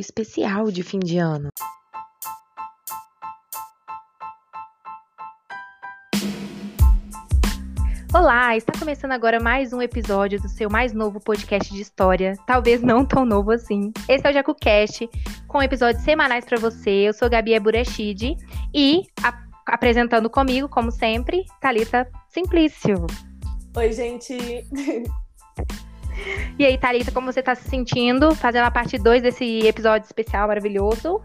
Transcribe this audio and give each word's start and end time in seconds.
especial 0.00 0.70
de 0.70 0.82
fim 0.82 0.98
de 0.98 1.18
ano. 1.18 1.48
Olá, 8.12 8.56
está 8.56 8.72
começando 8.76 9.12
agora 9.12 9.38
mais 9.38 9.72
um 9.72 9.80
episódio 9.80 10.40
do 10.40 10.48
seu 10.48 10.68
mais 10.68 10.92
novo 10.92 11.20
podcast 11.20 11.72
de 11.72 11.80
história, 11.80 12.34
talvez 12.44 12.82
não 12.82 13.04
tão 13.04 13.24
novo 13.24 13.52
assim. 13.52 13.92
Esse 14.08 14.26
é 14.26 14.30
o 14.30 14.32
JacuCast, 14.32 15.08
com 15.46 15.62
episódios 15.62 16.02
semanais 16.02 16.44
para 16.44 16.58
você. 16.58 16.90
Eu 16.90 17.12
sou 17.12 17.30
Gabi 17.30 17.58
Burechid 17.60 18.36
e 18.74 19.02
a, 19.22 19.32
apresentando 19.64 20.28
comigo, 20.28 20.68
como 20.68 20.90
sempre, 20.90 21.44
Talita 21.60 22.10
Simplício. 22.28 23.06
Oi, 23.76 23.92
gente. 23.92 24.66
E 26.58 26.64
aí, 26.64 26.76
Thalita, 26.76 27.10
como 27.10 27.32
você 27.32 27.42
tá 27.42 27.54
se 27.54 27.68
sentindo? 27.68 28.34
Fazendo 28.34 28.64
a 28.64 28.70
parte 28.70 28.98
2 28.98 29.22
desse 29.22 29.66
episódio 29.66 30.06
especial 30.06 30.48
maravilhoso. 30.48 31.20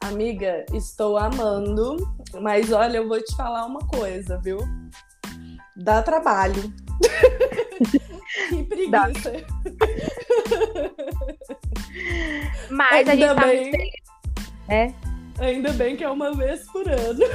Amiga, 0.00 0.64
estou 0.72 1.18
amando, 1.18 1.96
mas 2.40 2.72
olha, 2.72 2.96
eu 2.98 3.06
vou 3.06 3.22
te 3.22 3.36
falar 3.36 3.66
uma 3.66 3.80
coisa, 3.80 4.38
viu? 4.38 4.58
Dá 5.76 6.02
trabalho. 6.02 6.72
que 8.48 8.62
preguiça. 8.64 9.32
Mas 12.70 13.08
Ainda 13.08 13.12
a 13.12 13.16
gente 13.16 13.34
tá 13.34 13.46
bem... 13.46 13.60
muito 13.60 13.76
feliz. 13.76 13.94
É? 14.68 14.94
Ainda 15.38 15.72
bem 15.72 15.96
que 15.96 16.04
é 16.04 16.10
uma 16.10 16.32
vez 16.34 16.64
por 16.70 16.88
ano. 16.88 17.20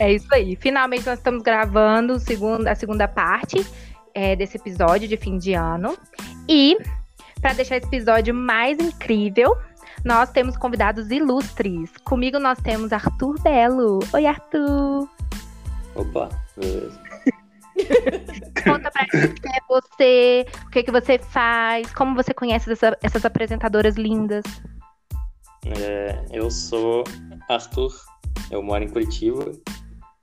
É 0.00 0.12
isso 0.12 0.32
aí. 0.32 0.54
Finalmente 0.54 1.04
nós 1.04 1.18
estamos 1.18 1.42
gravando 1.42 2.14
a 2.14 2.74
segunda 2.76 3.08
parte 3.08 3.66
é, 4.14 4.36
desse 4.36 4.56
episódio 4.56 5.08
de 5.08 5.16
fim 5.16 5.38
de 5.38 5.54
ano. 5.54 5.96
E, 6.48 6.76
para 7.40 7.52
deixar 7.52 7.76
esse 7.76 7.86
episódio 7.86 8.34
mais 8.34 8.78
incrível, 8.78 9.56
nós 10.04 10.30
temos 10.30 10.56
convidados 10.56 11.10
ilustres. 11.10 11.90
Comigo 12.04 12.38
nós 12.38 12.58
temos 12.60 12.92
Arthur 12.92 13.40
Belo. 13.42 14.00
Oi, 14.12 14.26
Arthur. 14.26 15.08
Opa, 15.94 16.28
beleza. 16.56 17.00
Conta 18.64 18.90
pra 18.90 19.06
gente 19.12 19.40
quem 19.40 19.52
é 19.52 19.60
você, 19.68 20.46
o 20.66 20.70
que, 20.70 20.82
que 20.82 20.90
você 20.90 21.18
faz, 21.18 21.92
como 21.92 22.14
você 22.14 22.34
conhece 22.34 22.70
essa, 22.72 22.96
essas 23.02 23.24
apresentadoras 23.24 23.96
lindas. 23.96 24.44
É, 25.64 26.24
eu 26.30 26.50
sou 26.50 27.04
Arthur, 27.48 27.92
eu 28.50 28.62
moro 28.62 28.82
em 28.82 28.88
Curitiba, 28.88 29.52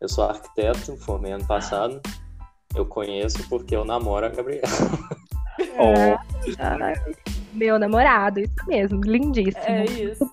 eu 0.02 0.10
sou 0.10 0.26
arquiteto, 0.26 0.98
formei 0.98 1.32
ano 1.32 1.46
passado. 1.46 2.02
Eu 2.76 2.86
conheço 2.86 3.48
porque 3.48 3.76
eu 3.76 3.86
namoro 3.86 4.26
a 4.26 4.30
Gabriela. 4.30 4.62
É. 5.78 6.18
Oh. 6.18 7.58
meu 7.58 7.80
namorado, 7.80 8.42
isso 8.42 8.54
mesmo, 8.68 9.00
lindíssimo. 9.02 9.64
É 9.66 9.86
isso. 9.86 10.30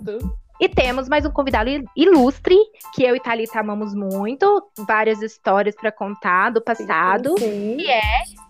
E 0.60 0.68
temos 0.68 1.08
mais 1.08 1.24
um 1.24 1.30
convidado 1.30 1.70
ilustre, 1.96 2.56
que 2.92 3.04
eu 3.04 3.14
e 3.14 3.20
Thalita 3.20 3.60
amamos 3.60 3.94
muito, 3.94 4.68
várias 4.86 5.22
histórias 5.22 5.76
para 5.76 5.92
contar 5.92 6.50
do 6.50 6.60
passado, 6.60 7.38
sim, 7.38 7.44
sim. 7.44 7.76
que 7.76 7.90
é 7.90 8.00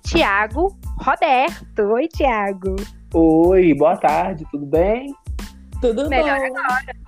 Tiago 0.02 0.76
Roberto. 0.98 1.82
Oi, 1.92 2.08
Tiago. 2.08 2.76
Oi, 3.14 3.74
boa 3.74 3.96
tarde, 3.96 4.46
tudo 4.50 4.64
bem? 4.64 5.14
Tudo 5.80 6.08
Melhor 6.08 6.38
bom. 6.38 6.58
agora. 6.58 7.01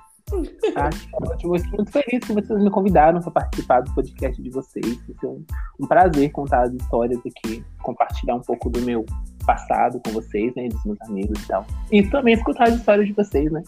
Acho 0.76 1.08
ótimo. 1.12 1.52
Eu 1.52 1.56
estou 1.56 1.76
muito 1.76 1.92
feliz 1.92 2.26
que 2.26 2.32
vocês 2.32 2.62
me 2.62 2.70
convidaram 2.70 3.20
para 3.20 3.30
participar 3.30 3.80
do 3.80 3.94
podcast 3.94 4.42
de 4.42 4.50
vocês. 4.50 4.98
Ser 5.20 5.26
um, 5.26 5.44
um, 5.80 5.86
prazer 5.86 6.30
contar 6.32 6.62
as 6.62 6.72
histórias 6.72 7.18
aqui, 7.18 7.64
compartilhar 7.82 8.36
um 8.36 8.40
pouco 8.40 8.70
do 8.70 8.80
meu 8.80 9.04
passado 9.46 10.00
com 10.04 10.12
vocês, 10.12 10.54
né? 10.54 10.68
Dos 10.68 10.84
meus 10.84 11.00
amigos 11.02 11.42
e 11.42 11.46
tal. 11.46 11.66
E 11.92 12.02
também 12.08 12.34
escutar 12.34 12.68
as 12.68 12.74
histórias 12.74 13.06
de 13.06 13.12
vocês, 13.12 13.50
né? 13.52 13.62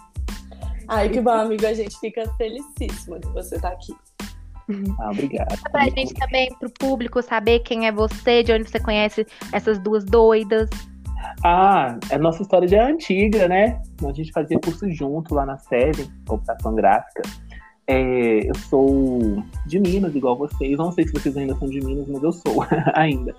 Ai, 0.88 1.08
que 1.08 1.20
bom, 1.20 1.30
amigo. 1.30 1.66
A 1.66 1.74
gente 1.74 1.98
fica 1.98 2.24
felicíssima 2.36 3.18
que 3.18 3.28
você 3.28 3.56
está 3.56 3.68
aqui. 3.68 3.94
Ah, 5.00 5.10
obrigado. 5.10 5.60
Pra 5.70 5.84
gente 5.84 6.14
também, 6.14 6.48
pro 6.58 6.70
público 6.70 7.22
saber 7.22 7.60
quem 7.60 7.86
é 7.86 7.92
você, 7.92 8.42
de 8.42 8.52
onde 8.52 8.68
você 8.68 8.80
conhece 8.80 9.26
essas 9.52 9.78
duas 9.78 10.04
doidas. 10.04 10.68
Ah, 11.48 11.96
a 12.10 12.18
nossa 12.18 12.42
história 12.42 12.66
já 12.66 12.78
é 12.78 12.90
antiga, 12.90 13.46
né? 13.46 13.80
A 14.04 14.12
gente 14.12 14.32
fazia 14.32 14.58
curso 14.58 14.90
junto 14.90 15.32
lá 15.32 15.46
na 15.46 15.56
sede, 15.56 16.10
computação 16.26 16.74
gráfica. 16.74 17.22
É, 17.86 18.50
eu 18.50 18.54
sou 18.68 19.44
de 19.64 19.78
Minas, 19.78 20.16
igual 20.16 20.36
vocês. 20.36 20.76
Não 20.76 20.90
sei 20.90 21.06
se 21.06 21.12
vocês 21.12 21.36
ainda 21.36 21.54
são 21.54 21.68
de 21.68 21.80
Minas, 21.80 22.08
mas 22.08 22.20
eu 22.20 22.32
sou 22.32 22.64
ainda. 22.94 23.32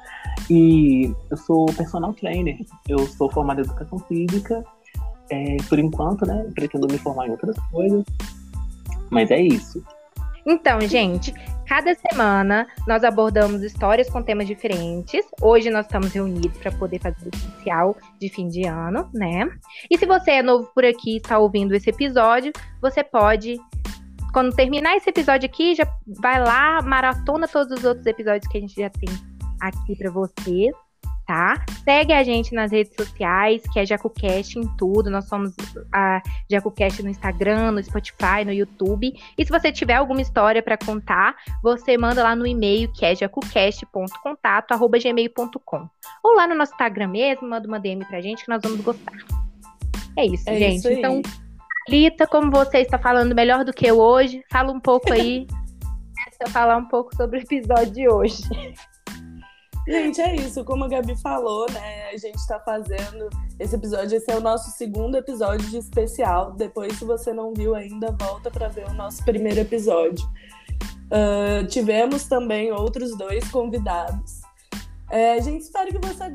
E 0.50 1.14
eu 1.30 1.36
sou 1.36 1.66
personal 1.66 2.14
trainer. 2.14 2.58
Eu 2.88 3.00
sou 3.08 3.30
formado 3.30 3.60
em 3.60 3.66
educação 3.66 4.00
física. 4.00 4.64
É, 5.30 5.58
por 5.68 5.78
enquanto, 5.78 6.26
né? 6.26 6.50
Pretendo 6.56 6.88
me 6.88 6.98
formar 6.98 7.28
em 7.28 7.32
outras 7.32 7.58
coisas. 7.70 8.06
Mas 9.10 9.30
é 9.32 9.42
isso. 9.42 9.84
Então, 10.50 10.80
gente, 10.80 11.34
cada 11.68 11.94
semana 11.94 12.66
nós 12.88 13.04
abordamos 13.04 13.62
histórias 13.62 14.10
com 14.10 14.24
temas 14.24 14.48
diferentes. 14.48 15.26
Hoje 15.42 15.70
nós 15.70 15.86
estamos 15.86 16.14
reunidos 16.14 16.58
para 16.60 16.72
poder 16.72 17.00
fazer 17.00 17.26
o 17.26 17.36
especial 17.36 17.98
de 18.18 18.30
fim 18.30 18.48
de 18.48 18.66
ano, 18.66 19.10
né? 19.14 19.46
E 19.92 19.98
se 19.98 20.06
você 20.06 20.32
é 20.32 20.42
novo 20.42 20.72
por 20.74 20.86
aqui 20.86 21.16
e 21.16 21.18
está 21.18 21.38
ouvindo 21.38 21.76
esse 21.76 21.90
episódio, 21.90 22.54
você 22.82 23.04
pode 23.04 23.60
quando 24.32 24.56
terminar 24.56 24.96
esse 24.96 25.10
episódio 25.10 25.50
aqui, 25.50 25.76
já 25.76 25.86
vai 26.20 26.42
lá, 26.42 26.82
maratona 26.82 27.48
todos 27.48 27.80
os 27.80 27.84
outros 27.84 28.06
episódios 28.06 28.50
que 28.50 28.58
a 28.58 28.62
gente 28.62 28.76
já 28.80 28.90
tem 28.90 29.10
aqui 29.60 29.98
para 29.98 30.12
vocês 30.12 30.74
tá? 31.28 31.64
Segue 31.84 32.14
a 32.14 32.24
gente 32.24 32.56
nas 32.56 32.72
redes 32.72 32.96
sociais, 32.96 33.62
que 33.74 33.80
é 33.80 33.86
JacuCast 33.86 34.58
em 34.58 34.66
tudo. 34.78 35.12
Nós 35.12 35.28
somos 35.28 35.54
a 35.94 36.24
JacuCast 36.50 37.04
no 37.04 37.10
Instagram, 37.10 37.74
no 37.74 37.84
Spotify, 37.84 38.46
no 38.46 38.54
YouTube. 38.54 39.14
E 39.38 39.46
se 39.46 39.52
você 39.52 39.70
tiver 39.72 39.96
alguma 39.96 40.22
história 40.22 40.64
para 40.64 40.78
contar, 40.78 41.36
você 41.62 41.98
manda 41.98 42.24
lá 42.24 42.34
no 42.34 42.48
e-mail, 42.48 42.90
que 42.94 43.06
é 43.06 43.14
jacucast.contato.gmail.com. 43.14 45.90
Ou 46.24 46.36
lá 46.36 46.48
no 46.48 46.56
nosso 46.56 46.72
Instagram 46.72 47.10
mesmo, 47.10 47.50
manda 47.50 47.68
uma 47.68 47.80
DM 47.80 48.06
pra 48.06 48.22
gente 48.22 48.46
que 48.46 48.50
nós 48.50 48.62
vamos 48.64 48.80
gostar. 48.80 49.18
É 50.16 50.26
isso, 50.26 50.50
é 50.50 50.58
gente. 50.58 50.78
Isso 50.78 50.90
então, 50.90 51.22
Lita, 51.90 52.26
como 52.26 52.50
você 52.50 52.78
está 52.80 52.98
falando 52.98 53.36
melhor 53.36 53.66
do 53.66 53.74
que 53.74 53.86
eu 53.86 54.00
hoje, 54.00 54.42
fala 54.50 54.72
um 54.72 54.80
pouco 54.80 55.12
aí. 55.12 55.46
A 56.40 56.50
falar 56.50 56.78
um 56.78 56.86
pouco 56.86 57.16
sobre 57.16 57.40
o 57.40 57.42
episódio 57.42 57.92
de 57.92 58.08
hoje. 58.08 58.44
Gente, 59.88 60.20
é 60.20 60.36
isso. 60.36 60.66
Como 60.66 60.84
a 60.84 60.88
Gabi 60.90 61.16
falou, 61.16 61.66
né? 61.72 62.10
A 62.10 62.18
gente 62.18 62.36
está 62.36 62.60
fazendo 62.60 63.30
esse 63.58 63.74
episódio. 63.74 64.18
Esse 64.18 64.30
é 64.30 64.36
o 64.36 64.42
nosso 64.42 64.70
segundo 64.72 65.16
episódio 65.16 65.66
de 65.70 65.78
especial. 65.78 66.52
Depois, 66.52 66.98
se 66.98 67.06
você 67.06 67.32
não 67.32 67.54
viu 67.54 67.74
ainda, 67.74 68.12
volta 68.20 68.52
para 68.52 68.68
ver 68.68 68.86
o 68.90 68.94
nosso 68.94 69.24
primeiro 69.24 69.62
episódio. 69.62 70.28
Uh, 71.08 71.66
tivemos 71.68 72.26
também 72.26 72.70
outros 72.70 73.18
dois 73.18 73.50
convidados. 73.50 74.42
É, 75.10 75.36
a 75.36 75.40
gente 75.40 75.62
espera 75.62 75.90
que 75.90 76.00
você, 76.00 76.26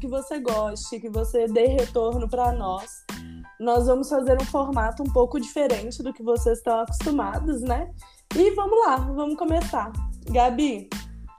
que 0.00 0.06
você 0.06 0.38
goste, 0.38 1.00
que 1.00 1.10
você 1.10 1.48
dê 1.48 1.66
retorno 1.66 2.28
para 2.28 2.52
nós. 2.52 3.04
Nós 3.58 3.88
vamos 3.88 4.08
fazer 4.08 4.40
um 4.40 4.44
formato 4.44 5.02
um 5.02 5.12
pouco 5.12 5.40
diferente 5.40 6.04
do 6.04 6.12
que 6.12 6.22
vocês 6.22 6.58
estão 6.58 6.80
acostumados, 6.80 7.62
né? 7.62 7.90
E 8.36 8.50
vamos 8.52 8.78
lá, 8.86 8.96
vamos 8.96 9.36
começar. 9.36 9.92
Gabi, 10.30 10.88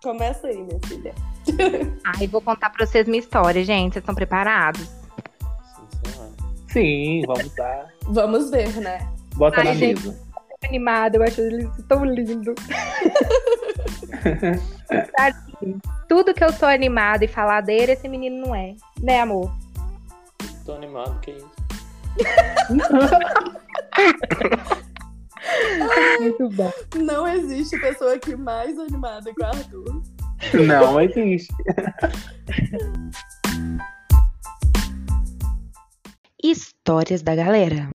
começa 0.01 0.47
aí, 0.47 0.61
minha 0.61 0.79
filha. 0.85 1.15
Ai, 2.03 2.27
vou 2.27 2.41
contar 2.41 2.69
pra 2.69 2.85
vocês 2.85 3.07
minha 3.07 3.19
história, 3.19 3.63
gente. 3.63 3.93
Vocês 3.93 4.01
estão 4.01 4.15
preparados? 4.15 4.89
Sim, 6.67 7.23
vamos 7.27 7.55
lá. 7.55 7.85
Vamos 8.09 8.49
ver, 8.49 8.75
né? 8.81 9.07
Bota 9.35 9.59
Ai, 9.59 9.65
na 9.65 9.73
gente, 9.75 10.03
mesa. 10.03 10.19
Animada, 10.65 11.17
eu 11.17 11.23
acho 11.23 11.41
eles 11.41 11.69
tão 11.87 12.03
lindo. 12.03 12.55
Tudo 16.09 16.33
que 16.33 16.43
eu 16.43 16.51
sou 16.51 16.67
animada 16.67 17.23
e 17.23 17.27
falar 17.27 17.61
dele, 17.61 17.91
esse 17.93 18.07
menino 18.07 18.47
não 18.47 18.55
é. 18.55 18.75
Né, 19.01 19.21
amor? 19.21 19.55
Tô 20.65 20.73
animado, 20.73 21.19
que 21.21 21.31
isso? 21.31 21.51
Muito 26.19 26.49
bom. 26.49 26.71
Não 26.95 27.27
existe 27.27 27.79
pessoa 27.79 28.15
aqui 28.15 28.35
mais 28.35 28.77
animada 28.79 29.33
que 29.33 29.41
o 29.41 29.45
Arthur. 29.45 30.01
Não 30.53 30.99
existe. 31.01 31.53
Histórias 36.43 37.21
da 37.21 37.35
galera. 37.35 37.89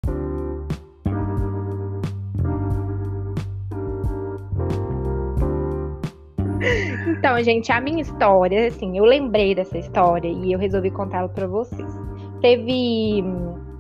Então, 7.07 7.43
gente, 7.43 7.71
a 7.73 7.81
minha 7.81 8.01
história, 8.01 8.69
assim, 8.69 8.97
eu 8.97 9.05
lembrei 9.05 9.55
dessa 9.55 9.77
história 9.79 10.29
e 10.29 10.53
eu 10.53 10.59
resolvi 10.59 10.91
contá-la 10.91 11.29
para 11.29 11.47
vocês. 11.47 11.93
Teve 12.41 13.25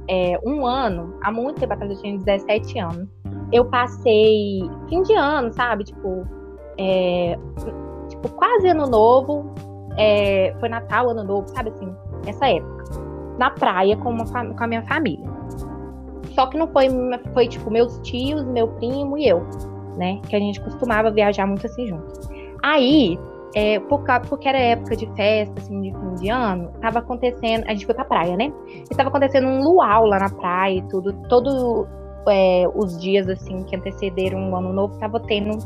é, 0.09 0.39
um 0.45 0.67
ano, 0.67 1.15
há 1.23 1.31
muito 1.31 1.61
tempo 1.61 1.73
atrás, 1.73 1.93
eu 1.93 2.01
tinha 2.01 2.19
17 2.19 2.79
anos. 2.79 3.09
Eu 3.53 3.65
passei 3.67 4.61
fim 4.89 5.03
de 5.03 5.15
ano, 5.15 5.53
sabe? 5.53 5.85
Tipo, 5.85 6.27
é, 6.79 7.39
tipo, 8.09 8.29
quase 8.31 8.69
ano 8.69 8.87
novo. 8.87 9.53
É, 9.97 10.55
foi 10.61 10.69
Natal, 10.69 11.11
ano 11.11 11.25
novo, 11.25 11.49
sabe 11.49 11.71
assim? 11.71 11.93
Essa 12.27 12.49
época. 12.49 12.85
na 13.39 13.51
praia 13.51 13.97
com, 13.97 14.11
uma, 14.11 14.25
com 14.27 14.65
a 14.65 14.67
minha 14.67 14.83
família. 14.83 15.27
Só 16.35 16.47
que 16.47 16.57
não 16.57 16.69
foi, 16.69 16.89
foi 17.33 17.49
tipo 17.49 17.71
meus 17.71 17.99
tios, 18.01 18.45
meu 18.45 18.69
primo 18.69 19.19
e 19.19 19.29
eu, 19.29 19.45
né? 19.97 20.21
Que 20.29 20.37
a 20.37 20.39
gente 20.39 20.61
costumava 20.61 21.11
viajar 21.11 21.47
muito 21.47 21.67
assim 21.67 21.87
junto. 21.87 22.29
Aí, 22.63 23.19
é, 23.55 23.81
por, 23.81 24.05
porque 24.29 24.49
era 24.49 24.59
época 24.59 24.97
de 24.97 25.07
festa, 25.15 25.55
assim, 25.59 25.81
de 25.81 25.91
fim 25.91 26.15
de 26.15 26.29
ano, 26.29 26.71
tava 26.81 26.99
acontecendo. 27.01 27.65
A 27.67 27.73
gente 27.73 27.87
foi 27.87 27.95
pra 27.95 28.05
praia, 28.05 28.37
né? 28.37 28.53
E 28.91 28.95
tava 28.95 29.09
acontecendo 29.09 29.49
um 29.49 29.63
luau 29.63 30.07
lá 30.07 30.19
na 30.19 30.29
praia 30.29 30.77
e 30.77 30.83
tudo. 30.83 31.13
Todo 31.29 31.87
é, 32.29 32.69
os 32.75 33.01
dias, 33.01 33.29
assim, 33.29 33.65
que 33.65 33.75
antecederam 33.75 34.51
o 34.51 34.57
ano 34.57 34.73
novo, 34.73 34.99
tava 34.99 35.19
tendo 35.21 35.59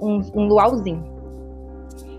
um, 0.00 0.20
um 0.34 0.46
luauzinho. 0.46 1.13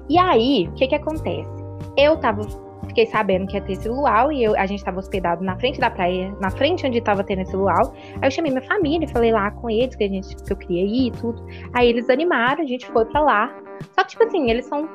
E 0.10 0.18
aí, 0.18 0.68
o 0.68 0.74
que 0.74 0.88
que 0.88 0.96
acontece? 0.96 1.50
Eu 1.98 2.18
tava, 2.18 2.42
fiquei 2.88 3.06
sabendo 3.08 3.48
que 3.48 3.56
ia 3.56 3.62
ter 3.62 3.74
esse 3.74 3.88
luau 3.88 4.32
e 4.32 4.44
eu, 4.44 4.58
a 4.58 4.66
gente 4.66 4.84
tava 4.84 5.00
hospedado 5.00 5.44
na 5.44 5.58
frente 5.58 5.80
da 5.80 5.90
praia, 5.90 6.36
na 6.40 6.50
frente 6.50 6.86
onde 6.86 7.02
tava 7.02 7.24
tendo 7.24 7.42
esse 7.42 7.56
luau. 7.56 7.94
Aí 8.22 8.28
eu 8.28 8.32
chamei 8.32 8.52
minha 8.52 8.64
família, 8.64 9.08
falei 9.08 9.32
lá 9.32 9.52
com 9.52 9.70
eles 9.70 9.96
que, 9.96 10.04
a 10.04 10.08
gente, 10.08 10.36
que 10.36 10.54
eu 10.54 10.58
queria 10.58 10.84
ir 10.84 11.08
e 11.08 11.12
tudo. 11.12 11.44
Aí 11.74 11.90
eles 11.90 12.10
animaram, 12.10 12.64
a 12.64 12.68
gente 12.68 12.86
foi 12.88 13.06
pra 13.06 13.22
lá. 13.22 13.56
Só 13.94 14.04
que, 14.04 14.12
tipo 14.12 14.24
assim, 14.24 14.50
eles 14.50 14.66
são 14.66 14.88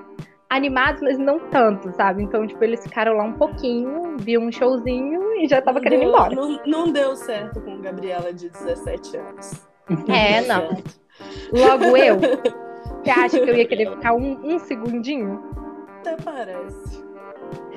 animados, 0.49 1.01
mas 1.01 1.19
não 1.19 1.39
tanto, 1.39 1.93
sabe? 1.93 2.23
Então, 2.23 2.47
tipo, 2.47 2.63
eles 2.63 2.83
ficaram 2.83 3.17
lá 3.17 3.25
um 3.25 3.35
pouquinho, 3.35 4.17
viu 4.19 4.41
um 4.41 4.51
showzinho 4.51 5.33
e 5.35 5.49
já 5.49 5.63
tava 5.63 5.81
querendo 5.81 6.03
ir 6.03 6.07
embora. 6.07 6.35
Não, 6.35 6.61
não 6.67 6.93
deu 6.93 7.15
certo 7.17 7.61
com 7.61 7.81
Gabriela 7.81 8.33
de 8.33 8.49
17 8.49 9.17
anos. 9.17 9.69
É, 10.09 10.41
não. 10.43 10.69
Logo 11.53 11.97
eu. 11.97 12.17
Você 13.03 13.11
acha 13.11 13.41
que 13.41 13.51
eu 13.51 13.57
ia 13.57 13.67
querer 13.67 13.91
ficar 13.91 14.15
um, 14.15 14.39
um 14.45 14.59
segundinho? 14.59 15.43
Até 16.01 16.17
parece. 16.17 17.05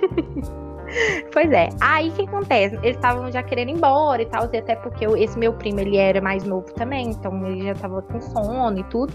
pois 1.31 1.51
é. 1.51 1.69
Aí 1.81 2.09
o 2.09 2.13
que 2.13 2.23
acontece? 2.23 2.75
Eles 2.77 2.95
estavam 2.95 3.31
já 3.31 3.41
querendo 3.41 3.69
ir 3.69 3.73
embora 3.73 4.21
e 4.21 4.25
tal, 4.25 4.43
até 4.43 4.75
porque 4.75 5.05
esse 5.05 5.37
meu 5.37 5.53
primo 5.53 5.79
ele 5.79 5.97
era 5.97 6.21
mais 6.21 6.43
novo 6.43 6.65
também, 6.73 7.09
então 7.09 7.45
ele 7.47 7.67
já 7.67 7.75
tava 7.75 8.01
com 8.01 8.19
sono 8.19 8.79
e 8.79 8.83
tudo. 8.85 9.13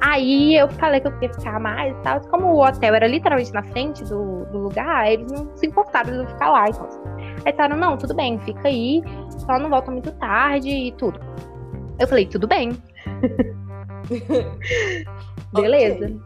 Aí 0.00 0.56
eu 0.56 0.68
falei 0.68 1.00
que 1.00 1.08
eu 1.08 1.12
queria 1.12 1.34
ficar 1.34 1.60
mais 1.60 1.96
e 1.96 2.00
tal. 2.02 2.20
Como 2.28 2.46
o 2.46 2.64
hotel 2.64 2.94
era 2.94 3.06
literalmente 3.06 3.52
na 3.52 3.62
frente 3.62 4.02
do, 4.04 4.44
do 4.46 4.58
lugar, 4.58 5.10
eles 5.10 5.30
não 5.30 5.54
se 5.56 5.66
importaram 5.66 6.12
de 6.12 6.18
eu 6.18 6.26
ficar 6.26 6.50
lá 6.50 6.68
e 6.68 6.72
tal. 6.72 6.88
Aí 7.44 7.52
falaram, 7.52 7.76
não, 7.76 7.96
tudo 7.96 8.14
bem, 8.14 8.38
fica 8.40 8.68
aí, 8.68 9.02
só 9.38 9.58
não 9.58 9.70
volta 9.70 9.90
muito 9.90 10.10
tarde 10.12 10.68
e 10.68 10.92
tudo. 10.92 11.20
Eu 11.98 12.08
falei, 12.08 12.26
tudo 12.26 12.48
bem. 12.48 12.72
Beleza. 15.52 16.06
Okay. 16.06 16.20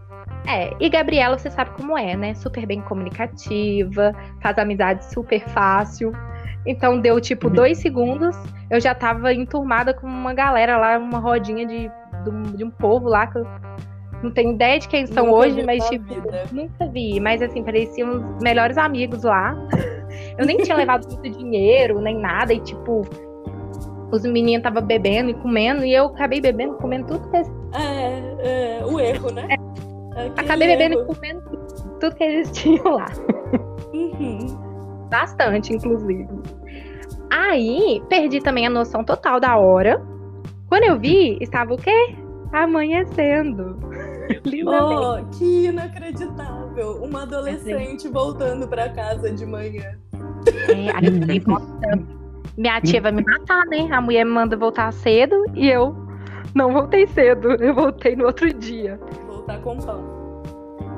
É, 0.47 0.71
e 0.79 0.89
Gabriela, 0.89 1.39
você 1.39 1.51
sabe 1.51 1.71
como 1.71 1.99
é, 1.99 2.17
né? 2.17 2.35
Super 2.35 2.67
bem 2.67 2.81
comunicativa, 2.81 4.15
faz 4.41 4.59
amizade 4.59 5.05
super 5.07 5.41
fácil. 5.49 6.13
Então 6.65 7.01
deu 7.01 7.21
tipo 7.21 7.49
uhum. 7.49 7.55
dois 7.55 7.79
segundos, 7.79 8.37
eu 8.71 8.81
já 8.81 8.95
tava 8.95 9.33
enturmada 9.33 9.95
com 9.95 10.07
uma 10.07 10.35
galera 10.35 10.77
lá, 10.77 10.99
uma 10.99 11.19
rodinha 11.19 11.67
de, 11.67 11.89
de, 11.89 12.57
de 12.57 12.65
um 12.65 12.71
povo 12.71 13.09
lá 13.09 13.27
que 13.27 13.39
eu 13.39 13.47
não 14.23 14.31
tenho 14.31 14.53
ideia 14.53 14.79
de 14.79 14.89
quem 14.89 15.07
são 15.07 15.27
nunca 15.27 15.39
hoje, 15.39 15.63
mas 15.63 15.89
tipo, 15.89 16.15
vida. 16.15 16.45
nunca 16.53 16.87
vi. 16.87 17.21
Mas 17.21 17.43
assim, 17.43 17.63
pareciam 17.63 18.37
os 18.37 18.43
melhores 18.43 18.77
amigos 18.77 19.23
lá. 19.23 19.55
Eu 20.39 20.47
nem 20.47 20.57
tinha 20.59 20.77
levado 20.77 21.07
muito 21.09 21.39
dinheiro, 21.39 22.01
nem 22.01 22.19
nada, 22.19 22.53
e 22.53 22.61
tipo, 22.61 23.03
os 24.11 24.23
meninos 24.23 24.59
estavam 24.59 24.83
bebendo 24.83 25.31
e 25.31 25.35
comendo, 25.35 25.85
e 25.85 25.95
eu 25.95 26.07
acabei 26.07 26.41
bebendo, 26.41 26.75
comendo 26.75 27.07
tudo 27.07 27.29
que 27.31 27.37
eles... 27.37 27.51
É, 27.75 28.79
é 28.81 28.85
o 28.85 28.99
erro, 29.01 29.31
né? 29.33 29.49
É. 30.17 30.27
Acabei 30.37 30.69
bebendo 30.69 31.01
erro. 31.01 31.03
e 31.11 31.15
comendo 31.15 31.41
tudo 32.01 32.15
que 32.15 32.25
eles 32.25 32.51
tinham 32.53 32.97
lá. 32.97 33.07
Uhum. 33.93 35.07
Bastante, 35.11 35.73
inclusive. 35.73 36.29
Aí, 37.31 38.03
perdi 38.09 38.41
também 38.41 38.67
a 38.67 38.71
noção 38.71 39.05
total 39.05 39.41
da 39.41 39.57
hora. 39.57 40.03
Quando 40.69 40.85
eu 40.85 40.99
vi, 40.99 41.39
estava 41.41 41.75
o 41.75 41.77
quê? 41.77 42.17
Amanhecendo. 42.53 43.77
Oh, 44.67 45.25
que 45.39 45.67
inacreditável! 45.67 47.01
Uma 47.01 47.23
adolescente 47.23 48.09
voltando 48.09 48.67
para 48.67 48.89
casa 48.89 49.31
de 49.31 49.47
manhã. 49.47 49.97
É, 50.69 50.91
aí 50.93 51.07
eu 51.07 51.21
falei, 51.21 51.41
minha 52.57 52.81
tia 52.81 53.01
vai 53.01 53.13
me 53.13 53.23
matar, 53.23 53.67
né? 53.67 53.89
A 53.91 54.01
mulher 54.01 54.25
me 54.25 54.33
manda 54.33 54.57
voltar 54.57 54.93
cedo 54.93 55.45
e 55.55 55.69
eu 55.69 55.95
não 56.55 56.73
voltei 56.73 57.07
cedo. 57.07 57.51
Eu 57.63 57.75
voltei 57.75 58.17
no 58.17 58.27
outro 58.27 58.53
dia. 58.53 58.99
Voltar 59.27 59.61
com 59.61 59.77
pão. 59.77 60.43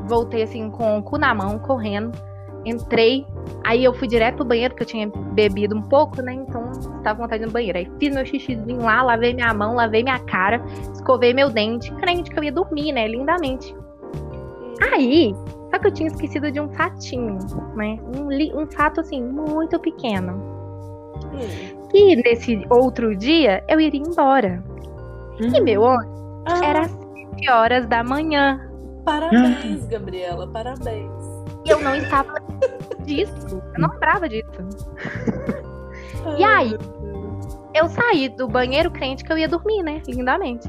Voltei 0.07 0.43
assim 0.43 0.71
com 0.71 0.99
o 0.99 1.03
cu 1.03 1.19
na 1.19 1.35
mão, 1.35 1.59
correndo. 1.59 2.17
Entrei, 2.65 3.27
aí 3.65 3.85
eu 3.85 3.95
fui 3.95 4.09
direto 4.09 4.37
pro 4.37 4.45
banheiro, 4.45 4.75
porque 4.75 4.83
eu 4.83 4.89
tinha 4.89 5.09
bebido 5.33 5.77
um 5.77 5.83
pouco, 5.83 6.21
né? 6.21 6.35
Então 6.35 6.71
estava 6.71 7.17
com 7.17 7.23
vontade 7.23 7.45
no 7.45 7.51
banheiro. 7.51 7.79
Aí 7.79 7.91
fiz 7.99 8.15
meu 8.15 8.25
xixizinho 8.25 8.83
lá, 8.83 9.03
lavei 9.03 9.33
minha 9.33 9.53
mão, 9.55 9.75
lavei 9.75 10.03
minha 10.03 10.19
cara, 10.19 10.63
escovei 10.93 11.33
meu 11.33 11.51
dente, 11.51 11.93
crente 11.95 12.31
que 12.31 12.39
eu 12.39 12.45
ia 12.45 12.53
dormir, 12.53 12.93
né? 12.93 13.07
Lindamente. 13.09 13.75
Aí, 14.93 15.35
só 15.71 15.79
que 15.79 15.87
eu 15.87 15.93
tinha 15.93 16.09
esquecido 16.09 16.51
de 16.51 16.61
um 16.61 16.69
fatinho, 16.69 17.39
né? 17.75 17.99
Um, 18.17 18.63
um 18.63 18.67
fato 18.67 19.01
assim, 19.01 19.23
muito 19.23 19.79
pequeno. 19.79 20.58
Hum. 21.39 21.89
E 21.95 22.17
nesse 22.17 22.67
outro 22.71 23.17
dia 23.17 23.65
eu 23.69 23.81
iria 23.81 24.01
embora. 24.01 24.63
Hum. 25.41 25.53
E 25.55 25.61
meu 25.61 25.83
ônibus 25.83 26.43
ah. 26.47 26.65
era 26.65 26.81
às 26.83 26.91
7 26.91 27.51
horas 27.51 27.87
da 27.87 28.03
manhã. 28.03 28.61
Parabéns, 29.05 29.85
hum. 29.85 29.89
Gabriela, 29.89 30.47
parabéns. 30.49 31.11
E 31.65 31.71
eu 31.71 31.81
não 31.81 31.95
estava 31.95 32.35
disso. 33.05 33.63
Eu 33.75 33.81
não 33.81 33.91
lembrava 33.91 34.29
disso. 34.29 34.51
e 36.37 36.45
aí, 36.45 36.77
eu 37.75 37.89
saí 37.89 38.29
do 38.29 38.49
banheiro 38.49 38.91
crente 38.91 39.25
que 39.25 39.33
eu 39.33 39.39
ia 39.39 39.49
dormir, 39.49 39.83
né? 39.83 40.03
Lindamente. 40.07 40.69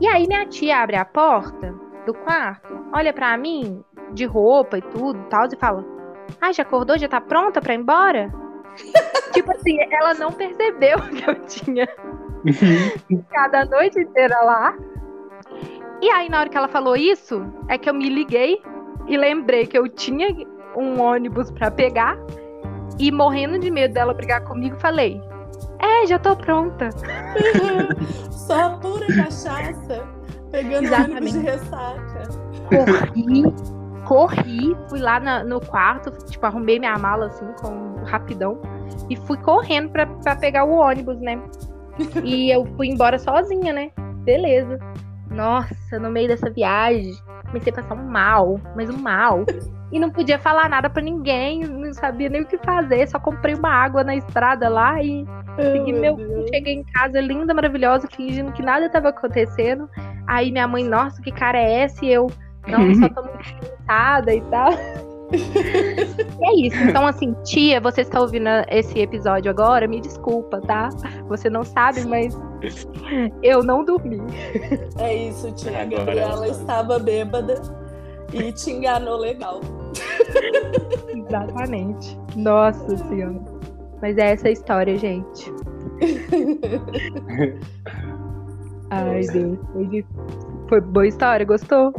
E 0.00 0.06
aí 0.06 0.26
minha 0.26 0.46
tia 0.46 0.82
abre 0.82 0.96
a 0.96 1.04
porta 1.04 1.74
do 2.06 2.14
quarto, 2.14 2.74
olha 2.94 3.12
para 3.12 3.36
mim, 3.36 3.84
de 4.12 4.24
roupa 4.24 4.78
e 4.78 4.82
tudo, 4.82 5.18
tal, 5.28 5.46
e 5.46 5.56
fala: 5.56 5.84
Ai, 6.40 6.52
já 6.52 6.62
acordou? 6.62 6.98
Já 6.98 7.08
tá 7.08 7.20
pronta 7.20 7.60
pra 7.60 7.74
ir 7.74 7.78
embora? 7.78 8.32
Tipo 9.32 9.52
assim, 9.52 9.78
ela 9.92 10.14
não 10.14 10.32
percebeu 10.32 10.98
que 11.10 11.30
eu 11.30 11.34
tinha 11.46 11.88
ficado 13.06 13.54
a 13.54 13.64
noite 13.64 14.00
inteira 14.00 14.38
lá. 14.42 14.74
E 16.02 16.10
aí, 16.10 16.28
na 16.28 16.40
hora 16.40 16.48
que 16.48 16.56
ela 16.56 16.68
falou 16.68 16.96
isso, 16.96 17.44
é 17.68 17.76
que 17.76 17.88
eu 17.88 17.94
me 17.94 18.08
liguei 18.08 18.62
e 19.06 19.16
lembrei 19.16 19.66
que 19.66 19.76
eu 19.76 19.88
tinha 19.88 20.28
um 20.76 21.00
ônibus 21.00 21.50
para 21.50 21.70
pegar. 21.70 22.16
E 22.98 23.10
morrendo 23.10 23.58
de 23.58 23.70
medo 23.70 23.94
dela 23.94 24.12
brigar 24.12 24.42
comigo, 24.44 24.76
falei: 24.78 25.20
É, 25.78 26.06
já 26.06 26.18
tô 26.18 26.36
pronta. 26.36 26.90
Só 28.30 28.76
pura 28.78 29.06
cachaça. 29.06 30.06
Pegando 30.50 30.84
Exatamente. 30.84 31.16
ônibus 31.16 31.32
de 31.32 31.38
ressaca. 31.38 32.28
Corri, 32.68 33.79
corri, 34.10 34.76
fui 34.88 34.98
lá 34.98 35.20
na, 35.20 35.44
no 35.44 35.60
quarto, 35.60 36.10
tipo, 36.26 36.44
arrumei 36.44 36.80
minha 36.80 36.98
mala 36.98 37.26
assim, 37.26 37.46
com 37.62 38.02
rapidão, 38.06 38.60
e 39.08 39.14
fui 39.14 39.36
correndo 39.36 39.88
pra, 39.90 40.04
pra 40.04 40.34
pegar 40.34 40.64
o 40.64 40.72
ônibus, 40.72 41.20
né? 41.20 41.40
E 42.24 42.50
eu 42.50 42.66
fui 42.74 42.88
embora 42.88 43.20
sozinha, 43.20 43.72
né? 43.72 43.92
Beleza. 44.24 44.80
Nossa, 45.30 45.96
no 46.00 46.10
meio 46.10 46.26
dessa 46.26 46.50
viagem, 46.50 47.14
comecei 47.46 47.72
a 47.72 47.76
passar 47.76 47.94
um 47.94 48.08
mal, 48.08 48.60
mas 48.74 48.90
um 48.90 48.98
mal. 48.98 49.44
E 49.92 49.98
não 50.00 50.10
podia 50.10 50.40
falar 50.40 50.68
nada 50.68 50.90
para 50.90 51.02
ninguém, 51.02 51.60
não 51.60 51.92
sabia 51.94 52.28
nem 52.28 52.42
o 52.42 52.46
que 52.46 52.58
fazer, 52.58 53.08
só 53.08 53.20
comprei 53.20 53.54
uma 53.54 53.70
água 53.70 54.02
na 54.02 54.16
estrada 54.16 54.68
lá 54.68 55.00
e 55.00 55.24
segui 55.56 55.92
meu. 55.92 56.16
meu 56.16 56.48
cheguei 56.48 56.74
em 56.74 56.84
casa 56.84 57.20
linda, 57.20 57.54
maravilhosa, 57.54 58.08
fingindo 58.08 58.50
que 58.50 58.62
nada 58.62 58.86
estava 58.86 59.10
acontecendo. 59.10 59.88
Aí 60.26 60.50
minha 60.50 60.66
mãe, 60.66 60.82
nossa, 60.82 61.22
que 61.22 61.30
cara 61.30 61.58
é 61.58 61.82
essa? 61.82 62.04
E 62.04 62.12
eu, 62.12 62.28
não, 62.70 62.94
só 62.94 63.08
tô 63.08 63.22
muito 63.22 63.38
cansada 63.86 64.34
e 64.34 64.40
tal. 64.42 64.72
é 66.42 66.54
isso. 66.56 66.76
Então, 66.82 67.06
assim, 67.06 67.34
tia, 67.44 67.80
você 67.80 68.00
está 68.00 68.20
ouvindo 68.20 68.48
esse 68.68 68.98
episódio 68.98 69.50
agora? 69.50 69.86
Me 69.86 70.00
desculpa, 70.00 70.60
tá? 70.60 70.88
Você 71.28 71.48
não 71.48 71.62
sabe, 71.64 72.04
mas 72.04 72.36
eu 73.42 73.62
não 73.62 73.84
dormi. 73.84 74.20
É 74.98 75.14
isso, 75.14 75.52
tia. 75.52 75.82
A 75.82 75.84
Gabriela 75.84 76.48
estava 76.48 76.98
bêbada 76.98 77.62
e 78.32 78.52
te 78.52 78.70
enganou 78.72 79.18
legal. 79.18 79.60
Exatamente. 81.08 82.18
Nossa 82.36 82.96
Senhora. 82.96 83.40
Mas 84.02 84.16
é 84.18 84.32
essa 84.32 84.48
a 84.48 84.50
história, 84.50 84.96
gente. 84.96 85.52
Ai, 88.90 89.20
Deus. 89.32 89.58
Foi 90.68 90.80
boa 90.80 91.06
história, 91.06 91.44
gostou? 91.46 91.92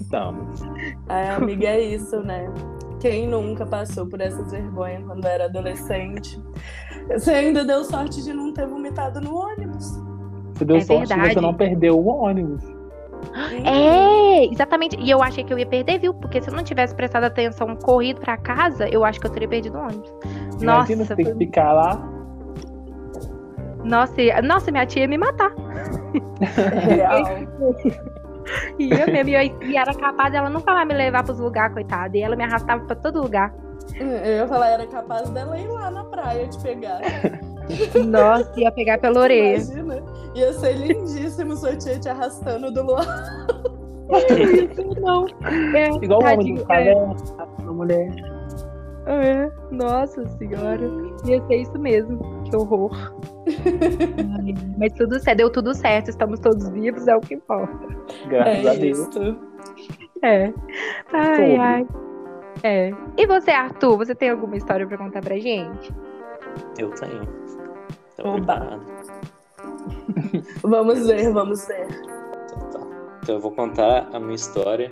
Estamos. 0.00 0.62
É, 1.08 1.30
amiga, 1.36 1.66
é 1.68 1.80
isso, 1.80 2.20
né? 2.22 2.50
Quem 3.00 3.28
nunca 3.28 3.66
passou 3.66 4.06
por 4.06 4.20
essas 4.20 4.50
vergonhas 4.50 5.04
quando 5.04 5.24
era 5.26 5.44
adolescente? 5.46 6.42
Você 7.12 7.30
ainda 7.32 7.64
deu 7.64 7.84
sorte 7.84 8.22
de 8.22 8.32
não 8.32 8.52
ter 8.52 8.66
vomitado 8.66 9.20
no 9.20 9.36
ônibus. 9.36 10.00
Você 10.54 10.64
deu 10.64 10.76
é 10.76 10.80
sorte 10.80 11.08
verdade. 11.08 11.28
de 11.28 11.34
você 11.34 11.40
não 11.40 11.54
perdeu 11.54 11.98
o 11.98 12.06
ônibus. 12.06 12.62
É, 13.64 14.46
exatamente. 14.46 14.96
E 15.00 15.10
eu 15.10 15.22
achei 15.22 15.44
que 15.44 15.52
eu 15.52 15.58
ia 15.58 15.66
perder, 15.66 15.98
viu? 15.98 16.14
Porque 16.14 16.40
se 16.40 16.48
eu 16.48 16.54
não 16.54 16.62
tivesse 16.62 16.94
prestado 16.94 17.24
atenção, 17.24 17.74
corrido 17.76 18.20
pra 18.20 18.36
casa, 18.36 18.88
eu 18.88 19.04
acho 19.04 19.20
que 19.20 19.26
eu 19.26 19.30
teria 19.30 19.48
perdido 19.48 19.76
o 19.78 19.82
ônibus. 19.82 20.12
Imagina 20.60 20.66
Nossa, 20.66 20.96
você 20.96 21.16
tem 21.16 21.24
que 21.24 21.30
foi- 21.32 21.38
ficar 21.46 21.72
lá. 21.72 22.10
Nossa, 23.82 24.14
nossa, 24.42 24.70
minha 24.70 24.86
tia 24.86 25.02
ia 25.02 25.08
me 25.08 25.18
matar. 25.18 25.52
Real. 26.40 27.24
Ia 28.78 29.06
mesmo. 29.06 29.30
E, 29.30 29.34
eu- 29.34 29.62
e 29.70 29.76
era 29.76 29.94
capaz 29.94 30.32
dela 30.32 30.48
nunca 30.50 30.72
mais 30.72 30.86
me 30.86 30.94
levar 30.94 31.22
pros 31.24 31.38
lugares, 31.38 31.72
coitada. 31.74 32.16
E 32.16 32.22
ela 32.22 32.36
me 32.36 32.44
arrastava 32.44 32.84
pra 32.84 32.96
todo 32.96 33.20
lugar. 33.22 33.54
Eu 33.98 34.06
ia 34.36 34.46
falar, 34.48 34.68
era 34.70 34.86
capaz 34.86 35.28
dela 35.30 35.58
ir 35.58 35.68
lá 35.68 35.90
na 35.90 36.04
praia 36.04 36.46
te 36.48 36.58
pegar. 36.62 37.00
Nossa, 38.06 38.52
ia 38.60 38.70
pegar 38.72 38.98
pela 38.98 39.20
orelha. 39.22 39.56
Imagina. 39.56 40.02
Ia 40.34 40.52
ser 40.54 40.72
lindíssimo 40.74 41.56
sua 41.56 41.76
tia 41.76 41.98
te 41.98 42.08
arrastando 42.08 42.70
do 42.72 42.82
luar. 42.82 43.06
Não. 45.00 45.26
É, 45.74 45.88
Igual 46.02 46.22
o 46.22 46.24
homem 46.24 46.54
do 46.56 46.64
caverna, 46.66 47.16
a 47.38 47.72
mulher. 47.72 48.08
É, 49.06 49.50
nossa 49.70 50.26
senhora. 50.38 50.80
Ia 51.26 51.44
ser 51.46 51.56
isso 51.56 51.78
mesmo. 51.78 52.42
Que 52.44 52.56
horror. 52.56 52.90
Mas 54.78 54.92
tudo 54.94 55.18
certo, 55.20 55.38
deu 55.38 55.50
tudo 55.50 55.74
certo. 55.74 56.08
Estamos 56.10 56.40
todos 56.40 56.68
vivos, 56.70 57.06
é 57.06 57.14
o 57.16 57.20
que 57.20 57.34
importa. 57.34 57.86
Graças 58.28 58.64
É 58.64 58.68
a 58.70 58.74
Deus. 58.74 58.98
isso. 58.98 59.38
É. 60.22 60.52
Ai, 61.12 61.34
Sobre. 61.36 61.56
ai. 61.56 61.86
É. 62.62 62.94
E 63.18 63.26
você, 63.26 63.50
Arthur, 63.50 63.98
você 63.98 64.14
tem 64.14 64.30
alguma 64.30 64.56
história 64.56 64.86
pra 64.86 64.96
contar 64.96 65.20
pra 65.20 65.36
gente? 65.36 65.92
Eu 66.78 66.90
tenho. 66.90 67.26
Tá 68.16 68.28
Oba. 68.28 68.80
Vamos 70.62 71.06
ver, 71.06 71.32
vamos 71.32 71.66
ver. 71.66 71.86
Então, 72.46 72.70
tá. 72.70 72.80
Então 73.22 73.34
eu 73.34 73.40
vou 73.40 73.50
contar 73.50 74.08
a 74.12 74.20
minha 74.20 74.34
história 74.34 74.90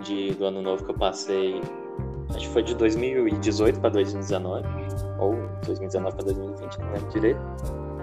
de, 0.00 0.32
do 0.34 0.46
ano 0.46 0.62
novo 0.62 0.84
que 0.84 0.90
eu 0.90 0.96
passei. 0.96 1.60
Acho 2.30 2.38
que 2.40 2.48
foi 2.48 2.62
de 2.62 2.74
2018 2.74 3.80
para 3.80 3.90
2019. 3.90 4.64
Ou 5.18 5.34
2019 5.66 6.16
para 6.16 6.24
2020, 6.26 6.78
não 6.78 6.92
lembro 6.92 7.10
direito. 7.10 7.40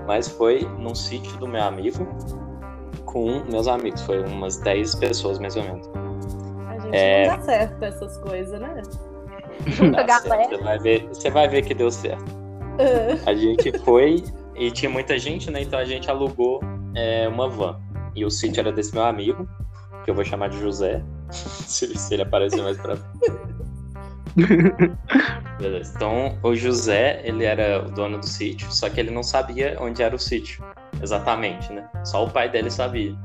Mas 0.07 0.27
foi 0.27 0.61
num 0.79 0.95
sítio 0.95 1.35
do 1.37 1.47
meu 1.47 1.63
amigo 1.63 2.07
com 3.05 3.43
meus 3.51 3.67
amigos. 3.67 4.01
Foi 4.01 4.23
umas 4.25 4.57
10 4.57 4.95
pessoas 4.95 5.39
mais 5.39 5.55
ou 5.55 5.63
menos. 5.63 5.89
A 6.67 6.79
gente 6.79 6.95
É. 6.95 7.27
não 7.27 7.37
dá 7.37 7.43
certo 7.43 7.83
essas 7.83 8.17
coisas, 8.17 8.59
né? 8.59 8.81
Junta, 9.67 10.05
certo, 10.05 10.29
galera. 10.29 10.49
Você 10.49 10.63
vai, 10.63 10.79
ver, 10.79 11.07
você 11.07 11.29
vai 11.29 11.47
ver 11.47 11.61
que 11.63 11.73
deu 11.73 11.91
certo. 11.91 12.25
É. 12.79 13.29
A 13.29 13.33
gente 13.35 13.77
foi 13.79 14.23
e 14.55 14.71
tinha 14.71 14.89
muita 14.89 15.17
gente, 15.19 15.51
né? 15.51 15.61
Então 15.61 15.77
a 15.77 15.85
gente 15.85 16.09
alugou 16.09 16.59
é, 16.95 17.27
uma 17.27 17.47
van. 17.49 17.79
E 18.15 18.25
o 18.25 18.31
sítio 18.31 18.59
era 18.61 18.71
desse 18.71 18.93
meu 18.93 19.03
amigo, 19.03 19.47
que 20.03 20.09
eu 20.09 20.15
vou 20.15 20.25
chamar 20.25 20.49
de 20.49 20.59
José, 20.59 21.03
se, 21.31 21.97
se 21.97 22.13
ele 22.13 22.23
aparecer 22.23 22.61
mais 22.61 22.77
pra 22.77 22.95
Beleza. 25.59 25.93
Então, 25.95 26.37
o 26.43 26.55
José, 26.55 27.21
ele 27.23 27.43
era 27.43 27.85
o 27.85 27.91
dono 27.91 28.17
do 28.17 28.27
sítio, 28.27 28.71
só 28.71 28.89
que 28.89 28.99
ele 28.99 29.11
não 29.11 29.23
sabia 29.23 29.77
onde 29.79 30.01
era 30.01 30.15
o 30.15 30.19
sítio, 30.19 30.63
exatamente, 31.01 31.71
né? 31.71 31.87
Só 32.03 32.25
o 32.25 32.29
pai 32.29 32.49
dele 32.49 32.69
sabia. 32.69 33.15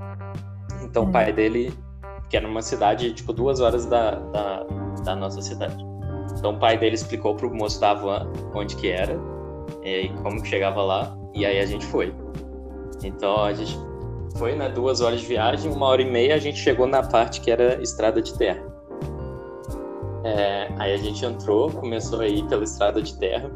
Então, 0.83 1.05
o 1.05 1.13
pai 1.13 1.33
dele, 1.33 1.73
que 2.29 2.37
era 2.37 2.47
numa 2.47 2.63
cidade, 2.63 3.13
tipo, 3.13 3.33
duas 3.33 3.61
horas 3.61 3.87
da, 3.87 4.13
da, 4.13 4.65
da 5.05 5.17
nossa 5.17 5.41
cidade. 5.41 5.77
Então, 6.39 6.55
o 6.55 6.59
pai 6.59 6.77
dele 6.77 6.95
explicou 6.95 7.35
pro 7.35 7.53
moço 7.55 7.81
da 7.81 7.95
van 7.95 8.31
onde 8.55 8.77
que 8.77 8.89
era, 8.89 9.19
e 9.83 10.09
como 10.23 10.43
que 10.43 10.49
chegava 10.49 10.83
lá, 10.83 11.17
e 11.35 11.47
aí 11.47 11.61
a 11.61 11.67
gente 11.67 11.87
foi. 11.87 12.15
Então, 13.03 13.45
a 13.45 13.53
gente 13.53 13.79
foi, 14.37 14.55
né? 14.55 14.69
Duas 14.69 15.01
horas 15.01 15.21
de 15.21 15.27
viagem, 15.27 15.71
uma 15.71 15.87
hora 15.87 16.03
e 16.03 16.11
meia, 16.11 16.35
a 16.35 16.39
gente 16.39 16.59
chegou 16.59 16.87
na 16.87 17.03
parte 17.03 17.41
que 17.41 17.51
era 17.51 17.81
estrada 17.83 18.21
de 18.21 18.37
terra. 18.37 18.66
É, 20.27 20.69
aí 20.79 20.93
a 20.93 20.97
gente 20.97 21.25
entrou, 21.25 21.71
começou 21.71 22.21
a 22.21 22.27
ir 22.27 22.45
pela 22.49 22.65
estrada 22.65 23.01
de 23.01 23.17
terra, 23.19 23.49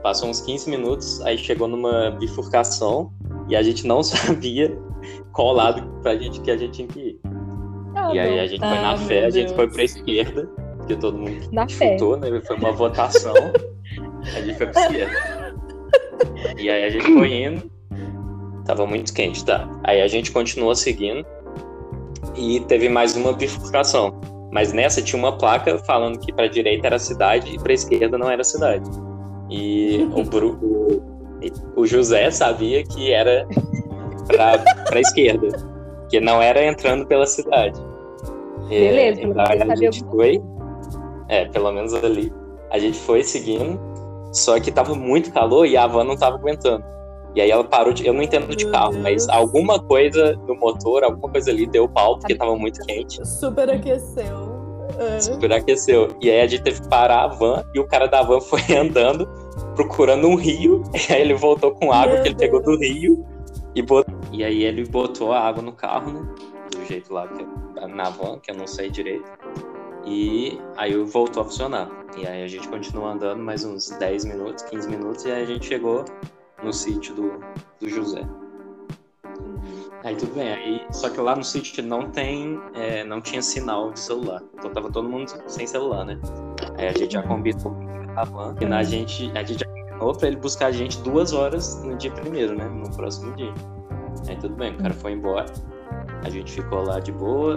passou 0.00 0.28
uns 0.28 0.40
15 0.42 0.70
minutos, 0.70 1.20
aí 1.22 1.36
chegou 1.36 1.66
numa 1.66 2.12
bifurcação 2.12 3.12
e 3.48 3.56
a 3.56 3.62
gente 3.64 3.84
não 3.84 4.00
sabia 4.04 4.78
qual 5.32 5.52
lado 5.52 5.82
pra 6.02 6.14
gente, 6.16 6.40
que 6.40 6.50
a 6.52 6.56
gente 6.56 6.72
tinha 6.72 6.88
que 6.88 7.00
ir. 7.00 7.20
E 8.12 8.18
aí 8.18 8.38
a 8.38 8.46
gente 8.46 8.60
foi 8.60 8.68
na 8.68 8.92
Ah, 8.92 8.96
fé, 8.96 9.18
meu 9.20 9.26
a 9.26 9.30
gente 9.30 9.46
Deus. 9.46 9.56
foi 9.56 9.68
pra 9.68 9.82
esquerda, 9.84 10.46
porque 10.78 10.94
todo 10.96 11.18
mundo 11.18 11.48
Na 11.52 11.68
fé. 11.68 11.92
chutou, 11.94 12.16
né? 12.16 12.40
Foi 12.46 12.56
uma 12.56 12.70
votação, 12.72 13.34
a 14.22 14.40
gente 14.40 14.54
foi 14.56 14.66
pra 14.68 14.80
esquerda. 14.82 15.54
E 16.58 16.70
aí 16.70 16.84
a 16.84 16.90
gente 16.90 17.12
foi 17.12 17.42
indo, 17.44 17.70
tava 18.64 18.86
muito 18.86 19.12
quente, 19.12 19.44
tá? 19.44 19.68
Aí 19.82 20.00
a 20.00 20.06
gente 20.06 20.30
continuou 20.30 20.74
seguindo 20.76 21.26
e 22.36 22.60
teve 22.60 22.88
mais 22.88 23.16
uma 23.16 23.32
bifurcação. 23.32 24.20
Mas 24.54 24.72
nessa 24.72 25.02
tinha 25.02 25.18
uma 25.18 25.36
placa 25.36 25.76
falando 25.78 26.20
que 26.20 26.32
pra 26.32 26.46
direita 26.46 26.86
era 26.86 26.98
cidade 26.98 27.56
e 27.56 27.58
pra 27.58 27.72
esquerda 27.72 28.16
não 28.16 28.30
era 28.30 28.44
cidade. 28.44 28.88
E 29.50 30.08
o, 30.12 30.22
o, 30.22 31.02
o 31.74 31.84
José 31.84 32.30
sabia 32.30 32.84
que 32.84 33.12
era 33.12 33.44
pra 34.86 35.00
esquerda, 35.00 35.48
que 36.08 36.20
não 36.20 36.40
era 36.40 36.64
entrando 36.64 37.04
pela 37.04 37.26
cidade. 37.26 37.76
Beleza, 38.68 39.20
pelo 39.22 39.32
então 39.32 39.48
menos 39.48 39.70
a 39.70 39.74
gente 39.74 40.04
foi, 40.04 40.40
é, 41.28 41.46
pelo 41.46 41.72
menos 41.72 41.92
ali, 41.92 42.32
a 42.70 42.78
gente 42.78 42.96
foi 42.96 43.24
seguindo, 43.24 43.78
só 44.32 44.60
que 44.60 44.70
tava 44.70 44.94
muito 44.94 45.32
calor 45.32 45.66
e 45.66 45.76
a 45.76 45.84
van 45.84 46.04
não 46.04 46.16
tava 46.16 46.36
aguentando. 46.36 46.84
E 47.34 47.40
aí 47.40 47.50
ela 47.50 47.64
parou 47.64 47.92
de. 47.92 48.06
Eu 48.06 48.12
não 48.12 48.22
entendo 48.22 48.54
de 48.54 48.70
carro, 48.70 48.92
Deus. 48.92 49.02
mas 49.02 49.28
alguma 49.28 49.80
coisa 49.80 50.34
no 50.46 50.54
motor, 50.54 51.02
alguma 51.04 51.28
coisa 51.30 51.50
ali 51.50 51.66
deu 51.66 51.88
pau, 51.88 52.18
porque 52.18 52.34
tava 52.34 52.54
muito 52.56 52.80
quente. 52.86 53.26
Super 53.26 53.68
aqueceu. 53.70 54.54
É. 54.98 55.20
Superaqueceu. 55.20 56.08
E 56.20 56.30
aí 56.30 56.40
a 56.42 56.46
gente 56.46 56.62
teve 56.62 56.80
que 56.80 56.88
parar 56.88 57.24
a 57.24 57.26
van 57.26 57.64
e 57.74 57.80
o 57.80 57.86
cara 57.86 58.06
da 58.06 58.22
van 58.22 58.40
foi 58.40 58.60
andando, 58.78 59.26
procurando 59.74 60.28
um 60.28 60.36
rio. 60.36 60.82
E 61.08 61.12
aí 61.12 61.20
ele 61.22 61.34
voltou 61.34 61.72
com 61.72 61.90
água 61.92 62.14
Meu 62.14 62.22
que 62.22 62.28
ele 62.28 62.36
pegou 62.36 62.62
do 62.62 62.78
Deus. 62.78 62.92
rio 62.92 63.26
e 63.74 63.82
botou. 63.82 64.14
E 64.30 64.44
aí 64.44 64.62
ele 64.62 64.84
botou 64.86 65.32
a 65.32 65.40
água 65.40 65.62
no 65.62 65.72
carro, 65.72 66.12
né? 66.12 66.28
Do 66.70 66.84
jeito 66.86 67.12
lá 67.12 67.26
que 67.26 67.42
eu- 67.42 67.88
na 67.88 68.04
van, 68.10 68.38
que 68.38 68.52
eu 68.52 68.54
não 68.56 68.66
sei 68.68 68.88
direito. 68.88 69.24
E 70.06 70.58
aí 70.76 70.94
voltou 70.96 71.40
a 71.42 71.44
funcionar. 71.44 71.90
E 72.16 72.26
aí 72.26 72.42
a 72.44 72.46
gente 72.46 72.68
continuou 72.68 73.08
andando 73.08 73.42
mais 73.42 73.64
uns 73.64 73.90
10 73.98 74.24
minutos, 74.24 74.62
15 74.64 74.88
minutos, 74.88 75.24
e 75.24 75.30
aí 75.32 75.42
a 75.42 75.46
gente 75.46 75.66
chegou 75.66 76.04
no 76.64 76.72
sítio 76.72 77.14
do, 77.14 77.40
do 77.80 77.88
José. 77.88 78.22
Aí 80.02 80.14
tudo 80.16 80.34
bem, 80.34 80.52
aí, 80.52 80.86
só 80.90 81.08
que 81.08 81.18
lá 81.18 81.34
no 81.34 81.42
sítio 81.42 81.82
não 81.82 82.10
tem, 82.10 82.60
é, 82.74 83.04
não 83.04 83.20
tinha 83.22 83.40
sinal 83.40 83.90
de 83.90 84.00
celular. 84.00 84.42
Então 84.54 84.70
tava 84.70 84.90
todo 84.90 85.08
mundo 85.08 85.32
sem 85.46 85.66
celular, 85.66 86.04
né? 86.04 86.18
Aí 86.76 86.88
a 86.88 86.92
gente 86.92 87.14
já 87.14 87.22
combinou 87.22 87.62
com 87.62 88.20
a 88.20 88.24
van, 88.24 88.54
e 88.60 88.66
na 88.66 88.82
gente, 88.82 89.30
a 89.34 89.42
gente 89.42 89.60
já 89.60 89.66
combinou 89.66 90.14
pra 90.14 90.28
ele 90.28 90.36
buscar 90.36 90.66
a 90.66 90.72
gente 90.72 91.00
duas 91.00 91.32
horas 91.32 91.82
no 91.82 91.96
dia 91.96 92.10
primeiro, 92.10 92.54
né? 92.54 92.68
No 92.68 92.94
próximo 92.94 93.34
dia. 93.34 93.52
Aí 94.28 94.36
tudo 94.36 94.54
bem, 94.54 94.74
o 94.74 94.76
cara 94.76 94.92
foi 94.92 95.12
embora. 95.12 95.46
A 96.22 96.28
gente 96.28 96.52
ficou 96.52 96.82
lá 96.82 97.00
de 97.00 97.12
boa, 97.12 97.56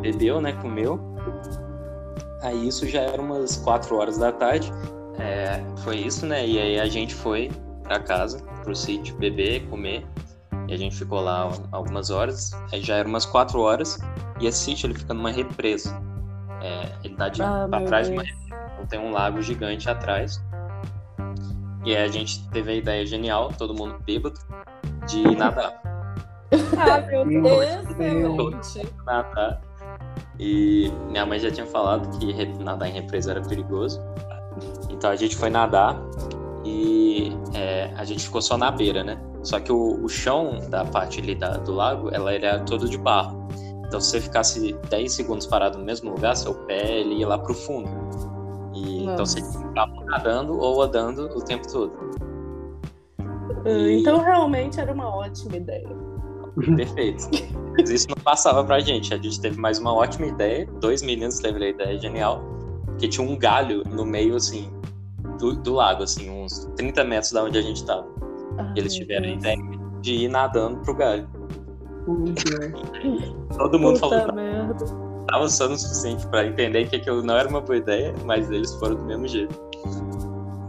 bebeu, 0.00 0.40
né? 0.40 0.52
Comeu. 0.52 1.00
Aí 2.42 2.68
isso 2.68 2.86
já 2.86 3.00
era 3.00 3.20
umas 3.20 3.56
quatro 3.56 3.96
horas 3.96 4.18
da 4.18 4.30
tarde. 4.30 4.72
É, 5.18 5.64
foi 5.78 5.96
isso, 5.96 6.24
né? 6.26 6.46
E 6.46 6.60
aí 6.60 6.78
a 6.78 6.86
gente 6.86 7.12
foi 7.12 7.50
pra 7.88 7.98
casa, 7.98 8.38
pro 8.62 8.76
sítio, 8.76 9.16
beber, 9.16 9.66
comer. 9.68 10.06
E 10.68 10.74
a 10.74 10.76
gente 10.76 10.94
ficou 10.94 11.20
lá 11.20 11.50
algumas 11.72 12.10
horas. 12.10 12.52
Aí 12.70 12.82
já 12.82 12.96
era 12.96 13.08
umas 13.08 13.24
quatro 13.24 13.60
horas. 13.60 13.98
E 14.38 14.46
esse 14.46 14.58
sítio 14.58 14.86
ele 14.86 14.94
fica 14.94 15.14
numa 15.14 15.30
represa. 15.30 15.98
É, 16.60 16.92
ele 17.02 17.16
dá 17.16 17.28
de 17.30 17.42
Ah, 17.42 17.66
pra 17.68 17.80
trás 17.82 18.06
de 18.06 18.12
uma 18.12 18.22
represa. 18.22 18.56
Então 18.74 18.86
tem 18.86 19.00
um 19.00 19.10
lago 19.10 19.40
gigante 19.40 19.88
atrás. 19.88 20.44
E 21.84 21.96
aí 21.96 22.04
a 22.04 22.08
gente 22.08 22.46
teve 22.50 22.70
a 22.70 22.74
ideia 22.74 23.06
genial, 23.06 23.50
todo 23.56 23.74
mundo 23.74 23.96
bêbado, 24.04 24.38
de 25.06 25.22
nadar. 25.34 25.82
Ah, 26.78 27.00
meu 27.02 27.26
Deus. 27.26 27.90
Excelente. 27.90 28.88
nadar. 29.04 29.60
E 30.38 30.90
minha 31.08 31.26
mãe 31.26 31.38
já 31.38 31.50
tinha 31.50 31.66
falado 31.66 32.18
que 32.18 32.46
nadar 32.62 32.88
em 32.88 32.92
represa 32.92 33.32
era 33.32 33.42
perigoso. 33.42 34.00
Então 34.88 35.10
a 35.10 35.16
gente 35.16 35.36
foi 35.36 35.50
nadar 35.50 36.00
e 36.68 37.32
é, 37.54 37.90
a 37.96 38.04
gente 38.04 38.24
ficou 38.24 38.42
só 38.42 38.56
na 38.58 38.70
beira, 38.70 39.02
né? 39.02 39.18
Só 39.42 39.58
que 39.58 39.72
o, 39.72 40.04
o 40.04 40.08
chão 40.08 40.58
da 40.68 40.84
parte 40.84 41.20
ali 41.20 41.34
da- 41.34 41.56
do 41.56 41.72
lago, 41.72 42.10
ela 42.12 42.32
era 42.32 42.58
todo 42.60 42.88
de 42.88 42.98
barro. 42.98 43.48
Então 43.86 44.00
se 44.00 44.10
você 44.10 44.20
ficasse 44.20 44.72
10 44.90 45.12
segundos 45.12 45.46
parado 45.46 45.78
no 45.78 45.84
mesmo 45.84 46.10
lugar, 46.10 46.36
seu 46.36 46.54
pé 46.66 47.00
ia 47.02 47.26
lá 47.26 47.38
pro 47.38 47.54
fundo. 47.54 47.88
E, 48.74 49.04
então 49.04 49.24
você 49.24 49.40
ficava 49.42 49.92
nadando 50.04 50.58
ou 50.58 50.82
andando 50.82 51.22
o 51.34 51.42
tempo 51.42 51.66
todo. 51.72 51.92
Ah, 53.64 53.90
Então 53.90 54.18
realmente 54.20 54.78
era 54.78 54.92
uma 54.92 55.08
ótima 55.14 55.56
ideia. 55.56 55.88
Perfeito. 56.76 57.28
Mas 57.78 57.88
isso 57.90 58.06
não 58.08 58.16
passava 58.22 58.62
pra 58.64 58.80
gente. 58.80 59.14
A 59.14 59.16
gente 59.16 59.40
teve 59.40 59.58
mais 59.58 59.78
uma 59.78 59.94
ótima 59.94 60.26
ideia. 60.26 60.68
Dois 60.80 61.02
meninos 61.02 61.38
teve 61.38 61.64
a 61.64 61.68
ideia 61.68 61.98
genial. 61.98 62.42
Que 62.98 63.06
tinha 63.08 63.26
um 63.26 63.38
galho 63.38 63.82
no 63.88 64.04
meio, 64.04 64.34
assim, 64.34 64.68
do, 65.38 65.54
do 65.56 65.74
lago, 65.74 66.02
assim, 66.02 66.28
uns 66.30 66.68
30 66.76 67.04
metros 67.04 67.32
da 67.32 67.44
onde 67.44 67.58
a 67.58 67.62
gente 67.62 67.84
tava. 67.84 68.06
Ai, 68.58 68.72
E 68.76 68.78
eles 68.80 68.94
tiveram 68.94 69.26
a 69.26 69.32
ideia 69.32 69.58
de 70.00 70.14
ir 70.14 70.28
nadando 70.28 70.78
pro 70.80 70.94
galho. 70.94 71.28
Todo 73.56 73.78
mundo 73.78 74.00
Puta 74.00 74.18
falou 74.18 74.34
merda. 74.34 74.74
que 74.84 74.92
tava 75.30 75.48
sendo 75.48 75.74
o 75.74 75.78
suficiente 75.78 76.26
pra 76.28 76.46
entender 76.46 76.88
que 76.88 76.96
aquilo 76.96 77.22
não 77.22 77.36
era 77.36 77.48
uma 77.48 77.60
boa 77.60 77.76
ideia, 77.76 78.14
mas 78.24 78.50
eles 78.50 78.74
foram 78.76 78.94
do 78.96 79.04
mesmo 79.04 79.28
jeito. 79.28 79.54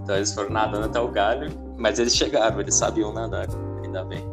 Então 0.04 0.16
eles 0.18 0.34
foram 0.34 0.50
nadando 0.50 0.86
até 0.86 1.00
o 1.00 1.08
galho, 1.08 1.50
mas 1.78 2.00
eles 2.00 2.16
chegaram, 2.16 2.60
eles 2.60 2.76
sabiam 2.76 3.14
nadar, 3.14 3.48
ainda 3.84 4.04
bem. 4.04 4.26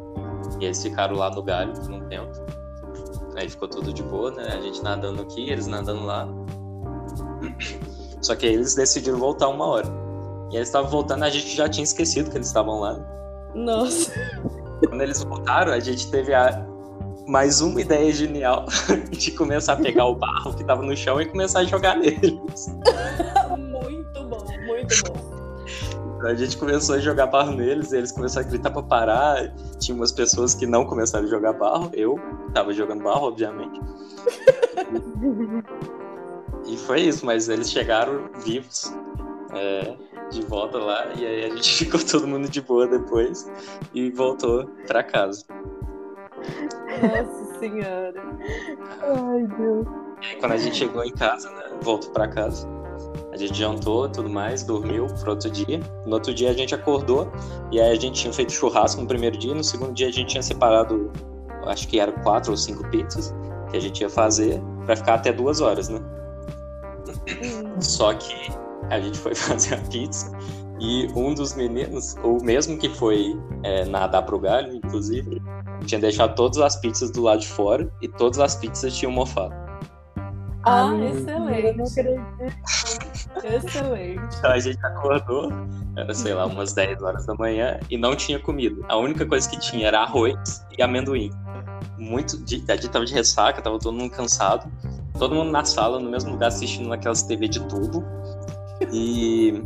E 0.60 0.64
eles 0.64 0.82
ficaram 0.82 1.16
lá 1.16 1.30
no 1.30 1.42
galho 1.42 1.72
por 1.74 1.90
um 1.92 2.00
tempo. 2.08 2.32
Aí 3.36 3.48
ficou 3.48 3.68
tudo 3.68 3.92
de 3.92 4.02
boa, 4.02 4.30
né? 4.30 4.44
A 4.48 4.60
gente 4.60 4.82
nadando 4.82 5.22
aqui, 5.22 5.50
eles 5.50 5.66
nadando 5.66 6.04
lá. 6.04 6.26
Só 8.22 8.34
que 8.34 8.46
aí 8.46 8.54
eles 8.54 8.74
decidiram 8.74 9.18
voltar 9.18 9.48
uma 9.48 9.66
hora. 9.66 10.05
E 10.50 10.56
eles 10.56 10.68
estavam 10.68 10.90
voltando, 10.90 11.24
a 11.24 11.30
gente 11.30 11.54
já 11.54 11.68
tinha 11.68 11.84
esquecido 11.84 12.30
que 12.30 12.36
eles 12.36 12.46
estavam 12.46 12.80
lá. 12.80 12.98
Nossa. 13.54 14.12
Quando 14.86 15.00
eles 15.00 15.22
voltaram, 15.22 15.72
a 15.72 15.80
gente 15.80 16.10
teve 16.10 16.34
a 16.34 16.66
mais 17.26 17.60
uma 17.60 17.80
ideia 17.80 18.12
genial 18.12 18.66
de 19.10 19.32
começar 19.32 19.72
a 19.72 19.76
pegar 19.76 20.06
o 20.06 20.14
barro 20.14 20.54
que 20.54 20.62
tava 20.64 20.82
no 20.82 20.96
chão 20.96 21.20
e 21.20 21.26
começar 21.26 21.60
a 21.60 21.64
jogar 21.64 21.96
neles. 21.96 22.38
muito 23.58 24.24
bom, 24.24 24.44
muito 24.66 25.02
bom. 25.12 25.36
A 26.24 26.34
gente 26.34 26.56
começou 26.56 26.94
a 26.94 26.98
jogar 26.98 27.26
barro 27.26 27.52
neles, 27.52 27.92
e 27.92 27.98
eles 27.98 28.10
começaram 28.10 28.46
a 28.46 28.50
gritar 28.50 28.70
pra 28.70 28.82
parar. 28.82 29.54
Tinha 29.78 29.94
umas 29.94 30.12
pessoas 30.12 30.54
que 30.54 30.66
não 30.66 30.84
começaram 30.84 31.26
a 31.26 31.28
jogar 31.28 31.52
barro. 31.52 31.90
Eu 31.92 32.18
tava 32.54 32.72
jogando 32.72 33.02
barro, 33.02 33.28
obviamente. 33.28 33.80
E 36.68 36.76
foi 36.76 37.02
isso, 37.02 37.24
mas 37.24 37.48
eles 37.48 37.70
chegaram 37.70 38.28
vivos 38.44 38.92
é, 39.52 39.94
de 40.30 40.42
volta 40.42 40.78
lá. 40.78 41.12
E 41.16 41.26
aí 41.26 41.44
a 41.44 41.48
gente 41.54 41.72
ficou 41.84 42.00
todo 42.00 42.26
mundo 42.26 42.48
de 42.48 42.60
boa 42.60 42.86
depois 42.86 43.50
e 43.94 44.10
voltou 44.10 44.66
pra 44.86 45.02
casa. 45.02 45.44
Nossa 47.02 47.58
senhora. 47.58 48.22
Ai, 49.02 49.46
Deus. 49.58 49.86
E 50.22 50.26
aí, 50.26 50.36
quando 50.40 50.52
a 50.52 50.56
gente 50.56 50.76
chegou 50.76 51.04
em 51.04 51.12
casa, 51.12 51.50
né, 51.50 51.78
voltou 51.82 52.10
pra 52.10 52.28
casa. 52.28 52.66
A 53.32 53.36
gente 53.36 53.54
jantou 53.54 54.08
tudo 54.08 54.30
mais, 54.30 54.62
dormiu 54.62 55.06
pro 55.20 55.32
outro 55.32 55.50
dia. 55.50 55.80
No 56.06 56.14
outro 56.14 56.32
dia 56.32 56.50
a 56.50 56.52
gente 56.54 56.74
acordou 56.74 57.30
e 57.70 57.78
aí 57.78 57.92
a 57.92 58.00
gente 58.00 58.20
tinha 58.22 58.32
feito 58.32 58.52
churrasco 58.52 59.00
no 59.00 59.06
primeiro 59.06 59.36
dia. 59.36 59.54
No 59.54 59.62
segundo 59.62 59.92
dia 59.92 60.08
a 60.08 60.10
gente 60.10 60.28
tinha 60.28 60.42
separado, 60.42 61.12
acho 61.66 61.86
que 61.88 62.00
eram 62.00 62.14
quatro 62.22 62.52
ou 62.52 62.56
cinco 62.56 62.88
pizzas 62.88 63.34
que 63.70 63.76
a 63.76 63.80
gente 63.80 64.00
ia 64.00 64.08
fazer 64.08 64.62
pra 64.86 64.96
ficar 64.96 65.14
até 65.14 65.32
duas 65.32 65.60
horas, 65.60 65.88
né? 65.88 66.00
Só 67.80 68.14
que 68.14 68.50
a 68.90 69.00
gente 69.00 69.18
foi 69.18 69.34
fazer 69.36 69.74
a 69.74 69.78
pizza 69.78 70.36
e 70.78 71.08
um 71.14 71.32
dos 71.32 71.54
meninos, 71.54 72.16
ou 72.22 72.42
mesmo 72.42 72.76
que 72.78 72.88
foi 72.88 73.38
é, 73.62 73.84
nadar 73.86 74.22
pro 74.24 74.38
galho, 74.38 74.74
inclusive, 74.74 75.40
tinha 75.86 76.00
deixado 76.00 76.34
todas 76.34 76.58
as 76.58 76.76
pizzas 76.76 77.10
do 77.10 77.22
lado 77.22 77.40
de 77.40 77.48
fora 77.48 77.90
e 78.02 78.08
todas 78.08 78.38
as 78.38 78.56
pizzas 78.56 78.94
tinham 78.94 79.12
mofado. 79.12 79.54
Ah, 80.64 80.88
Eu 80.90 80.98
não 80.98 81.04
excelente. 81.06 82.00
acredito. 82.00 82.26
Excelente. 83.44 84.36
Então 84.38 84.50
a 84.50 84.58
gente 84.58 84.84
acordou, 84.84 85.52
era 85.96 86.12
sei 86.12 86.34
lá, 86.34 86.46
umas 86.46 86.72
10 86.72 87.02
horas 87.02 87.26
da 87.26 87.34
manhã 87.34 87.78
e 87.88 87.96
não 87.96 88.16
tinha 88.16 88.38
comida. 88.40 88.84
A 88.88 88.96
única 88.96 89.24
coisa 89.24 89.48
que 89.48 89.58
tinha 89.60 89.86
era 89.86 90.00
arroz 90.00 90.66
e 90.76 90.82
amendoim. 90.82 91.30
Muito, 91.96 92.36
de, 92.44 92.64
a 92.68 92.74
gente 92.74 92.88
tava 92.88 93.04
de 93.04 93.14
ressaca, 93.14 93.62
tava 93.62 93.78
todo 93.78 93.94
mundo 93.94 94.10
cansado. 94.10 94.70
Todo 95.18 95.34
mundo 95.34 95.50
na 95.50 95.64
sala, 95.64 96.00
no 96.00 96.10
mesmo 96.10 96.32
lugar, 96.32 96.48
assistindo 96.48 96.88
naquelas 96.88 97.22
TV 97.22 97.46
de 97.46 97.60
tubo. 97.68 98.02
E 98.92 99.62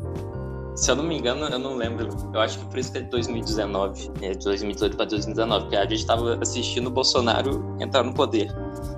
se 0.74 0.90
eu 0.90 0.96
não 0.96 1.04
me 1.04 1.18
engano, 1.18 1.46
eu 1.46 1.58
não 1.58 1.76
lembro. 1.76 2.08
Eu 2.32 2.40
acho 2.40 2.58
que 2.58 2.64
por 2.66 2.78
isso 2.78 2.92
que 2.92 2.98
é 2.98 3.00
de 3.02 3.10
2019, 3.10 4.10
é 4.22 4.30
de 4.30 4.44
2018 4.44 4.96
para 4.96 5.06
2019, 5.06 5.64
porque 5.64 5.76
a 5.76 5.86
gente 5.86 6.06
tava 6.06 6.38
assistindo 6.40 6.86
o 6.86 6.90
Bolsonaro 6.90 7.76
entrar 7.80 8.02
no 8.02 8.14
poder. 8.14 8.50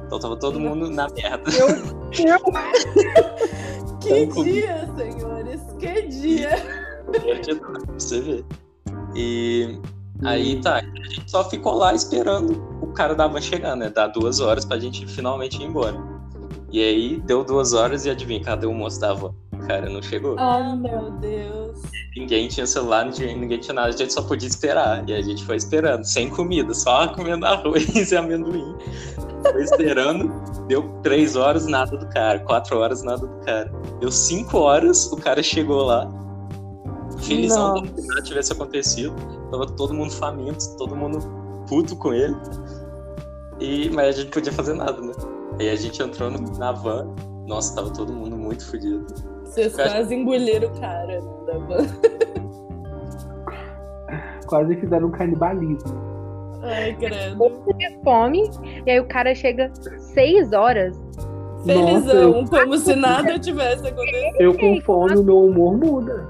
Então 0.06 0.18
tava 0.18 0.36
todo 0.36 0.60
mundo 0.60 0.88
na 0.90 1.08
merda. 1.08 1.50
Eu, 1.50 1.68
eu, 2.26 2.38
Que 4.02 4.18
Então, 4.18 4.44
dia, 4.44 4.88
senhores. 4.96 5.60
Que 5.78 6.02
dia. 6.08 6.50
você 7.94 8.20
ver. 8.20 8.44
E 9.14 9.78
aí 10.24 10.60
tá, 10.60 10.76
a 10.76 10.80
gente 10.80 11.30
só 11.30 11.48
ficou 11.48 11.74
lá 11.74 11.94
esperando 11.94 12.52
o 12.82 12.88
cara 12.88 13.14
da 13.14 13.26
van 13.26 13.40
chegar, 13.40 13.76
né? 13.76 13.90
Dar 13.90 14.08
duas 14.08 14.40
horas 14.40 14.64
pra 14.64 14.78
gente 14.78 15.06
finalmente 15.06 15.60
ir 15.60 15.66
embora. 15.66 15.96
E 16.70 16.82
aí 16.82 17.20
deu 17.20 17.44
duas 17.44 17.72
horas 17.72 18.06
e 18.06 18.10
adivinha, 18.10 18.42
cadê 18.42 18.66
o 18.66 18.74
moço 18.74 19.00
da 19.00 19.12
van? 19.12 19.34
Cara 19.66 19.88
não 19.88 20.02
chegou. 20.02 20.36
Oh, 20.38 20.76
meu 20.76 21.10
Deus. 21.12 21.82
Ninguém 22.16 22.48
tinha 22.48 22.66
celular, 22.66 23.06
ninguém 23.06 23.58
tinha 23.58 23.74
nada, 23.74 23.88
a 23.88 23.92
gente 23.92 24.12
só 24.12 24.22
podia 24.22 24.48
esperar. 24.48 25.08
E 25.08 25.14
a 25.14 25.22
gente 25.22 25.44
foi 25.44 25.56
esperando, 25.56 26.04
sem 26.04 26.28
comida, 26.28 26.74
só 26.74 27.08
comendo 27.08 27.46
arroz 27.46 27.88
e 28.10 28.16
amendoim. 28.16 28.76
Foi 29.42 29.62
esperando, 29.62 30.30
deu 30.66 30.82
três 31.02 31.36
horas, 31.36 31.66
nada 31.66 31.96
do 31.96 32.06
cara. 32.08 32.38
Quatro 32.40 32.78
horas, 32.78 33.02
nada 33.02 33.26
do 33.26 33.44
cara. 33.44 33.72
Deu 34.00 34.10
cinco 34.10 34.58
horas, 34.58 35.10
o 35.12 35.16
cara 35.16 35.42
chegou 35.42 35.82
lá. 35.84 36.10
Felizão 37.22 37.76
se 37.76 38.06
nada 38.06 38.22
tivesse 38.22 38.52
acontecido. 38.52 39.14
Tava 39.50 39.66
todo 39.66 39.94
mundo 39.94 40.12
faminto, 40.12 40.76
todo 40.76 40.94
mundo 40.96 41.18
puto 41.68 41.96
com 41.96 42.12
ele. 42.12 42.36
E, 43.60 43.90
mas 43.90 44.08
a 44.08 44.12
gente 44.12 44.24
não 44.24 44.32
podia 44.32 44.52
fazer 44.52 44.74
nada, 44.74 45.00
né? 45.00 45.12
Aí 45.58 45.70
a 45.70 45.76
gente 45.76 46.02
entrou 46.02 46.30
na 46.30 46.72
van. 46.72 47.14
Nossa, 47.46 47.74
tava 47.74 47.90
todo 47.90 48.12
mundo 48.12 48.36
muito 48.36 48.66
fodido. 48.66 49.06
Vocês 49.52 49.76
Eu 49.76 49.84
acho- 49.84 49.94
quase 49.94 50.14
engoliram 50.14 50.68
o 50.68 50.80
cara 50.80 51.20
né, 51.20 51.30
da 51.46 51.58
van. 51.58 51.86
Quase 54.46 54.76
fizeram 54.76 55.08
um 55.08 55.10
canibalismo. 55.10 55.78
Ai, 56.62 56.94
credo. 56.94 57.36
de 57.76 57.98
fome. 58.04 58.50
E 58.84 58.90
aí 58.90 59.00
o 59.00 59.06
cara 59.06 59.34
chega 59.34 59.70
seis 59.98 60.52
horas. 60.52 60.94
Felizão, 61.64 62.32
Nossa, 62.42 62.60
como 62.60 62.76
se 62.76 62.94
nada 62.94 63.38
tivesse 63.38 63.86
acontecido. 63.86 64.40
Eu 64.40 64.56
com 64.56 64.80
fome, 64.82 65.16
o 65.16 65.22
meu 65.22 65.44
humor 65.44 65.78
muda. 65.78 66.28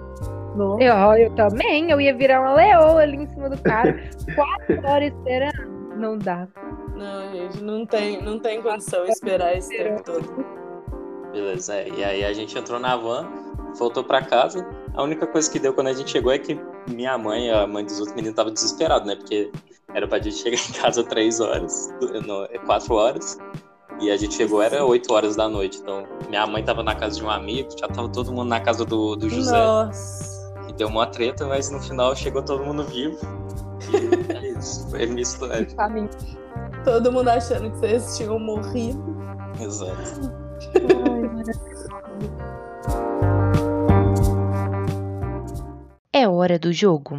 Nossa. 0.55 0.83
Eu, 0.83 0.95
eu 1.25 1.31
também, 1.35 1.91
eu 1.91 2.01
ia 2.01 2.15
virar 2.15 2.41
uma 2.43 2.55
leoa 2.55 3.01
ali 3.01 3.17
em 3.17 3.27
cima 3.27 3.49
do 3.49 3.61
cara. 3.63 3.99
Quatro 4.35 4.87
horas 4.89 5.13
esperando. 5.13 5.97
Não 5.97 6.19
dá. 6.19 6.47
Não, 6.95 7.33
gente, 7.33 7.63
não 7.63 7.87
tem, 7.87 8.23
não 8.23 8.39
tem 8.39 8.61
condição 8.63 9.05
esperar 9.07 9.57
esse 9.57 9.77
tempo 9.77 10.03
todo. 10.05 10.62
Beleza, 11.33 11.75
é. 11.75 11.89
E 11.89 12.05
aí 12.05 12.25
a 12.25 12.33
gente 12.33 12.57
entrou 12.57 12.79
na 12.79 12.97
van, 12.97 13.27
voltou 13.79 14.05
pra 14.05 14.23
casa. 14.23 14.67
A 14.95 15.03
única 15.03 15.27
coisa 15.27 15.51
que 15.51 15.59
deu 15.59 15.73
quando 15.73 15.89
a 15.89 15.93
gente 15.93 16.11
chegou 16.11 16.31
é 16.31 16.39
que 16.39 16.61
minha 16.89 17.17
mãe, 17.17 17.51
a 17.51 17.67
mãe 17.67 17.85
dos 17.85 17.99
outros 17.99 18.15
meninos, 18.15 18.37
tava 18.37 18.51
desesperado, 18.51 19.07
né? 19.07 19.17
Porque 19.17 19.51
era 19.95 20.07
pra 20.07 20.19
gente 20.19 20.37
chegar 20.37 20.59
em 20.69 20.73
casa 20.73 21.03
três 21.03 21.41
horas, 21.41 21.89
não, 22.27 22.47
quatro 22.67 22.95
horas. 22.95 23.39
E 24.01 24.11
a 24.11 24.17
gente 24.17 24.35
chegou, 24.35 24.61
era 24.61 24.85
oito 24.85 25.13
horas 25.13 25.37
da 25.37 25.49
noite. 25.49 25.79
Então, 25.81 26.05
minha 26.29 26.47
mãe 26.47 26.63
tava 26.63 26.83
na 26.83 26.95
casa 26.95 27.17
de 27.17 27.25
um 27.25 27.31
amigo, 27.31 27.69
já 27.79 27.89
tava 27.89 28.09
todo 28.09 28.33
mundo 28.33 28.49
na 28.49 28.61
casa 28.61 28.85
do, 28.85 29.17
do 29.17 29.29
José. 29.29 29.57
Nossa. 29.57 30.53
E 30.69 30.73
deu 30.73 30.89
uma 30.89 31.07
treta, 31.07 31.47
mas 31.47 31.71
no 31.71 31.81
final 31.81 32.15
chegou 32.17 32.43
todo 32.43 32.65
mundo 32.65 32.85
vivo. 32.85 33.19
E 33.93 34.33
é 34.35 34.59
isso. 34.59 34.89
Foi 34.91 35.07
minha 35.07 35.23
história. 35.23 35.67
Todo 36.85 37.13
mundo 37.13 37.29
achando 37.29 37.71
que 37.71 37.79
vocês 37.79 38.17
tinham 38.17 38.39
morrido. 38.39 39.17
Exato. 39.61 40.42
É 46.13 46.29
hora 46.29 46.59
do 46.59 46.73
jogo. 46.73 47.19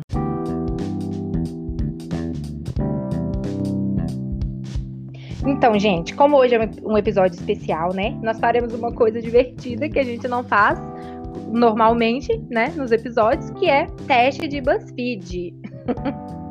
Então, 5.46 5.78
gente, 5.78 6.16
como 6.16 6.38
hoje 6.38 6.56
é 6.56 6.70
um 6.84 6.98
episódio 6.98 7.36
especial, 7.36 7.94
né? 7.94 8.18
Nós 8.22 8.40
faremos 8.40 8.74
uma 8.74 8.94
coisa 8.94 9.22
divertida 9.22 9.90
que 9.90 10.00
a 10.00 10.04
gente 10.04 10.28
não 10.28 10.44
faz 10.44 10.80
normalmente, 11.52 12.42
né, 12.50 12.74
nos 12.76 12.92
episódios, 12.92 13.50
que 13.52 13.70
é 13.70 13.88
teste 14.08 14.48
de 14.48 14.62
BuzzFeed. 14.62 15.54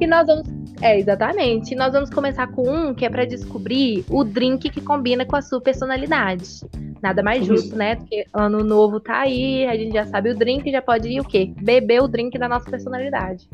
E 0.00 0.06
nós 0.06 0.26
vamos. 0.26 0.48
É, 0.80 0.98
exatamente. 0.98 1.72
E 1.72 1.76
nós 1.76 1.92
vamos 1.92 2.10
começar 2.10 2.46
com 2.48 2.68
um 2.68 2.94
que 2.94 3.04
é 3.04 3.10
pra 3.10 3.24
descobrir 3.24 4.04
o 4.08 4.22
drink 4.22 4.70
que 4.70 4.80
combina 4.80 5.24
com 5.24 5.36
a 5.36 5.42
sua 5.42 5.60
personalidade. 5.60 6.60
Nada 7.02 7.22
mais 7.22 7.44
justo, 7.44 7.76
né? 7.76 7.96
Porque 7.96 8.24
ano 8.32 8.62
novo 8.62 9.00
tá 9.00 9.20
aí, 9.20 9.66
a 9.66 9.76
gente 9.76 9.92
já 9.92 10.04
sabe 10.06 10.30
o 10.30 10.36
drink, 10.36 10.70
já 10.70 10.82
pode 10.82 11.08
ir 11.08 11.20
o 11.20 11.24
quê? 11.24 11.52
Beber 11.60 12.02
o 12.02 12.08
drink 12.08 12.38
da 12.38 12.48
nossa 12.48 12.68
personalidade. 12.70 13.48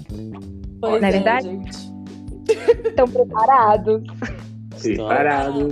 Pois 0.81 1.01
Não 1.01 1.09
é 1.09 1.13
verdade? 1.13 1.49
gente. 1.49 1.95
Estão 2.89 3.07
preparados? 3.09 4.03
Preparado. 4.81 5.69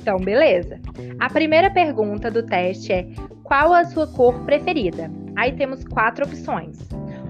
Então, 0.00 0.18
beleza. 0.18 0.80
A 1.18 1.28
primeira 1.28 1.70
pergunta 1.70 2.30
do 2.30 2.42
teste 2.44 2.92
é: 2.92 3.08
qual 3.42 3.72
a 3.72 3.84
sua 3.84 4.06
cor 4.06 4.34
preferida? 4.44 5.10
Aí 5.34 5.52
temos 5.52 5.84
quatro 5.84 6.24
opções: 6.24 6.78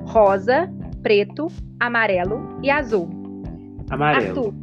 rosa, 0.07 0.71
preto, 1.07 1.47
amarelo 1.79 2.59
e 2.64 2.69
azul. 2.69 3.09
Amarelo. 3.90 4.27
Arthur. 4.27 4.55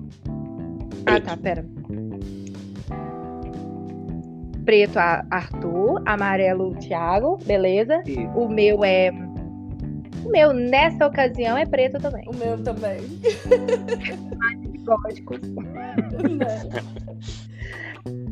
Ah, 1.06 1.21
tá, 1.21 1.38
pera. 1.38 1.65
Preto, 4.65 4.97
a- 4.99 5.25
Arthur. 5.32 6.01
Amarelo, 6.06 6.75
Thiago. 6.75 7.38
Beleza. 7.45 8.03
Isso. 8.06 8.27
O 8.36 8.49
meu 8.49 8.84
é 8.84 9.10
O 10.25 10.29
meu, 10.29 10.51
nessa 10.51 11.08
ocasião, 11.08 11.58
é 11.58 11.65
preto 11.65 11.97
também. 12.01 12.27
O 12.27 12.36
meu 12.36 12.62
também. 12.62 12.99
Góticos. 14.84 15.39
Né? 16.23 16.69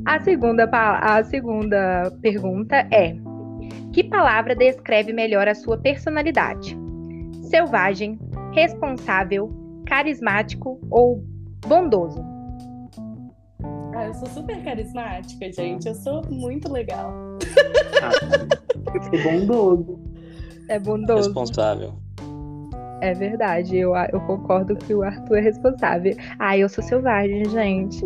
A 0.05 0.19
segunda, 0.19 0.69
a 0.73 1.23
segunda 1.23 2.11
pergunta 2.21 2.75
é: 2.91 3.15
Que 3.93 4.03
palavra 4.03 4.53
descreve 4.53 5.13
melhor 5.13 5.47
a 5.47 5.55
sua 5.55 5.77
personalidade? 5.77 6.80
Selvagem, 7.51 8.17
responsável, 8.53 9.51
carismático 9.85 10.79
ou 10.89 11.21
bondoso? 11.67 12.23
Ah, 13.93 14.05
eu 14.05 14.13
sou 14.13 14.27
super 14.29 14.63
carismática, 14.63 15.51
gente. 15.51 15.85
Eu 15.85 15.95
sou 15.95 16.21
muito 16.29 16.71
legal. 16.71 17.11
Eu 18.95 19.03
sou 19.03 19.23
bondoso. 19.31 19.99
É 20.69 20.79
bondoso. 20.79 21.27
Responsável. 21.27 21.93
É 23.01 23.13
verdade, 23.13 23.77
eu, 23.77 23.93
eu 24.13 24.21
concordo 24.21 24.73
que 24.77 24.93
o 24.93 25.03
Arthur 25.03 25.39
é 25.39 25.41
responsável. 25.41 26.15
Ah, 26.39 26.57
eu 26.57 26.69
sou 26.69 26.81
selvagem, 26.81 27.43
gente. 27.49 28.05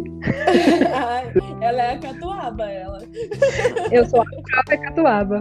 Ai, 0.91 1.31
ela 1.61 1.83
é 1.83 1.93
a 1.93 1.99
catuaba, 1.99 2.67
ela. 2.67 2.97
Eu 3.91 4.07
sou 4.07 4.21
a 4.21 4.25
própria 4.25 4.77
catuaba. 4.79 5.39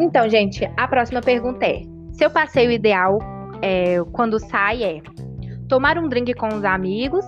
Então, 0.00 0.28
gente, 0.28 0.64
a 0.76 0.88
próxima 0.88 1.20
pergunta 1.20 1.66
é: 1.66 1.80
Seu 2.12 2.30
passeio 2.30 2.70
ideal 2.70 3.18
é, 3.62 3.96
quando 4.12 4.38
sai 4.38 4.82
é 4.82 4.98
tomar 5.68 5.96
um 5.98 6.08
drink 6.08 6.34
com 6.34 6.48
os 6.48 6.64
amigos 6.64 7.24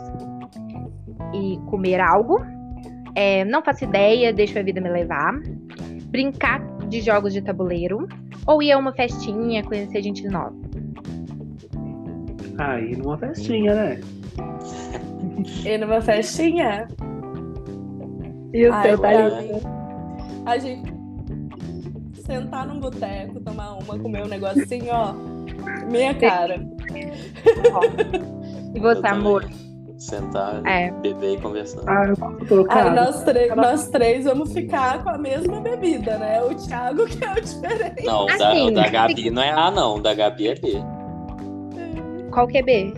e 1.33 1.59
comer 1.71 2.01
algo. 2.01 2.37
É, 3.15 3.45
não 3.45 3.63
faço 3.63 3.85
ideia, 3.85 4.33
deixo 4.33 4.59
a 4.59 4.63
vida 4.63 4.81
me 4.81 4.91
levar. 4.91 5.33
Brincar 6.11 6.61
de 6.89 7.01
jogos 7.01 7.33
de 7.33 7.43
tabuleiro. 7.43 7.99
Ou 8.47 8.63
ir 8.63 8.73
a 8.73 8.79
uma 8.79 8.93
festinha, 8.93 9.63
conhecer 9.65 10.03
gente 10.03 10.27
nova. 10.29 10.55
Aí 12.59 12.97
numa 12.97 13.19
festinha, 13.19 13.75
né? 13.75 14.01
E 15.65 15.79
numa 15.79 16.01
festinha, 16.01 16.89
E 18.53 18.69
o 18.69 18.73
Ai, 18.73 18.83
seu, 18.83 18.99
Thalita? 18.99 19.43
mim, 19.43 19.61
a 20.47 20.59
gente 20.59 20.96
sentar 22.27 22.67
num 22.67 22.81
boteco, 22.81 23.41
tomar 23.41 23.75
uma, 23.79 23.99
comer 23.99 24.25
um 24.25 24.29
negocinho, 24.29 24.91
ó. 24.93 25.13
Minha 25.91 26.15
cara. 26.15 26.61
E 28.75 28.79
você, 28.79 29.07
amor? 29.07 29.49
Sentar, 29.97 30.61
É. 30.67 30.91
beber 30.91 31.39
e 31.39 31.41
conversar. 31.41 31.81
Ah. 31.89 32.03
Aí 32.69 32.91
nós, 32.95 33.23
três- 33.23 33.57
nós 33.57 33.89
três 33.89 34.25
vamos 34.27 34.53
ficar 34.53 35.03
com 35.03 35.09
a 35.09 35.17
mesma 35.17 35.59
bebida, 35.61 36.19
né? 36.19 36.43
O 36.43 36.55
Thiago 36.55 37.07
que 37.07 37.25
é 37.25 37.33
o 37.33 37.35
diferente. 37.41 38.05
Não, 38.05 38.25
o 38.25 38.27
da, 38.27 38.35
Assim, 38.51 38.67
o 38.69 38.71
da 38.75 38.89
Gabi 38.89 39.31
não 39.31 39.43
é 39.43 39.51
A, 39.51 39.71
não. 39.71 39.97
O 39.97 40.03
da 40.03 40.13
Gabi 40.13 40.49
é 40.49 40.55
B. 40.57 40.73
Qual 42.31 42.47
que 42.47 42.59
é 42.59 42.63
B? 42.63 42.93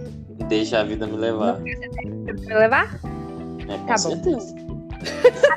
Deixa 0.48 0.80
a 0.80 0.82
vida 0.82 1.06
me 1.06 1.16
levar. 1.16 1.60
Me 1.60 1.74
levar? 2.54 2.98
É, 3.68 3.78
com 3.78 3.86
Tá 3.86 3.94
bom. 4.02 4.67
Certeza. 5.06 5.48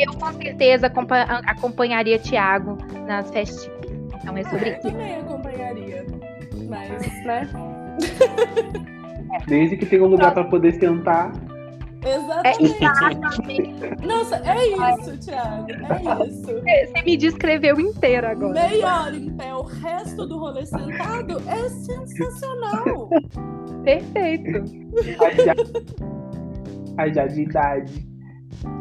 Eu 0.00 0.12
com 0.18 0.32
certeza 0.42 0.86
acompa- 0.86 1.42
acompanharia 1.46 2.18
Thiago 2.18 2.78
nas 3.06 3.30
festinhas. 3.30 3.72
Então 4.20 4.36
é 4.36 4.44
sobre 4.44 4.68
Eu 4.70 4.72
isso. 4.74 4.82
também 4.82 5.16
acompanharia. 5.16 6.06
Mas, 6.68 7.24
né? 7.24 7.48
Desde 9.46 9.76
que 9.76 9.86
tenha 9.86 10.02
um 10.04 10.08
lugar 10.08 10.32
pra 10.34 10.44
poder 10.44 10.72
sentar. 10.72 11.32
É 12.04 12.14
Exatamente. 12.16 12.84
exatamente. 12.84 14.06
Nossa, 14.06 14.36
é 14.44 14.66
isso, 15.00 15.18
Thiago. 15.18 15.66
É 15.70 16.26
isso. 16.26 16.46
Você 16.46 17.02
me 17.04 17.16
descreveu 17.16 17.78
inteira 17.78 18.30
agora. 18.30 18.54
Meia 18.68 19.02
hora 19.02 19.16
em 19.16 19.30
pé, 19.36 19.54
o 19.54 19.62
resto 19.62 20.26
do 20.26 20.36
rolê 20.38 20.66
sentado 20.66 21.40
é 21.48 21.68
sensacional. 21.68 23.08
Perfeito. 23.84 24.64
Aí 26.98 27.12
já, 27.14 27.14
já 27.14 27.26
de 27.28 27.42
idade. 27.42 28.11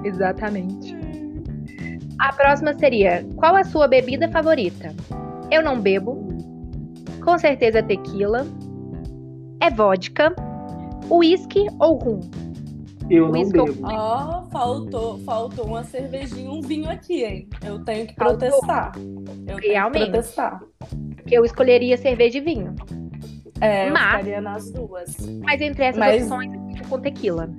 Exatamente. 0.04 0.96
A 2.20 2.34
próxima 2.34 2.74
seria: 2.78 3.26
qual 3.36 3.56
a 3.56 3.64
sua 3.64 3.88
bebida 3.88 4.28
favorita? 4.30 4.94
Eu 5.50 5.64
não 5.64 5.80
bebo. 5.80 6.28
Com 7.24 7.38
certeza 7.38 7.80
é 7.80 7.84
tequila. 7.84 8.46
É 9.60 9.70
vodka. 9.70 10.34
Uísque 11.10 11.68
ou 11.80 11.96
rum? 11.98 12.20
Eu 13.10 13.26
não 13.26 13.32
Whisky 13.34 13.54
bebo. 13.54 13.78
Ó, 13.84 14.44
faltou, 14.46 15.20
faltou 15.20 15.66
uma 15.66 15.84
cervejinha, 15.84 16.50
um 16.50 16.62
vinho 16.62 16.90
aqui, 16.90 17.24
hein? 17.26 17.50
Eu 17.66 17.84
tenho 17.84 18.08
que 18.08 18.16
Faltou. 18.16 18.38
protestar. 18.38 18.94
Eu 19.48 19.60
tenho 19.60 19.74
Realmente. 19.74 20.06
que 20.06 20.12
protestar. 20.12 20.62
Que 21.28 21.36
eu 21.36 21.44
escolheria 21.44 21.98
cerveja 21.98 22.38
e 22.38 22.42
vinho. 22.42 22.74
É, 23.60 23.90
eu 23.90 23.94
Mas- 23.94 24.12
ficaria 24.12 24.42
nas 24.42 24.72
duas. 24.72 25.18
Mas 25.44 25.60
entre 25.60 25.84
essas 25.84 26.00
Mas- 26.00 26.22
opções, 26.24 26.54
eu 26.54 26.76
fico 26.78 26.90
com 26.90 27.00
tequila. 27.02 27.50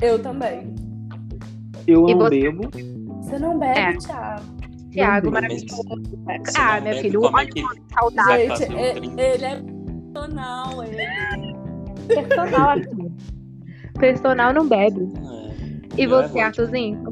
Eu 0.00 0.18
também. 0.20 0.73
Eu 1.86 2.08
E 2.08 2.14
não 2.14 2.20
você? 2.20 2.30
bebo. 2.40 2.62
Você 3.22 3.38
não 3.38 3.58
bebe, 3.58 3.78
É. 3.78 3.92
Thiago. 3.98 4.42
Tiago, 4.90 5.30
bebo. 5.30 5.32
maravilhoso. 5.32 5.82
Ah, 6.58 6.80
meu 6.80 6.94
filho, 6.98 7.20
como 7.20 7.38
é 7.38 7.42
olha 7.42 7.50
que- 7.50 7.62
que 7.62 7.94
saudade. 7.94 8.46
Vai 8.46 8.56
Gente, 8.56 8.72
um 8.72 8.78
é- 8.78 8.92
drink. 8.94 9.20
ele 9.20 9.44
é 9.44 9.62
personal, 10.12 10.84
ele. 10.84 11.06
Personal 12.06 12.70
aqui. 12.70 13.12
Personal 13.98 14.52
não 14.52 14.68
bebe. 14.68 15.08
É. 15.16 15.24
E 15.96 16.02
é 16.04 16.08
você, 16.08 16.26
vodka. 16.28 16.44
Arthurzinho? 16.46 17.02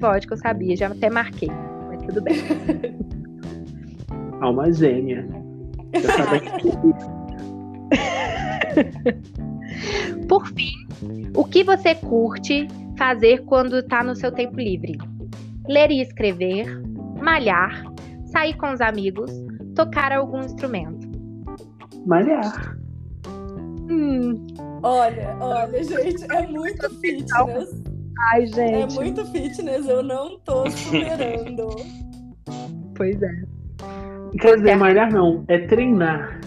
Vodka, 0.00 0.34
eu 0.34 0.38
sabia, 0.38 0.76
já 0.76 0.88
até 0.88 1.08
marquei. 1.08 1.48
Mas 1.88 2.02
tudo 2.02 2.20
bem. 2.22 2.36
Alma 4.40 4.72
gêmea. 4.72 5.24
Eu 5.92 6.00
sabia 6.02 6.40
que 6.40 6.68
Por 10.28 10.46
fim, 10.48 10.72
o 11.34 11.44
que 11.44 11.64
você 11.64 11.94
curte 11.94 12.68
fazer 12.98 13.44
quando 13.44 13.82
tá 13.82 14.02
no 14.02 14.14
seu 14.14 14.30
tempo 14.32 14.56
livre? 14.60 14.98
Ler 15.66 15.90
e 15.90 16.02
escrever, 16.02 16.66
malhar, 17.22 17.84
sair 18.26 18.54
com 18.56 18.72
os 18.72 18.80
amigos, 18.80 19.30
tocar 19.74 20.12
algum 20.12 20.40
instrumento. 20.40 21.08
malhar. 22.04 22.76
Hum, 23.90 24.46
Olha, 24.82 25.36
olha, 25.40 25.82
gente, 25.82 26.24
é 26.30 26.46
muito 26.46 26.88
fitness. 27.00 27.82
ai, 28.32 28.42
É 28.42 28.46
gente. 28.46 28.94
muito 28.94 29.24
fitness, 29.26 29.88
eu 29.88 30.02
não 30.02 30.38
tô 30.40 30.68
superando. 30.70 31.68
Pois 32.94 33.20
é. 33.22 33.30
Quer 34.40 34.56
dizer, 34.56 34.76
malhar 34.76 35.10
não. 35.12 35.44
É 35.48 35.58
treinar. 35.66 36.40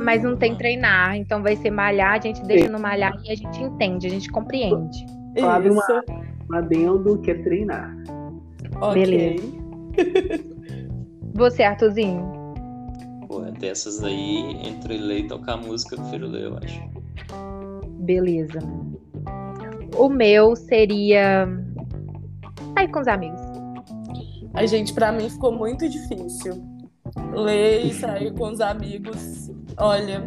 Mas 0.00 0.22
não 0.22 0.36
tem 0.36 0.54
treinar, 0.56 1.16
então 1.16 1.42
vai 1.42 1.56
ser 1.56 1.70
malhar, 1.70 2.14
a 2.14 2.20
gente 2.20 2.42
deixa 2.44 2.68
no 2.68 2.78
malhar 2.80 3.12
e 3.24 3.32
a 3.32 3.34
gente 3.34 3.62
entende, 3.62 4.06
a 4.06 4.10
gente 4.10 4.30
compreende. 4.30 5.06
Abre 5.44 5.70
uma-. 5.70 6.04
Um 6.50 6.54
adendo 6.54 7.18
que 7.18 7.30
é 7.30 7.42
treinar. 7.42 7.94
Ok. 8.80 8.94
Beleza. 8.94 9.44
Você, 11.34 11.62
Arthurzinho? 11.62 12.38
Pô, 13.28 13.44
é 13.44 13.52
dessas 13.52 14.02
aí, 14.02 14.56
entre 14.66 14.96
ler 14.96 15.20
e 15.20 15.28
tocar 15.28 15.56
música, 15.56 15.94
eu 15.94 16.00
prefiro 16.00 16.26
ler, 16.26 16.44
eu 16.44 16.56
acho. 16.56 16.80
Beleza. 18.00 18.58
O 19.96 20.08
meu 20.08 20.56
seria 20.56 21.46
sair 22.74 22.88
com 22.88 23.00
os 23.00 23.08
amigos. 23.08 23.40
A 24.54 24.66
gente, 24.66 24.92
pra 24.94 25.12
mim, 25.12 25.28
ficou 25.28 25.52
muito 25.52 25.88
difícil. 25.88 26.54
Ler 27.32 27.86
e 27.86 27.92
sair 27.92 28.32
com 28.32 28.50
os 28.50 28.60
amigos. 28.60 29.50
Olha, 29.76 30.22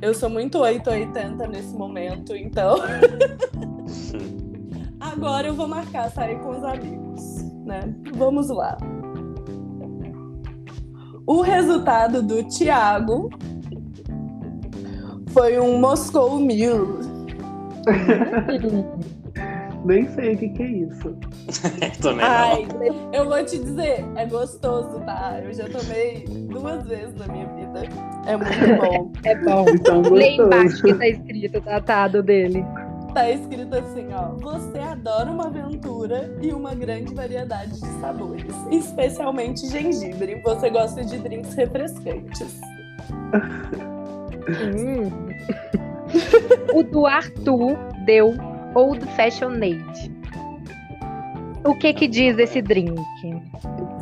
eu 0.00 0.14
sou 0.14 0.30
muito 0.30 0.58
880 0.58 1.46
nesse 1.48 1.74
momento, 1.74 2.34
então. 2.34 2.76
Agora 5.00 5.46
eu 5.48 5.54
vou 5.54 5.68
marcar 5.68 6.10
sair 6.10 6.38
com 6.40 6.50
os 6.50 6.64
amigos, 6.64 7.42
né? 7.64 7.80
Vamos 8.14 8.48
lá. 8.48 8.76
O 11.26 11.40
resultado 11.40 12.22
do 12.22 12.42
Thiago 12.44 13.30
foi 15.30 15.58
um 15.58 15.78
Moscow 15.78 16.38
Mule. 16.38 17.04
Nem 19.84 20.08
sei 20.08 20.34
o 20.34 20.38
que, 20.38 20.48
que 20.48 20.62
é 20.62 20.66
isso. 20.66 21.14
Também 22.00 22.24
Ai, 22.24 22.66
não. 22.72 23.12
eu 23.12 23.28
vou 23.28 23.44
te 23.44 23.58
dizer, 23.58 24.02
é 24.16 24.24
gostoso, 24.24 24.98
tá? 25.00 25.38
Eu 25.44 25.52
já 25.52 25.64
tomei 25.68 26.24
duas 26.48 26.86
vezes 26.86 27.14
na 27.16 27.26
minha 27.26 27.46
vida. 27.48 27.82
É 28.26 28.34
muito 28.34 28.80
bom. 28.80 29.12
É 29.24 29.34
bom. 29.44 29.66
Então, 29.68 30.00
Lê 30.10 30.36
embaixo 30.36 30.80
gostoso. 30.82 30.82
que 30.84 30.94
tá 30.94 31.06
escrito 31.08 31.58
o 31.58 31.60
tratado 31.60 32.22
dele. 32.22 32.64
Tá 33.14 33.30
escrito 33.30 33.74
assim, 33.76 34.08
ó. 34.12 34.34
Você 34.40 34.78
adora 34.78 35.30
uma 35.30 35.46
aventura 35.46 36.36
e 36.42 36.52
uma 36.52 36.74
grande 36.74 37.14
variedade 37.14 37.80
de 37.80 38.00
sabores, 38.00 38.52
especialmente 38.70 39.68
gengibre. 39.68 40.40
Você 40.42 40.68
gosta 40.68 41.04
de 41.04 41.18
drinks 41.18 41.54
refrescantes. 41.54 42.60
Hum. 44.48 45.10
o 46.74 46.82
do 46.82 47.06
Arthur 47.06 47.76
deu 48.04 48.34
Old 48.74 49.06
Fashionade. 49.14 50.12
O 51.64 51.74
que 51.76 51.94
que 51.94 52.08
diz 52.08 52.36
esse 52.36 52.60
drink? 52.60 53.00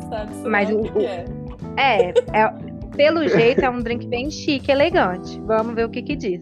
sabe? 0.09 0.31
Mas 0.47 0.69
o, 0.69 0.81
o 0.81 1.01
é. 1.01 1.25
É, 1.77 2.09
é, 2.09 2.53
pelo 2.95 3.27
jeito 3.27 3.61
é 3.61 3.69
um 3.69 3.79
drink 3.79 4.07
bem 4.07 4.29
chique, 4.29 4.71
elegante. 4.71 5.39
Vamos 5.41 5.73
ver 5.75 5.85
o 5.85 5.89
que 5.89 6.01
que 6.01 6.15
diz. 6.15 6.41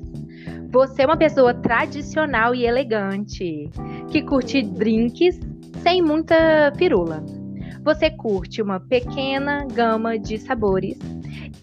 Você 0.71 1.01
é 1.01 1.05
uma 1.05 1.17
pessoa 1.17 1.53
tradicional 1.53 2.55
e 2.55 2.65
elegante, 2.65 3.69
que 4.09 4.21
curte 4.21 4.61
drinks 4.61 5.39
sem 5.83 6.01
muita 6.01 6.71
firula. 6.77 7.23
Você 7.83 8.09
curte 8.11 8.61
uma 8.61 8.79
pequena 8.79 9.65
gama 9.73 10.17
de 10.17 10.37
sabores 10.37 10.97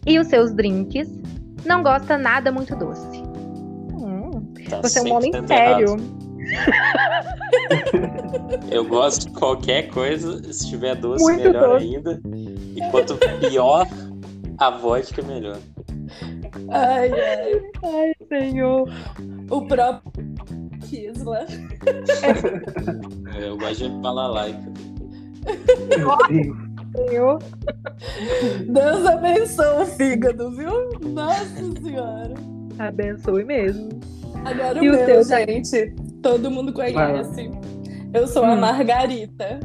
e 0.07 0.19
os 0.19 0.27
seus 0.27 0.53
drinks 0.53 1.09
não 1.65 1.83
gosta 1.83 2.19
nada 2.19 2.51
muito 2.53 2.75
doce. 2.77 3.23
Hum, 3.93 4.53
Tá 4.69 4.81
você 4.83 4.99
é 4.99 5.03
um 5.03 5.15
homem 5.15 5.31
100% 5.33 5.47
sério. 5.47 5.97
Eu 8.71 8.85
gosto 8.85 9.29
de 9.29 9.39
qualquer 9.39 9.89
coisa, 9.89 10.53
se 10.53 10.69
tiver 10.69 10.95
doce, 10.97 11.23
Muito 11.25 11.43
melhor 11.43 11.75
doce. 11.75 11.85
ainda. 11.85 12.21
E 12.77 12.81
quanto 12.91 13.17
pior 13.41 13.87
a 14.59 14.71
vodka, 14.71 15.23
melhor. 15.23 15.57
Ai, 16.71 17.11
ai. 17.13 17.71
Ai, 17.85 18.13
senhor. 18.29 18.89
O 19.51 19.63
próprio 19.67 20.25
Kisla. 20.89 21.47
Eu 23.41 23.57
gosto 23.59 23.89
de. 23.89 23.89
Meu 25.97 26.17
Deus. 26.29 26.69
Senhor. 26.97 27.39
Deus 28.67 29.07
abençoe 29.07 29.83
o 29.83 29.87
fígado, 29.87 30.51
viu? 30.53 30.89
Nossa 31.11 31.45
senhora. 31.83 32.35
Abençoe 32.79 33.45
mesmo. 33.45 33.89
Agora 34.45 34.81
o 34.81 34.85
E 34.85 34.89
o 34.89 34.93
meu, 34.93 35.23
seu, 35.25 35.47
gente. 35.47 35.95
Todo 36.23 36.51
mundo 36.51 36.73
conhece. 36.73 37.51
Eu 38.15 38.27
sou 38.27 38.45
a 38.45 38.55
Hum. 38.55 38.61
Margarita. 38.61 39.61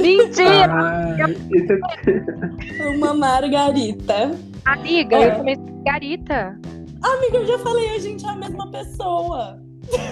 Mentira! 0.00 0.66
Ah, 0.68 1.16
é... 1.18 2.88
Uma 2.96 3.14
Margarita. 3.14 4.30
Amiga, 4.66 5.16
É. 5.16 5.28
eu 5.30 5.36
comecei 5.36 5.64
garita. 5.84 6.58
Amiga, 7.02 7.36
eu 7.38 7.46
já 7.46 7.58
falei, 7.60 7.90
a 7.94 7.98
gente 7.98 8.24
é 8.26 8.28
a 8.28 8.34
mesma 8.34 8.70
pessoa. 8.70 9.62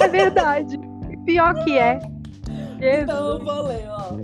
É 0.01 0.09
verdade. 0.09 0.79
Pior 1.25 1.55
que 1.64 1.77
é. 1.77 1.99
Então 2.81 3.31
eu 3.31 3.45
vou 3.45 3.62
ler, 3.62 3.88
ó. 3.88 4.14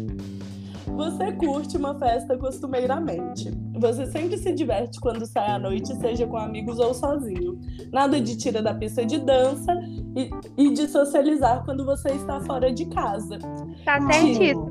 Você 0.92 1.32
curte 1.32 1.76
uma 1.78 1.98
festa 1.98 2.36
costumeiramente. 2.36 3.50
Você 3.78 4.06
sempre 4.06 4.36
se 4.36 4.52
diverte 4.52 5.00
quando 5.00 5.24
sai 5.24 5.50
à 5.50 5.58
noite, 5.58 5.94
seja 5.96 6.26
com 6.26 6.36
amigos 6.36 6.78
ou 6.78 6.92
sozinho. 6.92 7.58
Nada 7.90 8.20
de 8.20 8.36
tira 8.36 8.60
da 8.60 8.74
pista 8.74 9.04
de 9.04 9.18
dança 9.18 9.72
e, 10.14 10.30
e 10.58 10.72
de 10.74 10.86
socializar 10.88 11.64
quando 11.64 11.86
você 11.86 12.10
está 12.10 12.38
fora 12.40 12.70
de 12.72 12.84
casa. 12.86 13.38
Tá 13.84 13.98
certíssimo. 14.02 14.68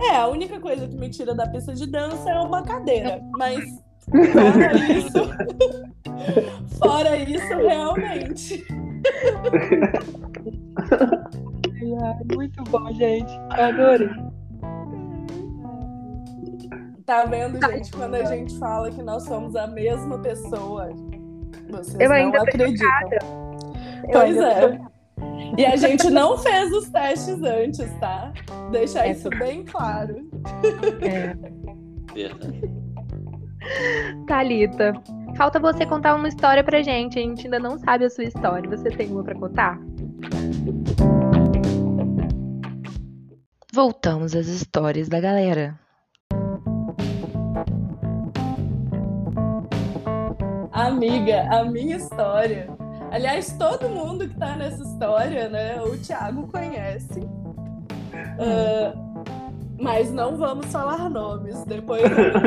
É, 0.00 0.16
a 0.16 0.28
única 0.28 0.60
coisa 0.60 0.86
que 0.86 0.96
me 0.96 1.08
tira 1.10 1.34
da 1.34 1.46
pista 1.48 1.74
de 1.74 1.86
dança 1.86 2.30
é 2.30 2.38
uma 2.38 2.62
cadeira. 2.62 3.20
Mas 3.36 3.64
fora 4.10 4.76
isso. 4.92 6.78
fora 6.78 7.16
isso, 7.16 7.56
realmente. 7.56 8.66
Muito 12.34 12.62
bom, 12.64 12.92
gente. 12.92 13.32
Adorei. 13.50 14.08
Tá 17.04 17.26
vendo, 17.26 17.60
gente, 17.66 17.92
quando 17.92 18.14
a 18.14 18.24
gente 18.24 18.58
fala 18.58 18.90
que 18.90 19.02
nós 19.02 19.24
somos 19.24 19.54
a 19.54 19.66
mesma 19.66 20.18
pessoa? 20.20 20.88
Vocês 21.68 22.00
Eu 22.00 22.08
não 22.08 22.42
acreditam. 22.42 22.88
Eu 24.04 24.10
Pois 24.12 24.38
ainda 24.38 24.74
é. 24.74 24.94
E 25.56 25.64
a 25.64 25.76
gente 25.76 26.10
não 26.10 26.38
fez 26.38 26.72
os 26.72 26.88
testes 26.88 27.42
antes, 27.42 27.90
tá? 28.00 28.32
Deixar 28.70 29.06
É 29.06 29.12
isso 29.12 29.28
bem 29.30 29.64
claro. 29.64 30.28
É. 31.02 31.36
Verdade. 32.14 32.83
Thalita, 34.26 34.92
falta 35.36 35.58
você 35.58 35.86
contar 35.86 36.14
uma 36.14 36.28
história 36.28 36.62
pra 36.62 36.82
gente. 36.82 37.18
A 37.18 37.22
gente 37.22 37.46
ainda 37.46 37.58
não 37.58 37.78
sabe 37.78 38.04
a 38.04 38.10
sua 38.10 38.24
história. 38.24 38.68
Você 38.70 38.90
tem 38.90 39.10
uma 39.10 39.22
pra 39.22 39.34
contar? 39.34 39.78
Voltamos 43.72 44.34
às 44.36 44.46
histórias 44.46 45.08
da 45.08 45.20
galera. 45.20 45.78
Amiga, 50.72 51.48
a 51.50 51.64
minha 51.64 51.96
história. 51.96 52.68
Aliás, 53.10 53.56
todo 53.58 53.88
mundo 53.88 54.28
que 54.28 54.36
tá 54.36 54.56
nessa 54.56 54.82
história, 54.82 55.48
né? 55.48 55.80
O 55.82 55.96
Thiago 55.96 56.48
conhece. 56.48 57.20
Ah, 58.38 59.03
mas 59.80 60.10
não 60.12 60.36
vamos 60.36 60.66
falar 60.66 61.08
nomes. 61.10 61.64
Depois, 61.64 62.02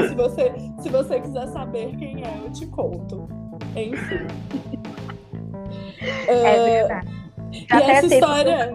se 0.09 0.15
você, 0.15 0.53
se 0.81 0.89
você 0.89 1.19
quiser 1.19 1.47
saber 1.47 1.95
quem 1.97 2.23
é, 2.23 2.41
eu 2.45 2.51
te 2.51 2.65
conto. 2.67 3.27
Enfim. 3.75 4.27
É 6.27 6.31
Ah, 6.59 6.63
verdade. 6.63 7.07
e 7.51 7.65
Já 7.69 7.81
essa 7.81 8.05
história. 8.15 8.73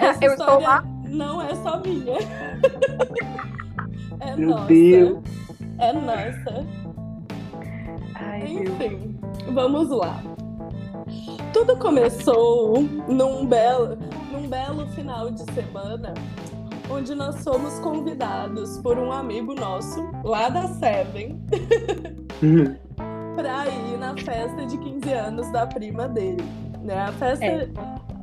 Essa 0.00 0.24
Eu 0.24 0.32
estou 0.32 0.46
história 0.58 0.68
lá. 0.68 0.84
não 1.08 1.40
é 1.42 1.54
só 1.56 1.80
minha. 1.80 2.16
É 4.20 4.36
Meu 4.36 4.50
nossa. 4.50 4.66
Deus. 4.66 5.18
É 5.78 5.92
nossa. 5.92 6.66
Ai, 8.14 8.40
Deus. 8.40 8.60
Enfim, 8.68 9.18
vamos 9.52 9.90
lá. 9.90 10.22
Tudo 11.52 11.76
começou 11.76 12.80
num 13.08 13.44
belo, 13.46 13.98
num 14.32 14.48
belo 14.48 14.86
final 14.88 15.30
de 15.30 15.42
semana, 15.52 16.14
onde 16.90 17.14
nós 17.14 17.42
fomos 17.42 17.78
convidados 17.80 18.78
por 18.78 18.98
um 18.98 19.12
amigo 19.12 19.54
nosso, 19.54 20.08
lá 20.24 20.48
da 20.48 20.68
Seven, 20.68 21.40
para 23.34 23.68
ir 23.68 23.98
na 23.98 24.16
festa 24.16 24.66
de 24.66 24.78
15 24.78 25.12
anos 25.12 25.52
da 25.52 25.66
prima 25.66 26.08
dele. 26.08 26.44
Né? 26.82 26.98
A 26.98 27.12
festa. 27.12 27.44
É. 27.44 27.68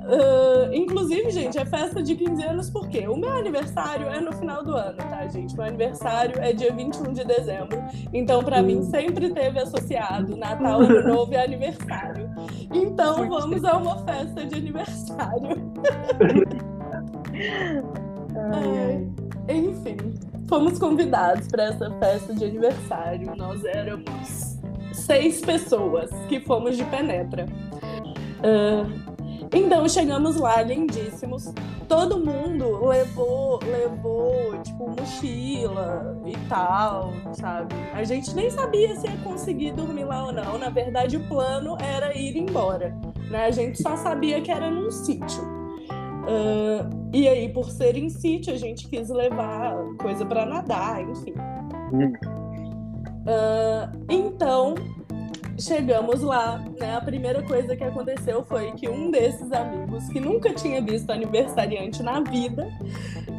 Ah, 0.10 0.70
inclusive, 0.74 1.30
gente, 1.30 1.58
é 1.60 1.66
festa 1.66 2.02
de 2.02 2.16
15 2.16 2.44
anos 2.44 2.70
porque 2.70 3.08
o 3.08 3.16
meu 3.16 3.30
aniversário 3.30 4.08
é 4.08 4.20
no 4.20 4.32
final 4.34 4.64
do 4.64 4.76
ano, 4.76 4.98
tá, 4.98 5.28
gente? 5.28 5.56
Meu 5.56 5.66
aniversário 5.66 6.42
é 6.42 6.52
dia 6.52 6.74
21 6.74 7.14
de 7.14 7.24
dezembro. 7.24 7.80
Então, 8.12 8.44
pra 8.44 8.62
mim, 8.62 8.82
sempre 8.84 9.30
teve 9.32 9.60
associado 9.60 10.36
Natal, 10.36 10.82
Ano 10.82 11.08
Novo 11.08 11.34
e 11.34 11.38
aniversário. 11.38 12.28
Então, 12.74 13.30
vamos 13.30 13.64
a 13.64 13.78
uma 13.78 13.98
festa 14.04 14.46
de 14.46 14.56
aniversário. 14.56 15.50
Enfim, 19.48 19.98
fomos 20.48 20.78
convidados 20.78 21.48
para 21.48 21.64
essa 21.64 21.90
festa 22.00 22.34
de 22.34 22.46
aniversário. 22.46 23.36
Nós 23.36 23.64
éramos 23.66 24.58
seis 24.94 25.42
pessoas 25.42 26.12
que 26.28 26.40
fomos 26.40 26.78
de 26.78 26.84
penetra. 26.86 27.46
Ah, 28.44 28.86
então 29.54 29.88
chegamos 29.90 30.36
lá, 30.36 30.62
lindíssimos. 30.62 31.52
Todo 31.88 32.24
mundo 32.24 32.86
levou, 32.88 33.60
levou, 33.64 34.62
tipo, 34.62 34.90
mochila 34.92 36.16
e 36.24 36.38
tal, 36.48 37.12
sabe? 37.34 37.74
A 37.94 38.04
gente 38.04 38.36
nem 38.36 38.52
sabia 38.52 38.96
se 38.96 39.08
ia 39.08 39.18
conseguir 39.24 39.72
dormir 39.72 40.04
lá 40.04 40.28
ou 40.28 40.32
não. 40.32 40.60
Na 40.60 40.70
verdade, 40.70 41.18
o 41.18 41.28
plano 41.28 41.76
era 41.80 42.16
ir 42.16 42.38
embora. 42.38 42.96
Né? 43.32 43.46
A 43.46 43.52
gente 43.52 43.82
só 43.82 43.98
sabia 43.98 44.40
que 44.42 44.52
era 44.52 44.70
num 44.70 44.92
sítio. 44.92 45.59
Ah, 46.28 46.90
e 47.14 47.28
aí, 47.28 47.50
por 47.50 47.70
ser 47.70 47.98
em 47.98 48.10
sítio, 48.10 48.54
a 48.54 48.58
gente 48.58 48.88
quis 48.88 49.10
levar 49.10 49.76
coisa 50.00 50.26
para 50.26 50.46
nadar, 50.46 51.02
enfim. 51.02 51.34
Ah, 53.28 53.92
então, 54.10 54.76
chegamos 55.62 56.22
lá, 56.22 56.64
né? 56.80 56.96
A 56.96 57.02
primeira 57.02 57.42
coisa 57.44 57.76
que 57.76 57.84
aconteceu 57.84 58.44
foi 58.44 58.72
que 58.74 58.88
um 58.88 59.12
desses 59.12 59.52
amigos, 59.52 60.08
que 60.10 60.20
nunca 60.20 60.54
tinha 60.54 60.82
visto 60.82 61.10
aniversariante 61.10 62.02
na 62.04 62.22
vida, 62.22 62.68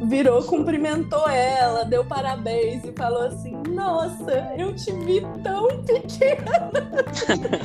virou, 0.03 0.43
cumprimentou 0.43 1.27
ela, 1.29 1.83
deu 1.85 2.05
parabéns 2.05 2.83
e 2.83 2.91
falou 2.93 3.23
assim: 3.23 3.55
Nossa, 3.69 4.53
eu 4.57 4.75
te 4.75 4.91
vi 4.91 5.21
tão 5.43 5.67
pequena. 5.83 6.71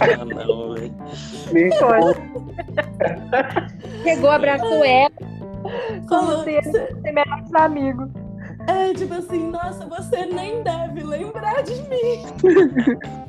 Ah, 0.00 0.24
não, 0.24 0.74
velho. 0.74 0.94
Me 1.52 1.70
Chegou, 4.02 4.30
abraçou 4.30 4.84
ela, 4.84 5.10
como 6.08 6.28
Falou, 6.28 6.44
se 6.44 6.62
ser 6.62 6.94
melhores 7.02 7.54
amigos. 7.54 8.08
É 8.68 8.92
tipo 8.94 9.14
assim, 9.14 9.48
nossa, 9.48 9.86
você 9.86 10.26
nem 10.26 10.62
deve 10.62 11.04
lembrar 11.04 11.62
de 11.62 11.74
mim. 11.82 12.26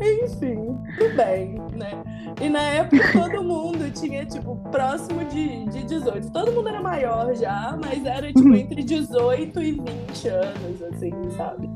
Enfim, 0.00 0.78
tudo 0.98 1.16
bem, 1.16 1.54
né? 1.72 1.92
E 2.40 2.48
na 2.48 2.62
época 2.62 3.12
todo 3.12 3.42
mundo 3.42 3.90
tinha, 3.92 4.24
tipo, 4.26 4.56
próximo 4.70 5.24
de, 5.26 5.66
de 5.66 5.84
18. 5.84 6.30
Todo 6.32 6.52
mundo 6.52 6.68
era 6.68 6.82
maior 6.82 7.34
já, 7.34 7.78
mas 7.82 8.04
era, 8.04 8.32
tipo, 8.32 8.54
entre 8.54 8.82
18 8.82 9.62
e 9.62 9.72
20 9.72 10.28
anos, 10.28 10.82
assim, 10.82 11.12
sabe? 11.36 11.70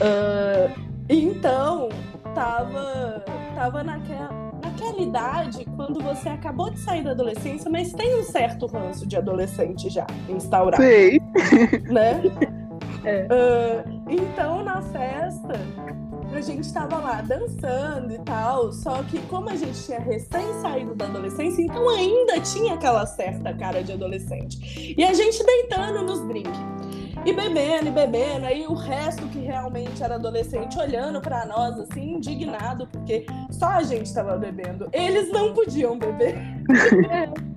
Ah, 0.00 0.74
então, 1.08 1.88
tava, 2.34 3.24
tava 3.54 3.82
naquela, 3.82 4.52
aquela 4.62 5.00
idade 5.00 5.64
quando 5.76 6.00
você 6.00 6.28
acabou 6.28 6.70
de 6.70 6.78
sair 6.78 7.02
da 7.02 7.10
adolescência, 7.10 7.70
mas 7.70 7.92
tem 7.92 8.18
um 8.18 8.24
certo 8.24 8.66
ranço 8.66 9.06
de 9.06 9.16
adolescente 9.16 9.90
já 9.90 10.06
instaurado. 10.28 10.82
Sei. 10.82 11.20
Né? 11.90 12.22
É. 13.04 13.26
Uh, 13.26 14.02
então, 14.08 14.62
na 14.64 14.82
festa, 14.82 15.54
a 16.32 16.40
gente 16.40 16.72
tava 16.72 16.98
lá 16.98 17.20
dançando 17.22 18.12
e 18.12 18.18
tal, 18.20 18.72
só 18.72 19.02
que 19.02 19.18
como 19.22 19.50
a 19.50 19.56
gente 19.56 19.84
tinha 19.84 19.98
recém 19.98 20.46
saído 20.60 20.94
da 20.94 21.06
adolescência, 21.06 21.62
então 21.62 21.88
ainda 21.88 22.40
tinha 22.40 22.74
aquela 22.74 23.04
certa 23.06 23.52
cara 23.54 23.82
de 23.82 23.92
adolescente. 23.92 24.94
E 24.96 25.04
a 25.04 25.12
gente 25.12 25.44
deitando 25.44 26.02
nos 26.02 26.26
drinks. 26.28 26.58
E 27.24 27.34
bebendo, 27.34 27.88
e 27.88 27.90
bebendo, 27.90 28.46
aí 28.46 28.66
o 28.66 28.72
resto 28.72 29.26
que 29.28 29.40
realmente 29.40 30.02
era 30.02 30.14
adolescente 30.14 30.78
olhando 30.78 31.20
para 31.20 31.44
nós, 31.44 31.78
assim, 31.78 32.14
indignado, 32.14 32.86
porque 32.86 33.26
só 33.50 33.66
a 33.66 33.82
gente 33.82 34.12
tava 34.14 34.38
bebendo. 34.38 34.88
Eles 34.90 35.30
não 35.30 35.52
podiam 35.52 35.98
beber. 35.98 36.38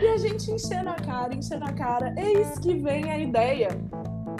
e 0.00 0.08
a 0.08 0.16
gente 0.16 0.50
enchendo 0.50 0.90
a 0.90 0.94
cara, 0.94 1.34
enchendo 1.34 1.64
a 1.64 1.72
cara. 1.72 2.14
Eis 2.16 2.58
que 2.58 2.74
vem 2.74 3.10
a 3.10 3.18
ideia, 3.18 3.68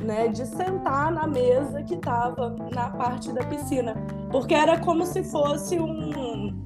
né, 0.02 0.28
de 0.28 0.46
sentar 0.46 1.10
na 1.10 1.26
mesa 1.26 1.82
que 1.82 1.96
tava 1.96 2.54
na 2.72 2.90
parte 2.90 3.32
da 3.32 3.44
piscina. 3.44 3.94
Porque 4.30 4.54
era 4.54 4.78
como 4.78 5.04
se 5.04 5.22
fosse 5.24 5.78
um. 5.78 6.64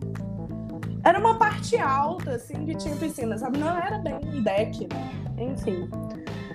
Era 1.05 1.19
uma 1.19 1.37
parte 1.39 1.77
alta, 1.77 2.33
assim, 2.33 2.65
que 2.65 2.75
tinha 2.77 2.95
piscina, 2.97 3.37
sabe? 3.37 3.59
Não 3.59 3.77
era 3.77 3.99
bem 3.99 4.15
um 4.25 4.43
deck, 4.43 4.87
né? 4.93 5.11
Enfim. 5.39 5.89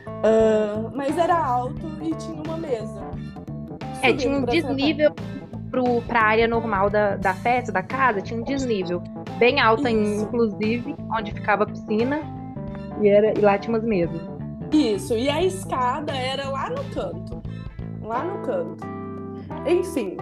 Uh, 0.08 0.90
mas 0.96 1.18
era 1.18 1.38
alto 1.38 1.86
e 2.02 2.16
tinha 2.16 2.42
uma 2.42 2.58
mesa. 2.58 3.02
É, 4.02 4.14
tinha 4.14 4.38
um 4.38 4.46
desnível 4.46 5.14
pro, 5.70 6.02
pra 6.04 6.22
área 6.22 6.48
normal 6.48 6.90
da, 6.90 7.16
da 7.18 7.34
festa, 7.34 7.72
da 7.72 7.84
casa, 7.84 8.22
tinha 8.22 8.40
um 8.40 8.44
desnível. 8.44 9.04
Bem 9.38 9.60
alta, 9.60 9.90
Isso. 9.90 10.24
inclusive, 10.24 10.96
onde 11.16 11.32
ficava 11.32 11.64
a 11.64 11.66
piscina. 11.68 12.20
E, 13.02 13.08
era, 13.08 13.38
e 13.38 13.42
lá 13.42 13.58
tinha 13.58 13.76
umas 13.76 13.84
mesas. 13.84 14.20
Isso, 14.72 15.14
e 15.14 15.30
a 15.30 15.44
escada 15.44 16.14
era 16.14 16.50
lá 16.50 16.70
no 16.70 16.84
canto. 16.86 17.42
Lá 18.02 18.24
no 18.24 18.42
canto. 18.44 18.86
Enfim, 19.66 20.18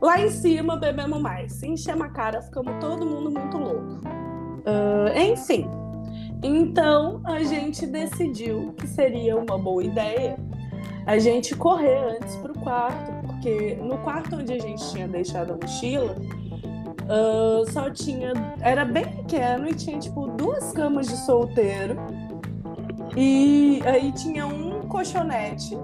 lá 0.00 0.20
em 0.20 0.30
cima 0.30 0.76
bebemos 0.76 1.20
mais. 1.20 1.62
Enchemos 1.62 2.06
a 2.06 2.10
cara, 2.10 2.42
ficamos 2.42 2.74
todo 2.80 3.06
mundo 3.06 3.30
muito 3.30 3.56
louco. 3.56 4.00
Ah, 4.66 5.12
enfim, 5.22 5.68
então 6.42 7.20
a 7.24 7.42
gente 7.42 7.86
decidiu 7.86 8.74
que 8.76 8.86
seria 8.86 9.36
uma 9.36 9.58
boa 9.58 9.82
ideia 9.84 10.36
a 11.06 11.18
gente 11.18 11.54
correr 11.54 12.16
antes 12.16 12.34
pro 12.36 12.54
quarto, 12.54 13.12
porque 13.26 13.76
no 13.76 13.98
quarto 13.98 14.36
onde 14.36 14.54
a 14.54 14.58
gente 14.58 14.90
tinha 14.90 15.06
deixado 15.06 15.52
a 15.52 15.56
mochila, 15.56 16.16
ah, 17.08 17.62
só 17.70 17.90
tinha. 17.90 18.32
Era 18.60 18.84
bem 18.84 19.04
pequeno 19.04 19.68
e 19.68 19.74
tinha 19.74 19.98
tipo 19.98 20.26
duas 20.28 20.72
camas 20.72 21.06
de 21.06 21.16
solteiro. 21.18 21.96
E 23.16 23.80
aí 23.86 24.10
tinha 24.12 24.46
um 24.46 24.82
colchonete 24.82 25.78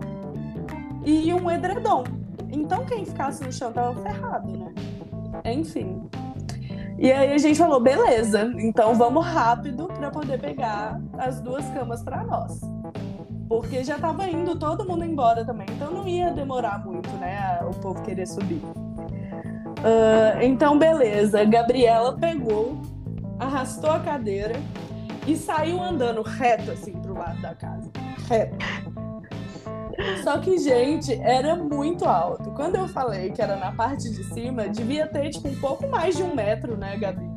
e 1.05 1.33
um 1.33 1.51
edredom. 1.51 2.05
Então 2.51 2.85
quem 2.85 3.05
ficasse 3.05 3.45
no 3.45 3.53
chão 3.53 3.73
tava 3.73 4.01
ferrado, 4.03 4.57
né? 4.57 4.73
Enfim. 5.45 6.03
E 6.99 7.11
aí 7.11 7.33
a 7.33 7.39
gente 7.39 7.59
falou, 7.59 7.81
beleza, 7.81 8.53
então 8.59 8.95
vamos 8.95 9.25
rápido 9.25 9.87
para 9.87 10.11
poder 10.11 10.39
pegar 10.39 11.01
as 11.17 11.41
duas 11.41 11.65
camas 11.71 12.03
para 12.03 12.23
nós. 12.25 12.61
Porque 13.49 13.83
já 13.83 13.99
tava 13.99 14.29
indo 14.29 14.59
todo 14.59 14.87
mundo 14.87 15.05
embora 15.05 15.45
também, 15.45 15.67
então 15.71 15.91
não 15.91 16.07
ia 16.07 16.31
demorar 16.31 16.85
muito, 16.85 17.09
né? 17.17 17.61
O 17.63 17.75
povo 17.81 18.03
querer 18.03 18.27
subir. 18.27 18.61
Ah, 19.85 20.45
então, 20.45 20.79
beleza. 20.79 21.45
Gabriela 21.45 22.17
pegou, 22.17 22.81
arrastou 23.39 23.91
a 23.91 24.01
cadeira 24.01 24.55
e 25.27 25.37
saiu 25.37 25.83
andando 25.83 26.23
reto 26.23 26.71
assim 26.71 26.93
pro 26.93 27.15
lado 27.15 27.41
da 27.41 27.55
casa. 27.55 27.91
Reto. 28.29 28.57
Só 30.23 30.39
que, 30.39 30.57
gente, 30.59 31.13
era 31.21 31.57
muito 31.57 32.07
alto. 32.07 32.51
Quando 32.53 32.77
eu 32.77 32.89
falei 32.89 33.31
que 33.31 33.43
era 33.43 33.57
na 33.57 33.73
parte 33.73 34.09
de 34.11 34.25
cima, 34.25 34.69
devia 34.69 35.07
ter, 35.07 35.31
tipo, 35.31 35.49
um 35.49 35.55
pouco 35.57 35.87
mais 35.89 36.17
de 36.17 36.23
um 36.23 36.35
metro, 36.35 36.77
né, 36.77 36.97
Gabi? 36.97 37.29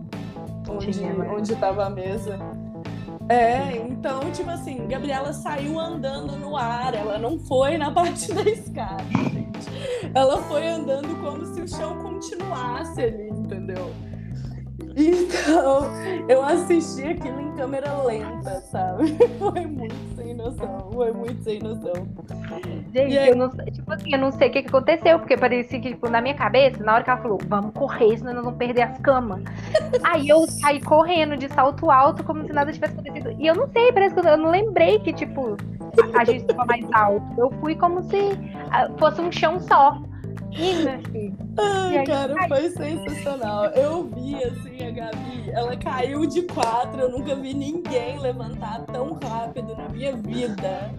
Onde, 0.69 1.01
né? 1.01 1.29
onde 1.29 1.55
tava 1.57 1.85
a 1.85 1.89
mesa. 1.89 2.39
É, 3.27 3.77
então, 3.77 4.19
tipo 4.31 4.49
assim, 4.49 4.87
Gabriela 4.87 5.33
saiu 5.33 5.79
andando 5.79 6.37
no 6.37 6.55
ar, 6.57 6.93
ela 6.93 7.17
não 7.17 7.39
foi 7.39 7.77
na 7.77 7.91
parte 7.91 8.33
da 8.33 8.43
escada, 8.43 9.03
gente. 9.11 10.13
Ela 10.13 10.37
foi 10.43 10.67
andando 10.67 11.19
como 11.21 11.45
se 11.45 11.61
o 11.61 11.67
chão 11.67 12.01
continuasse 12.23 13.01
ali, 13.01 13.29
entendeu? 13.29 13.91
Então, 14.95 15.87
eu 16.29 16.43
assisti 16.43 17.03
aquilo 17.03 17.41
em 17.41 17.51
câmera 17.55 17.91
lenta, 18.03 18.61
sabe? 18.61 19.15
Foi 19.37 19.65
muito 19.65 19.95
sem 20.15 20.33
noção, 20.33 20.91
foi 20.93 21.11
muito 21.11 21.43
sem 21.43 21.59
noção. 21.59 21.93
Gente, 22.93 23.17
aí? 23.17 23.29
eu 23.29 23.35
não 23.35 23.51
sei, 23.51 23.65
tipo 23.65 23.91
assim, 23.91 24.13
eu 24.13 24.19
não 24.19 24.31
sei 24.31 24.49
o 24.49 24.51
que, 24.51 24.61
que 24.61 24.67
aconteceu, 24.69 25.19
porque 25.19 25.35
parecia 25.35 25.79
que, 25.79 25.89
tipo, 25.89 26.09
na 26.09 26.21
minha 26.21 26.35
cabeça, 26.35 26.83
na 26.83 26.95
hora 26.95 27.03
que 27.03 27.09
ela 27.09 27.21
falou, 27.21 27.39
vamos 27.47 27.71
correr, 27.73 28.17
senão 28.17 28.33
nós 28.33 28.43
vamos 28.43 28.57
perder 28.57 28.83
as 28.83 28.97
camas. 28.99 29.41
Aí 30.03 30.29
eu 30.29 30.45
saí 30.47 30.81
correndo 30.81 31.37
de 31.37 31.51
salto 31.53 31.89
alto, 31.89 32.23
como 32.23 32.45
se 32.45 32.53
nada 32.53 32.71
tivesse 32.71 32.93
acontecido. 32.93 33.35
E 33.39 33.47
eu 33.47 33.55
não 33.55 33.67
sei, 33.67 33.91
parece 33.91 34.13
que 34.15 34.21
eu, 34.21 34.31
eu 34.31 34.37
não 34.37 34.51
lembrei 34.51 34.99
que, 34.99 35.11
tipo, 35.13 35.57
a, 36.13 36.21
a 36.21 36.25
gente 36.25 36.41
estava 36.41 36.65
mais 36.65 36.85
alto. 36.93 37.25
Eu 37.37 37.51
fui 37.59 37.75
como 37.75 38.03
se 38.03 38.17
ah, 38.71 38.89
fosse 38.97 39.21
um 39.21 39.31
chão 39.31 39.59
só. 39.59 39.99
Ih, 40.55 41.33
Ai, 41.57 41.97
aí, 41.97 42.05
cara, 42.05 42.47
foi 42.47 42.69
sensacional. 42.69 43.65
Eu 43.67 44.05
vi, 44.05 44.35
assim, 44.43 44.85
a 44.85 44.91
Gabi, 44.91 45.49
ela 45.51 45.75
caiu 45.75 46.25
de 46.25 46.43
quatro, 46.43 47.01
eu 47.01 47.11
nunca 47.11 47.35
vi 47.35 47.53
ninguém 47.53 48.19
levantar 48.19 48.85
tão 48.85 49.13
rápido 49.13 49.75
na 49.75 49.89
minha 49.89 50.15
vida. 50.15 50.93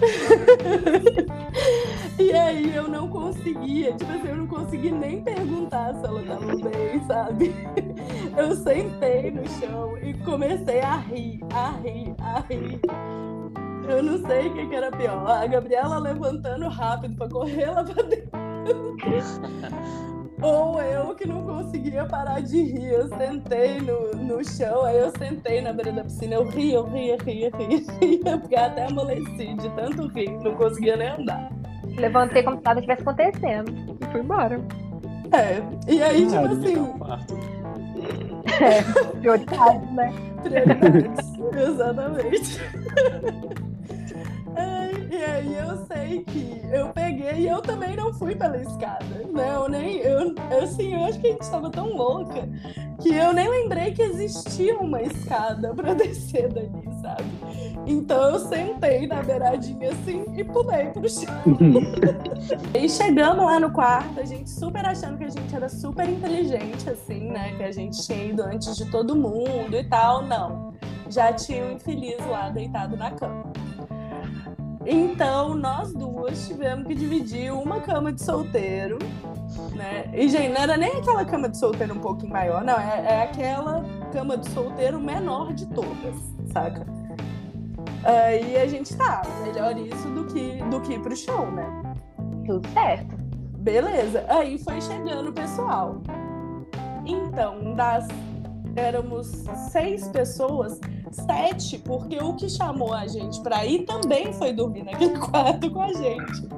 e 2.18 2.32
aí 2.32 2.74
eu 2.74 2.88
não 2.88 3.08
conseguia, 3.08 3.94
tipo 3.94 4.10
assim, 4.10 4.28
eu 4.28 4.36
não 4.36 4.46
consegui 4.46 4.90
nem 4.90 5.22
perguntar 5.22 5.94
se 5.94 6.04
ela 6.04 6.22
tava 6.22 6.56
bem, 6.56 7.06
sabe? 7.06 7.54
Eu 8.36 8.54
sentei 8.54 9.30
no 9.30 9.46
chão 9.48 9.98
e 9.98 10.14
comecei 10.24 10.80
a 10.80 10.96
rir, 10.96 11.40
a 11.52 11.70
rir, 11.82 12.14
a 12.20 12.40
rir. 12.40 12.80
Eu 13.90 14.02
não 14.02 14.18
sei 14.26 14.48
o 14.48 14.54
que, 14.54 14.66
que 14.66 14.74
era 14.74 14.90
pior. 14.90 15.26
A 15.26 15.46
Gabriela 15.46 15.98
levantando 15.98 16.68
rápido 16.68 17.16
pra 17.16 17.28
correr 17.28 17.70
lá 17.70 17.84
pra 17.84 18.02
dentro. 18.04 18.30
Ou 20.42 20.80
eu 20.80 21.14
que 21.14 21.26
não 21.26 21.42
conseguia 21.42 22.04
parar 22.06 22.40
de 22.40 22.62
rir. 22.62 22.92
Eu 22.92 23.08
sentei 23.08 23.80
no, 23.80 24.12
no 24.16 24.44
chão, 24.44 24.84
aí 24.84 24.96
eu 24.98 25.10
sentei 25.18 25.60
na 25.60 25.72
beira 25.72 25.92
da 25.92 26.04
piscina. 26.04 26.36
Eu 26.36 26.48
ria, 26.48 26.76
eu 26.76 26.84
ria, 26.84 27.18
ria, 27.22 27.50
ria, 27.58 27.82
ria. 28.00 28.38
Porque 28.38 28.56
até 28.56 28.86
amoleci 28.86 29.54
de 29.54 29.68
tanto 29.70 30.06
rir. 30.08 30.30
Não 30.42 30.54
conseguia 30.54 30.96
nem 30.96 31.08
andar. 31.08 31.50
Levantei 31.98 32.42
como 32.42 32.56
se 32.56 32.64
nada 32.64 32.80
tivesse 32.80 33.02
acontecendo. 33.02 33.98
E 34.00 34.12
fui 34.12 34.20
embora. 34.20 34.60
É. 35.32 35.60
E 35.92 36.02
aí, 36.02 36.26
tipo 36.26 36.44
assim, 36.44 36.76
No 36.76 36.98
quarto. 36.98 37.34
Prioridade, 39.20 39.92
né? 39.92 40.12
Prioridades. 40.42 41.40
Exatamente. 41.54 42.60
Ai, 44.56 45.08
e 45.10 45.24
aí 45.24 45.54
eu 45.54 45.86
sei 45.86 46.24
que 46.24 46.60
eu 46.72 46.88
peguei 46.90 47.34
e 47.34 47.48
eu 47.48 47.60
também 47.60 47.96
não 47.96 48.12
fui 48.12 48.34
pela 48.34 48.56
escada, 48.56 49.04
né? 49.32 49.54
Eu 49.54 49.68
nem, 49.68 49.98
eu, 49.98 50.34
assim, 50.62 50.94
eu 50.94 51.04
acho 51.04 51.20
que 51.20 51.28
a 51.28 51.30
gente 51.32 51.50
tava 51.50 51.70
tão 51.70 51.96
louca 51.96 52.48
que 53.00 53.14
eu 53.14 53.32
nem 53.32 53.48
lembrei 53.48 53.92
que 53.92 54.02
existia 54.02 54.76
uma 54.78 55.02
escada 55.02 55.72
pra 55.74 55.94
descer 55.94 56.52
dali, 56.52 56.70
sabe? 57.00 57.24
Então 57.86 58.30
eu 58.30 58.38
sentei 58.38 59.06
na 59.06 59.22
beiradinha 59.22 59.90
assim 59.90 60.24
e 60.36 60.44
pulei 60.44 60.86
pro 60.86 61.08
chão. 61.08 61.26
E 62.74 62.88
chegamos 62.88 63.44
lá 63.44 63.60
no 63.60 63.70
quarto, 63.70 64.20
a 64.20 64.24
gente 64.24 64.48
super 64.48 64.84
achando 64.84 65.18
que 65.18 65.24
a 65.24 65.28
gente 65.28 65.54
era 65.54 65.68
super 65.68 66.08
inteligente, 66.08 66.88
assim, 66.88 67.30
né? 67.30 67.52
Que 67.56 67.62
a 67.64 67.72
gente 67.72 68.02
tinha 68.04 68.24
ido 68.24 68.42
antes 68.42 68.76
de 68.76 68.90
todo 68.90 69.14
mundo 69.14 69.74
e 69.74 69.84
tal. 69.84 70.22
Não. 70.24 70.72
Já 71.08 71.32
tinha 71.32 71.64
um 71.64 71.72
infeliz 71.72 72.18
lá 72.26 72.48
deitado 72.48 72.96
na 72.96 73.10
cama. 73.10 73.52
Então, 74.92 75.54
nós 75.54 75.92
duas 75.92 76.48
tivemos 76.48 76.84
que 76.84 76.96
dividir 76.96 77.52
uma 77.52 77.80
cama 77.80 78.12
de 78.12 78.20
solteiro, 78.20 78.98
né? 79.76 80.10
E, 80.12 80.28
gente, 80.28 80.52
não 80.52 80.60
era 80.60 80.76
nem 80.76 80.98
aquela 80.98 81.24
cama 81.24 81.48
de 81.48 81.56
solteiro 81.56 81.94
um 81.94 82.00
pouquinho 82.00 82.32
maior, 82.32 82.64
não. 82.64 82.76
É, 82.76 83.04
é 83.06 83.22
aquela 83.22 83.84
cama 84.12 84.36
de 84.36 84.50
solteiro 84.50 85.00
menor 85.00 85.52
de 85.52 85.64
todas, 85.66 86.16
saca? 86.52 86.84
Aí 88.02 88.56
a 88.56 88.66
gente 88.66 88.96
tá, 88.96 89.22
melhor 89.44 89.78
isso 89.78 90.08
do 90.08 90.24
que, 90.24 90.56
do 90.64 90.80
que 90.80 90.94
ir 90.94 91.00
pro 91.00 91.14
show, 91.14 91.48
né? 91.52 91.94
Tudo 92.44 92.66
certo. 92.70 93.16
Beleza. 93.58 94.24
Aí 94.28 94.58
foi 94.58 94.80
chegando 94.80 95.30
o 95.30 95.32
pessoal. 95.32 96.02
Então, 97.06 97.76
das 97.76 98.08
éramos 98.74 99.28
seis 99.70 100.08
pessoas, 100.08 100.80
sete, 101.10 101.78
porque 101.78 102.16
o 102.18 102.34
que 102.34 102.48
chamou 102.48 102.92
a 102.94 103.06
gente 103.06 103.40
pra 103.42 103.64
ir 103.66 103.84
também 103.84 104.32
foi 104.32 104.52
dormir 104.52 104.84
naquele 104.84 105.18
quarto 105.18 105.70
com 105.70 105.80
a 105.82 105.92
gente. 105.92 106.48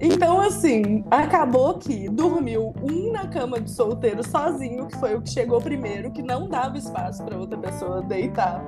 Então, 0.00 0.40
assim, 0.40 1.04
acabou 1.10 1.74
que 1.78 2.08
dormiu 2.08 2.74
um 2.82 3.12
na 3.12 3.28
cama 3.28 3.60
de 3.60 3.70
solteiro 3.70 4.26
sozinho, 4.28 4.88
que 4.88 4.96
foi 4.98 5.14
o 5.14 5.22
que 5.22 5.30
chegou 5.30 5.60
primeiro, 5.60 6.10
que 6.10 6.22
não 6.22 6.48
dava 6.48 6.76
espaço 6.76 7.22
para 7.24 7.36
outra 7.38 7.56
pessoa 7.56 8.02
deitar. 8.02 8.64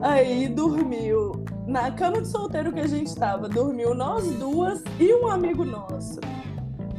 Aí 0.00 0.48
dormiu 0.48 1.44
na 1.66 1.92
cama 1.92 2.20
de 2.20 2.28
solteiro 2.28 2.72
que 2.72 2.80
a 2.80 2.88
gente 2.88 3.14
tava, 3.14 3.48
dormiu 3.48 3.94
nós 3.94 4.28
duas 4.32 4.82
e 4.98 5.14
um 5.14 5.28
amigo 5.28 5.64
nosso. 5.64 6.18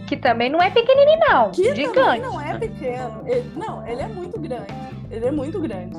Que 0.08 0.16
também 0.16 0.50
não 0.50 0.62
é 0.62 0.70
pequenininho, 0.70 1.20
não. 1.30 1.52
Que 1.52 1.76
Gigante. 1.76 1.94
também 1.94 2.22
não 2.22 2.40
é 2.40 2.58
pequeno. 2.58 3.22
Ele- 3.26 3.52
não, 3.58 3.86
ele 3.86 4.02
é 4.02 4.08
muito 4.08 4.40
grande. 4.40 4.68
Ele 5.12 5.26
é 5.26 5.32
muito 5.32 5.60
grande. 5.60 5.98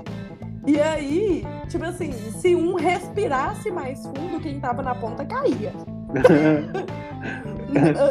E 0.67 0.81
aí, 0.81 1.45
tipo 1.69 1.85
assim, 1.85 2.11
se 2.13 2.55
um 2.55 2.75
respirasse 2.75 3.71
mais 3.71 4.03
fundo, 4.03 4.41
quem 4.41 4.59
tava 4.61 4.83
na 4.83 4.95
ponta 4.95 5.25
caía. 5.25 5.73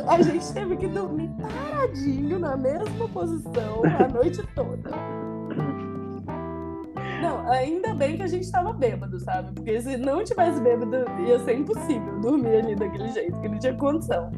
A, 0.08 0.22
gente 0.22 0.54
teve 0.54 0.76
que 0.76 0.88
dormir 0.88 1.30
paradinho 1.42 2.38
na 2.38 2.58
mesma 2.58 3.08
posição 3.08 3.82
a 3.98 4.08
noite 4.10 4.44
toda. 4.54 4.92
Não, 7.22 7.50
ainda 7.50 7.94
bem 7.94 8.18
que 8.18 8.24
a 8.24 8.28
gente 8.28 8.52
tava 8.52 8.74
bêbado, 8.74 9.18
sabe? 9.20 9.54
Porque 9.54 9.82
se 9.82 9.96
não 9.96 10.24
tivesse 10.24 10.60
bêbado, 10.60 11.06
ia 11.26 11.40
ser 11.40 11.58
impossível 11.58 12.20
dormir 12.20 12.58
ali 12.58 12.76
daquele 12.76 13.08
jeito, 13.10 13.40
que 13.40 13.48
não 13.48 13.58
tinha 13.58 13.74
condição. 13.74 14.32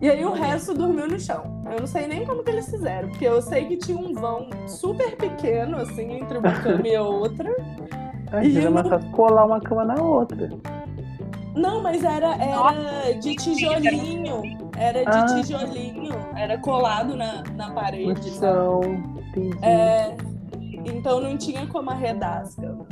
E 0.00 0.08
aí 0.08 0.24
o 0.24 0.32
resto 0.32 0.72
dormiu 0.74 1.08
no 1.08 1.18
chão. 1.18 1.51
Eu 1.72 1.80
não 1.80 1.86
sei 1.86 2.06
nem 2.06 2.24
como 2.26 2.42
que 2.42 2.50
eles 2.50 2.68
fizeram, 2.68 3.08
porque 3.08 3.24
eu 3.26 3.40
sei 3.40 3.64
que 3.64 3.76
tinha 3.78 3.96
um 3.98 4.12
vão 4.12 4.46
super 4.66 5.16
pequeno, 5.16 5.78
assim, 5.78 6.18
entre 6.18 6.36
uma 6.38 6.52
cama 6.52 6.86
e 6.86 6.94
a 6.94 7.02
outra. 7.02 7.50
Era 8.30 8.70
mais 8.70 8.88
fácil 8.88 9.10
colar 9.10 9.44
uma 9.46 9.60
cama 9.60 9.84
na 9.84 10.02
outra. 10.02 10.50
Não, 11.54 11.82
mas 11.82 12.02
era, 12.02 12.34
era 12.36 13.12
de 13.20 13.34
tijolinho. 13.36 14.40
Era 14.74 15.00
de 15.04 15.18
Ah. 15.18 15.26
tijolinho. 15.26 16.14
Era 16.34 16.56
colado 16.56 17.14
na, 17.14 17.42
na 17.54 17.70
parede, 17.72 18.30
chão. 18.38 18.80
Entendi. 19.28 19.58
É, 19.62 20.16
então 20.86 21.20
não 21.20 21.36
tinha 21.36 21.66
como 21.66 21.90
arredar 21.90 22.40
as 22.40 22.54
camas. 22.54 22.86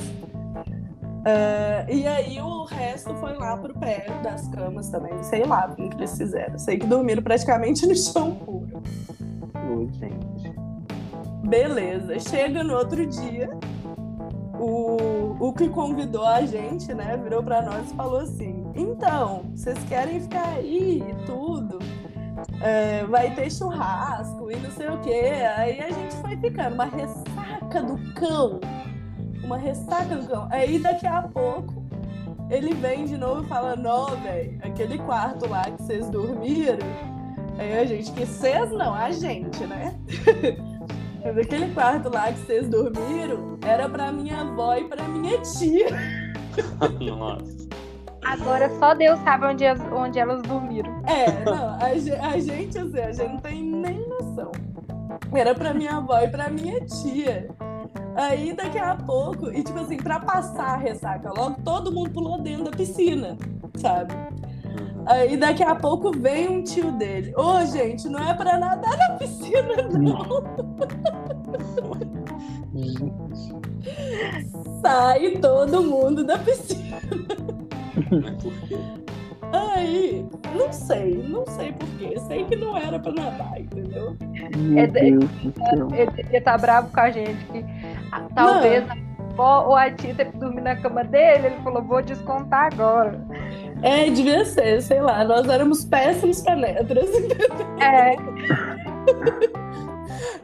É, 1.25 1.87
e 1.89 2.07
aí 2.07 2.41
o 2.41 2.65
resto 2.65 3.15
foi 3.17 3.35
lá 3.35 3.57
pro 3.57 3.75
pé 3.79 4.07
das 4.23 4.49
camas 4.49 4.89
também. 4.89 5.23
Sei 5.23 5.45
lá 5.45 5.69
como 5.69 5.91
que 5.91 5.97
eles 5.97 6.17
fizeram. 6.17 6.59
Sei 6.59 6.79
que 6.79 6.87
dormiram 6.87 7.23
praticamente 7.23 7.87
no 7.87 7.95
chão 7.95 8.35
puro. 8.35 8.83
Oi, 9.71 9.89
gente. 9.93 10.55
Beleza. 11.47 12.19
Chega 12.21 12.63
no 12.65 12.75
outro 12.75 13.05
dia, 13.07 13.51
o, 14.59 15.37
o 15.39 15.53
que 15.53 15.69
convidou 15.69 16.25
a 16.27 16.43
gente, 16.43 16.93
né, 16.95 17.19
virou 17.23 17.43
pra 17.43 17.63
nós 17.63 17.91
e 17.91 17.95
falou 17.95 18.21
assim: 18.21 18.65
então, 18.75 19.45
vocês 19.55 19.79
querem 19.89 20.21
ficar 20.21 20.49
aí 20.49 21.03
e 21.03 21.27
tudo? 21.27 21.79
É, 22.63 23.05
vai 23.05 23.35
ter 23.35 23.51
churrasco 23.51 24.51
e 24.51 24.57
não 24.57 24.71
sei 24.71 24.89
o 24.89 24.99
quê. 25.01 25.33
Aí 25.57 25.81
a 25.81 25.91
gente 25.91 26.15
foi 26.17 26.37
ficando, 26.37 26.75
uma 26.75 26.85
ressaca 26.85 27.83
do 27.83 27.99
cão. 28.15 28.61
Uma 29.43 29.57
ressaca 29.57 30.17
do 30.17 30.27
cão. 30.27 30.49
Aí 30.51 30.79
daqui 30.79 31.07
a 31.07 31.23
pouco 31.23 31.85
ele 32.51 32.75
vem 32.75 33.05
de 33.05 33.17
novo 33.17 33.43
e 33.45 33.49
fala: 33.49 33.77
Não, 33.77 34.07
velho, 34.17 34.59
aquele 34.63 34.99
quarto 34.99 35.49
lá 35.49 35.63
que 35.65 35.83
vocês 35.83 36.09
dormiram. 36.11 36.79
Aí 37.59 37.79
a 37.79 37.85
gente, 37.85 38.11
que 38.13 38.25
vocês 38.25 38.71
não, 38.71 38.95
a 38.95 39.11
gente, 39.11 39.65
né? 39.67 39.95
Mas 41.23 41.37
aquele 41.37 41.73
quarto 41.75 42.09
lá 42.13 42.33
que 42.33 42.39
vocês 42.39 42.67
dormiram 42.69 43.59
era 43.67 43.89
pra 43.89 44.11
minha 44.11 44.41
avó 44.41 44.75
e 44.77 44.85
pra 44.85 45.07
minha 45.07 45.39
tia. 45.43 45.89
Nossa. 47.01 47.61
Agora 48.25 48.71
só 48.79 48.95
Deus 48.95 49.19
sabe 49.21 49.47
onde, 49.47 49.67
as- 49.67 49.81
onde 49.93 50.19
elas 50.19 50.43
dormiram. 50.43 51.03
É, 51.07 51.45
não, 51.45 51.75
a, 51.75 51.87
a 52.33 52.39
gente, 52.39 52.79
assim, 52.79 52.99
a 53.01 53.13
gente 53.13 53.29
não 53.33 53.39
tem 53.39 53.63
nem 53.63 54.09
noção. 54.09 54.53
Era 55.35 55.55
pra 55.55 55.73
minha 55.75 55.97
avó 55.99 56.19
e 56.21 56.29
pra 56.29 56.49
minha 56.51 56.81
tia. 56.85 57.49
Aí 58.17 58.53
daqui 58.53 58.79
a 58.79 58.97
pouco, 58.97 59.51
e 59.51 59.63
tipo 59.63 59.79
assim, 59.79 59.97
pra 59.97 60.21
passar 60.21 60.75
a 60.75 60.77
ressaca 60.77 61.33
logo, 61.37 61.61
todo 61.63 61.93
mundo 61.93 62.11
pulou 62.11 62.41
dentro 62.41 62.65
da 62.65 62.71
piscina, 62.71 63.37
sabe? 63.77 64.13
Uhum. 64.15 65.05
Aí 65.07 65.37
daqui 65.37 65.63
a 65.63 65.75
pouco 65.75 66.11
vem 66.11 66.49
um 66.49 66.63
tio 66.63 66.93
dele. 66.93 67.33
Ô, 67.37 67.65
gente, 67.67 68.09
não 68.09 68.19
é 68.19 68.35
pra 68.35 68.59
nadar 68.59 68.97
na 68.97 69.11
piscina, 69.17 69.89
não. 69.99 70.43
Sai 74.83 75.39
todo 75.39 75.83
mundo 75.83 76.25
da 76.25 76.39
piscina. 76.39 77.01
Aí, 79.53 80.25
não 80.55 80.73
sei, 80.73 81.23
não 81.29 81.45
sei 81.47 81.73
porquê. 81.73 82.19
Sei 82.27 82.45
que 82.45 82.55
não 82.57 82.77
era 82.77 82.99
pra 82.99 83.13
nadar, 83.13 83.61
entendeu? 83.61 84.17
Meu 84.57 84.85
É 84.85 84.87
do 84.87 85.29
céu. 85.55 85.89
Ele 85.93 86.11
devia 86.13 86.39
estar 86.39 86.59
bravo 86.59 86.93
com 86.93 87.01
a 87.01 87.11
gente. 87.11 87.45
Que, 87.47 87.65
talvez 88.35 88.89
a 88.89 88.93
avó 88.93 89.69
ou 89.69 89.77
a 89.77 89.91
tia 89.91 90.15
teve 90.15 90.33
que 90.33 90.39
dormir 90.39 90.63
na 90.63 90.77
cama 90.77 91.05
dele. 91.05 91.49
Ele 91.49 91.57
falou, 91.63 91.83
vou 91.83 92.03
descontar 92.03 92.73
agora. 92.73 93.21
É, 93.83 94.11
devia 94.11 94.45
ser, 94.45 94.83
sei 94.83 95.01
lá, 95.01 95.25
nós 95.25 95.49
éramos 95.49 95.85
péssimos 95.85 96.41
penetras. 96.43 97.09
É, 97.81 98.15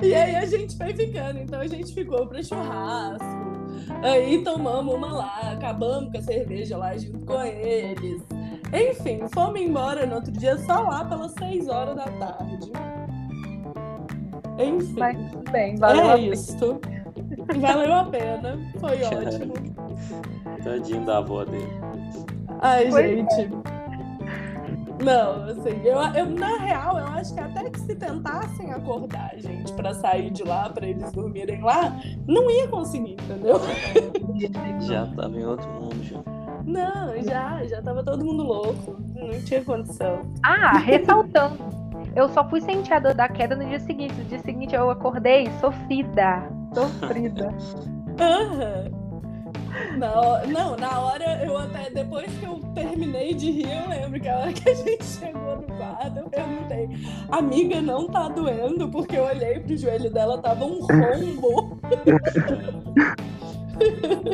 E 0.00 0.14
aí 0.14 0.36
a 0.36 0.44
gente 0.46 0.76
foi 0.76 0.92
ficando, 0.94 1.38
então 1.38 1.60
a 1.60 1.66
gente 1.66 1.92
ficou 1.92 2.26
pra 2.26 2.42
churrasco. 2.42 3.24
Aí 4.02 4.42
tomamos 4.42 4.94
uma 4.94 5.12
lá, 5.12 5.52
acabamos 5.52 6.10
com 6.12 6.18
a 6.18 6.22
cerveja 6.22 6.76
lá 6.76 6.96
junto 6.96 7.24
com 7.24 7.42
eles. 7.42 8.22
Enfim, 8.72 9.26
fomos 9.32 9.60
embora 9.60 10.06
no 10.06 10.16
outro 10.16 10.32
dia 10.32 10.58
só 10.58 10.80
lá 10.80 11.04
pelas 11.04 11.32
6 11.38 11.68
horas 11.68 11.96
da 11.96 12.04
tarde. 12.04 12.72
Enfim, 14.58 14.94
mas 14.98 15.30
tudo 15.30 15.50
bem, 15.50 15.76
valeu 15.76 16.10
é 16.10 16.14
pena. 16.14 16.95
Valeu 17.60 17.94
a 17.94 18.04
pena, 18.04 18.58
foi 18.80 19.02
ótimo. 19.02 19.54
Tadinho 20.64 21.04
da 21.04 21.18
avó 21.18 21.44
dele. 21.44 21.68
Ai, 22.60 22.86
é. 22.86 22.90
gente. 22.90 23.50
Não, 25.04 25.44
assim, 25.44 25.78
eu, 25.84 25.98
eu, 26.14 26.26
na 26.26 26.56
real, 26.56 26.98
eu 26.98 27.06
acho 27.08 27.34
que 27.34 27.40
até 27.40 27.68
que 27.68 27.80
se 27.80 27.94
tentassem 27.94 28.72
acordar 28.72 29.30
a 29.34 29.38
gente 29.38 29.72
pra 29.74 29.92
sair 29.92 30.30
de 30.30 30.42
lá, 30.42 30.70
pra 30.70 30.86
eles 30.86 31.12
dormirem 31.12 31.60
lá, 31.60 31.94
não 32.26 32.50
ia 32.50 32.66
conseguir, 32.66 33.12
entendeu? 33.12 33.60
Já 34.80 35.06
tava 35.06 35.36
em 35.38 35.44
outro 35.44 35.68
mundo, 35.70 36.02
já. 36.02 36.18
Não, 36.64 37.22
já, 37.22 37.64
já 37.64 37.80
tava 37.80 38.02
todo 38.02 38.24
mundo 38.24 38.42
louco. 38.42 38.96
Não 39.14 39.40
tinha 39.44 39.62
condição. 39.62 40.22
Ah, 40.42 40.76
ressaltando. 40.78 41.58
Eu 42.14 42.28
só 42.30 42.48
fui 42.48 42.60
sentir 42.60 42.92
a 42.92 42.98
dor 42.98 43.14
da 43.14 43.28
queda 43.28 43.54
no 43.54 43.64
dia 43.64 43.78
seguinte. 43.78 44.14
No 44.14 44.24
dia 44.24 44.40
seguinte 44.40 44.74
eu 44.74 44.90
acordei 44.90 45.48
sofrida. 45.60 46.42
Sofrida. 46.76 47.48
Aham. 48.20 48.90
Na 49.98 50.12
hora- 50.12 50.46
não, 50.46 50.76
na 50.76 51.00
hora 51.00 51.42
eu 51.44 51.56
até, 51.56 51.88
depois 51.90 52.30
que 52.38 52.44
eu 52.44 52.60
terminei 52.74 53.34
de 53.34 53.50
rir, 53.50 53.70
eu 53.70 53.88
lembro 53.88 54.20
que 54.20 54.28
a 54.28 54.38
hora 54.38 54.52
que 54.52 54.68
a 54.68 54.74
gente 54.74 55.04
chegou 55.04 55.56
no 55.56 55.62
quarto, 55.64 56.18
eu 56.18 56.28
perguntei, 56.30 56.88
amiga, 57.30 57.80
não 57.82 58.06
tá 58.06 58.28
doendo? 58.28 58.88
Porque 58.90 59.16
eu 59.16 59.24
olhei 59.24 59.60
pro 59.60 59.76
joelho 59.76 60.10
dela, 60.10 60.38
tava 60.40 60.64
um 60.64 60.80
rombo. 60.80 61.78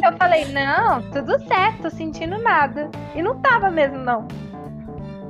Eu 0.03 0.17
falei, 0.19 0.45
não, 0.53 1.03
tudo 1.11 1.39
certo, 1.47 1.83
tô 1.83 1.91
sentindo 1.91 2.39
nada. 2.39 2.89
E 3.15 3.23
não 3.23 3.37
tava 3.41 3.71
mesmo, 3.71 3.99
não. 3.99 4.27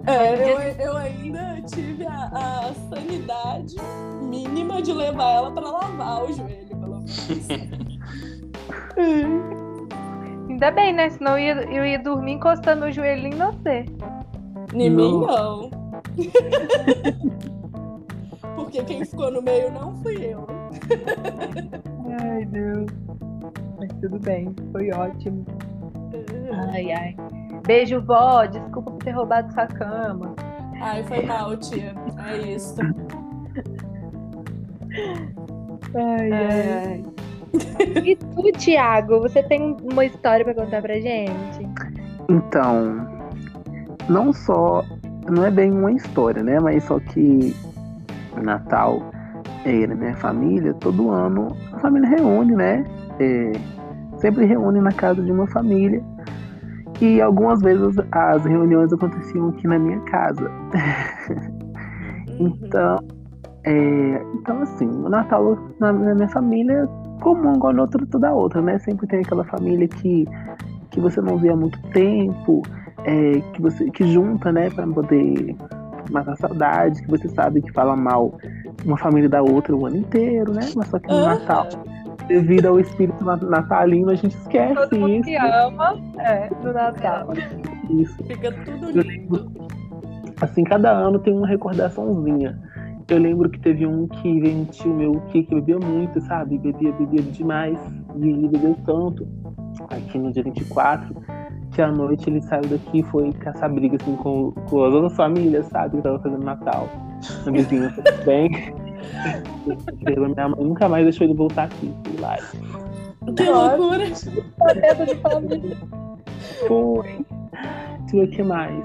É, 0.06 0.52
eu, 0.52 0.86
eu 0.86 0.96
ainda 0.96 1.60
tive 1.72 2.06
a, 2.06 2.30
a 2.32 2.72
sanidade 2.94 3.76
mínima 4.20 4.82
de 4.82 4.92
levar 4.92 5.30
ela 5.30 5.50
pra 5.50 5.62
lavar 5.70 6.24
o 6.24 6.32
joelho. 6.32 6.71
Ainda 10.48 10.70
bem, 10.70 10.92
né? 10.92 11.10
Senão 11.10 11.38
eu 11.38 11.56
ia, 11.56 11.62
eu 11.72 11.84
ia 11.84 11.98
dormir 11.98 12.32
encostando 12.32 12.86
o 12.86 12.92
joelhinho 12.92 13.34
em 13.34 13.38
você. 13.38 13.84
Em 14.74 14.90
mim, 14.90 15.20
Não. 15.20 15.20
não. 15.20 15.70
Porque 18.54 18.82
quem 18.84 19.04
ficou 19.04 19.30
no 19.30 19.42
meio 19.42 19.70
não 19.72 19.94
fui 19.96 20.16
eu. 20.24 20.46
Ai, 22.20 22.44
Deus. 22.46 22.86
Mas 23.78 23.92
tudo 24.00 24.18
bem, 24.18 24.54
foi 24.70 24.90
ótimo. 24.92 25.44
Ai, 26.72 26.92
ai. 26.92 27.16
Beijo, 27.66 28.00
vó. 28.02 28.44
Desculpa 28.46 28.90
por 28.90 29.02
ter 29.02 29.12
roubado 29.12 29.52
sua 29.52 29.66
cama. 29.66 30.34
Ai, 30.80 31.02
foi 31.04 31.24
mal, 31.26 31.56
tia. 31.56 31.94
É 32.28 32.36
isso. 32.52 32.76
Ai, 35.94 36.32
É, 36.32 37.00
E 38.04 38.16
tu, 38.16 38.52
Thiago, 38.58 39.20
você 39.20 39.42
tem 39.42 39.76
uma 39.92 40.04
história 40.04 40.44
pra 40.44 40.54
contar 40.54 40.80
pra 40.82 40.94
gente? 40.94 41.68
Então, 42.28 43.06
não 44.08 44.32
só. 44.32 44.82
Não 45.30 45.44
é 45.44 45.50
bem 45.50 45.70
uma 45.70 45.92
história, 45.92 46.42
né? 46.42 46.58
Mas 46.58 46.82
só 46.84 46.98
que 46.98 47.54
Natal, 48.42 49.02
é, 49.64 49.86
na 49.86 49.94
minha 49.94 50.16
família, 50.16 50.74
todo 50.74 51.10
ano 51.10 51.48
a 51.72 51.78
família 51.78 52.08
reúne, 52.08 52.54
né? 52.56 52.84
É, 53.20 53.52
sempre 54.18 54.46
reúne 54.46 54.80
na 54.80 54.92
casa 54.92 55.22
de 55.22 55.30
uma 55.30 55.46
família. 55.46 56.02
que 56.94 57.20
algumas 57.20 57.60
vezes 57.60 57.96
as 58.12 58.44
reuniões 58.44 58.92
aconteciam 58.92 59.48
aqui 59.50 59.66
na 59.66 59.78
minha 59.78 60.00
casa. 60.02 60.50
então, 62.38 62.98
é, 63.64 64.22
então 64.34 64.62
assim, 64.62 64.86
o 64.86 65.08
Natal 65.08 65.58
na, 65.78 65.92
na 65.92 66.14
minha 66.14 66.28
família 66.28 66.72
é 66.72 67.20
comum 67.22 67.54
igual 67.54 67.72
no 67.72 67.82
outro 67.82 68.06
toda 68.06 68.32
outra, 68.32 68.60
né? 68.60 68.78
Sempre 68.78 69.06
tem 69.06 69.20
aquela 69.20 69.44
família 69.44 69.86
que, 69.86 70.26
que 70.90 71.00
você 71.00 71.20
não 71.20 71.38
vê 71.38 71.50
há 71.50 71.56
muito 71.56 71.80
tempo, 71.90 72.62
é, 73.04 73.40
que 73.52 73.62
você 73.62 73.90
que 73.90 74.04
junta, 74.12 74.50
né, 74.50 74.70
para 74.70 74.86
poder 74.86 75.56
matar 76.10 76.36
saudade, 76.36 77.02
que 77.02 77.08
você 77.08 77.28
sabe 77.28 77.62
que 77.62 77.72
fala 77.72 77.96
mal 77.96 78.34
uma 78.84 78.96
família 78.96 79.28
da 79.28 79.40
outra 79.40 79.74
o 79.74 79.86
ano 79.86 79.96
inteiro, 79.96 80.52
né? 80.52 80.68
Mas 80.74 80.88
só 80.88 80.98
que 80.98 81.08
no 81.08 81.14
uhum. 81.14 81.26
Natal 81.26 81.68
devido 82.26 82.66
ao 82.66 82.80
espírito 82.80 83.24
natalino, 83.24 84.10
a 84.10 84.14
gente 84.14 84.36
esquece 84.36 84.74
Todo 84.74 84.98
mundo 84.98 85.12
isso. 85.12 85.24
que 85.24 85.36
ama, 85.36 85.96
é, 86.18 86.50
Natal. 86.72 87.28
Isso. 87.90 88.16
Fica 88.24 88.52
tudo 88.52 89.00
lindo. 89.00 89.50
assim, 90.40 90.64
cada 90.64 90.90
ano 90.90 91.18
tem 91.18 91.32
uma 91.32 91.46
recordaçãozinha. 91.46 92.58
Eu 93.12 93.18
lembro 93.18 93.50
que 93.50 93.60
teve 93.60 93.86
um 93.86 94.08
que 94.08 94.40
veio 94.40 94.60
um 94.60 94.64
tio 94.64 94.94
meu 94.94 95.20
que, 95.28 95.42
que 95.42 95.54
bebia 95.54 95.78
muito, 95.78 96.18
sabe? 96.22 96.56
Bebia, 96.56 96.92
bebia 96.92 97.20
demais. 97.20 97.78
E 98.16 98.26
ele 98.26 98.48
bebeu 98.48 98.74
tanto, 98.86 99.28
aqui 99.90 100.16
no 100.18 100.32
dia 100.32 100.42
24, 100.42 101.14
que 101.74 101.82
à 101.82 101.92
noite 101.92 102.30
ele 102.30 102.40
saiu 102.40 102.62
daqui 102.62 103.00
e 103.00 103.02
foi 103.02 103.30
caçar 103.32 103.70
briga 103.70 103.98
assim, 104.00 104.16
com, 104.16 104.52
com 104.52 104.84
as 104.84 104.94
outras 104.94 105.14
famílias, 105.14 105.66
sabe? 105.66 105.98
Que 105.98 106.02
tava 106.02 106.18
fazendo 106.20 106.42
Natal. 106.42 106.88
A 107.46 107.50
vizinha 107.50 107.94
bem. 108.24 108.48
Minha 110.06 110.48
mãe 110.48 110.64
nunca 110.64 110.88
mais 110.88 111.04
deixou 111.04 111.26
ele 111.26 111.34
voltar 111.34 111.64
aqui. 111.64 111.92
Lá. 112.18 112.38
Que 113.36 113.44
loucura! 113.44 114.06
Foi. 116.66 117.26
Deixa 118.00 118.16
eu 118.16 118.20
ver 118.20 118.24
o 118.24 118.30
que 118.30 118.42
mais. 118.42 118.82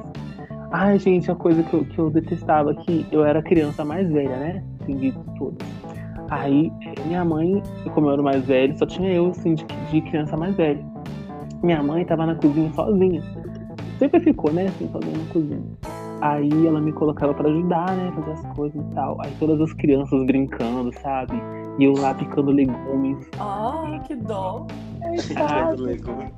Ai, 0.71 0.99
gente, 0.99 1.31
a 1.31 1.35
coisa 1.35 1.63
que 1.63 1.73
eu, 1.73 1.85
que 1.85 1.97
eu 1.97 2.09
detestava 2.09 2.71
aqui, 2.71 3.05
eu 3.11 3.23
era 3.23 3.41
criança 3.41 3.85
mais 3.85 4.11
velha, 4.11 4.35
né? 4.35 4.63
Assim, 4.81 4.97
de 4.97 5.11
tudo. 5.37 5.57
Aí, 6.29 6.71
minha 7.05 7.23
mãe, 7.23 7.63
como 7.93 8.07
eu 8.07 8.13
era 8.13 8.21
mais 8.21 8.45
velho, 8.45 8.77
só 8.77 8.85
tinha 8.85 9.13
eu, 9.13 9.27
assim, 9.27 9.55
de, 9.55 9.65
de 9.89 10.01
criança 10.01 10.35
mais 10.35 10.55
velha. 10.55 10.83
Minha 11.63 11.81
mãe 11.81 12.03
tava 12.03 12.25
na 12.25 12.35
cozinha 12.35 12.71
sozinha. 12.73 13.23
Sempre 13.97 14.19
ficou, 14.19 14.51
né, 14.51 14.67
assim, 14.67 14.89
sozinha 14.91 15.17
na 15.17 15.33
cozinha. 15.33 15.96
Aí 16.21 16.65
ela 16.65 16.81
me 16.81 16.91
colocava 16.91 17.33
para 17.33 17.49
ajudar, 17.49 17.95
né? 17.95 18.11
Fazer 18.15 18.31
as 18.31 18.55
coisas 18.55 18.81
e 18.81 18.95
tal. 18.95 19.17
Aí 19.21 19.31
todas 19.39 19.61
as 19.61 19.73
crianças 19.73 20.25
brincando, 20.25 20.91
sabe? 21.01 21.33
E 21.77 21.83
eu 21.83 21.93
lá 21.93 22.13
picando 22.13 22.51
legumes. 22.51 23.29
Ah, 23.39 23.99
que 24.05 24.15
dó. 24.15 24.65
Picando 25.27 25.83
legumes. 25.83 26.33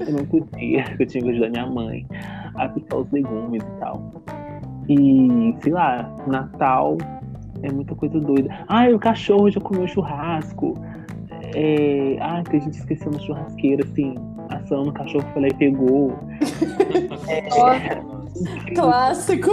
Eu 0.00 0.12
não 0.12 0.24
podia, 0.26 0.84
eu 0.98 1.06
tinha 1.06 1.24
que 1.24 1.30
ajudar 1.30 1.50
minha 1.50 1.66
mãe 1.66 2.06
a 2.56 2.68
picar 2.68 3.00
os 3.00 3.10
legumes 3.10 3.62
e 3.62 3.80
tal. 3.80 4.12
E, 4.88 5.54
sei 5.62 5.72
lá, 5.72 6.14
Natal 6.26 6.98
é 7.62 7.72
muita 7.72 7.94
coisa 7.94 8.20
doida. 8.20 8.50
Ah, 8.68 8.88
o 8.88 8.98
cachorro 8.98 9.50
já 9.50 9.60
comeu 9.60 9.86
churrasco. 9.88 10.74
É... 11.54 12.18
Ah, 12.20 12.42
que 12.42 12.56
a 12.56 12.60
gente 12.60 12.78
esqueceu 12.78 13.10
na 13.10 13.18
churrasqueira, 13.20 13.84
assim, 13.84 14.14
assando 14.50 14.90
o 14.90 14.92
cachorro 14.92 15.24
foi 15.32 15.42
lá 15.42 15.48
e 15.48 15.54
pegou. 15.54 16.12
é... 17.28 18.21
Clássico. 18.74 19.50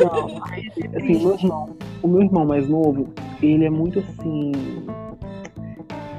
Não, 0.00 0.42
assim, 0.96 1.18
meu 1.18 1.34
irmão, 1.34 1.76
o 2.02 2.08
meu 2.08 2.22
irmão 2.22 2.46
mais 2.46 2.68
novo, 2.68 3.08
ele 3.42 3.64
é 3.64 3.70
muito 3.70 3.98
assim. 3.98 4.52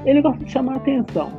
Ele 0.04 0.22
gosta 0.22 0.44
de 0.44 0.50
chamar 0.50 0.76
atenção. 0.76 1.30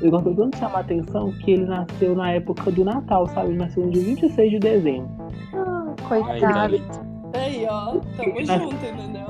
Ele 0.00 0.10
gosta 0.10 0.34
tanto 0.34 0.50
de 0.50 0.58
chamar 0.58 0.80
atenção 0.80 1.32
que 1.32 1.52
ele 1.52 1.64
nasceu 1.64 2.14
na 2.14 2.32
época 2.32 2.70
do 2.70 2.84
Natal, 2.84 3.26
sabe? 3.28 3.48
Ele 3.50 3.58
nasceu 3.58 3.84
no 3.84 3.90
dia 3.90 4.02
26 4.02 4.50
de 4.50 4.58
dezembro. 4.58 5.08
Ah, 5.54 5.94
coitado. 6.08 6.80
Aí, 7.34 7.66
ó, 7.68 7.96
tamo 8.16 8.36
ele 8.36 8.46
junto, 8.46 8.74
nasceu... 8.74 8.94
entendeu? 8.94 9.24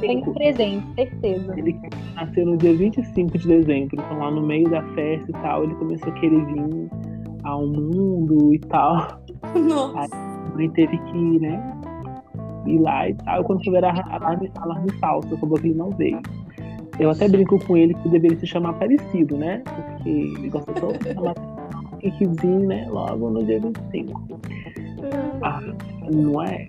Tem 0.00 0.22
presente, 0.32 0.86
certeza. 0.94 1.58
Ele 1.58 1.80
nasceu 2.14 2.46
no 2.46 2.56
dia 2.56 2.74
25 2.76 3.38
de 3.38 3.48
dezembro, 3.48 3.96
então 3.96 4.18
lá 4.18 4.30
no 4.30 4.42
meio 4.46 4.68
da 4.70 4.82
festa 4.94 5.30
e 5.30 5.34
tal, 5.34 5.64
ele 5.64 5.74
começou 5.74 6.12
a 6.12 6.14
querer 6.14 6.44
vir 6.46 6.90
ao 7.46 7.66
mundo 7.66 8.52
e 8.52 8.58
tal. 8.58 9.20
Nossa. 9.54 10.00
Aí 10.00 10.08
a 10.12 10.56
mãe 10.56 10.70
teve 10.70 10.98
que, 10.98 11.40
né, 11.40 11.62
ir 12.66 12.78
lá 12.78 13.08
e 13.08 13.14
tal. 13.14 13.44
Quando 13.44 13.64
souber 13.64 13.84
alarme, 13.84 14.50
alarme 14.56 14.92
falso, 15.00 15.34
acabou 15.34 15.58
que 15.58 15.68
ele 15.68 15.78
não 15.78 15.90
veio. 15.90 16.20
Eu 16.98 17.10
até 17.10 17.28
brinco 17.28 17.58
com 17.64 17.76
ele 17.76 17.94
que 17.94 18.08
deveria 18.08 18.38
se 18.38 18.46
chamar 18.46 18.72
parecido, 18.74 19.36
né? 19.36 19.62
Porque 19.64 20.08
ele 20.08 20.48
gosta 20.48 20.72
de 20.72 20.80
chamar 20.80 21.34
que 22.00 22.24
vir, 22.24 22.66
né? 22.66 22.86
Logo 22.88 23.30
no 23.30 23.44
dia 23.44 23.60
25. 23.60 24.38
Ah, 25.42 25.60
não 26.10 26.42
é? 26.42 26.66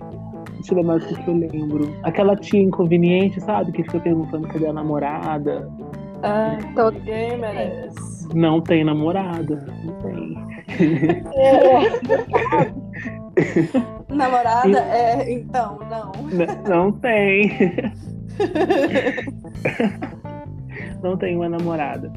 Deixa 0.55 0.73
eu 0.73 0.77
ver 0.77 0.83
mais 0.83 1.11
o 1.11 1.15
que 1.15 1.27
eu 1.27 1.35
lembro. 1.35 1.95
Aquela 2.03 2.35
tia 2.35 2.61
inconveniente, 2.61 3.39
sabe? 3.39 3.71
Que 3.71 3.83
fica 3.83 3.99
perguntando 3.99 4.47
cadê 4.47 4.67
a 4.67 4.73
namorada. 4.73 5.69
Ah, 6.23 6.57
todo 6.75 6.99
merece. 7.05 8.27
Não 8.35 8.59
tem 8.59 8.83
namorada. 8.83 9.65
Não 9.85 9.93
tem. 10.01 10.37
Namorada? 14.09 14.79
É, 14.79 15.31
então, 15.31 15.77
não. 15.89 16.11
Não, 16.67 16.91
tem. 16.93 17.51
não 21.03 21.15
tem 21.17 21.35
uma 21.35 21.49
namorada. 21.49 22.11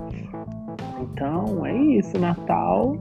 Então, 1.01 1.66
é 1.66 1.76
isso, 1.76 2.18
Natal. 2.18 2.96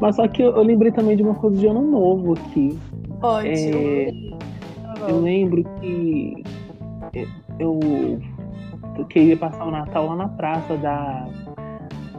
Mas 0.00 0.16
só 0.16 0.26
que 0.28 0.42
eu, 0.42 0.56
eu 0.56 0.62
lembrei 0.62 0.92
também 0.92 1.16
de 1.16 1.22
uma 1.22 1.34
coisa 1.34 1.56
de 1.56 1.66
ano 1.66 1.80
novo 1.82 2.34
aqui. 2.34 2.78
Ótimo. 3.22 3.48
É, 3.48 4.12
eu 5.08 5.20
lembro 5.20 5.64
que 5.80 6.44
eu, 7.58 7.80
eu 8.98 9.04
queria 9.06 9.36
passar 9.36 9.64
o 9.64 9.70
Natal 9.70 10.06
lá 10.06 10.16
na 10.16 10.28
praça 10.28 10.76
da, 10.76 11.26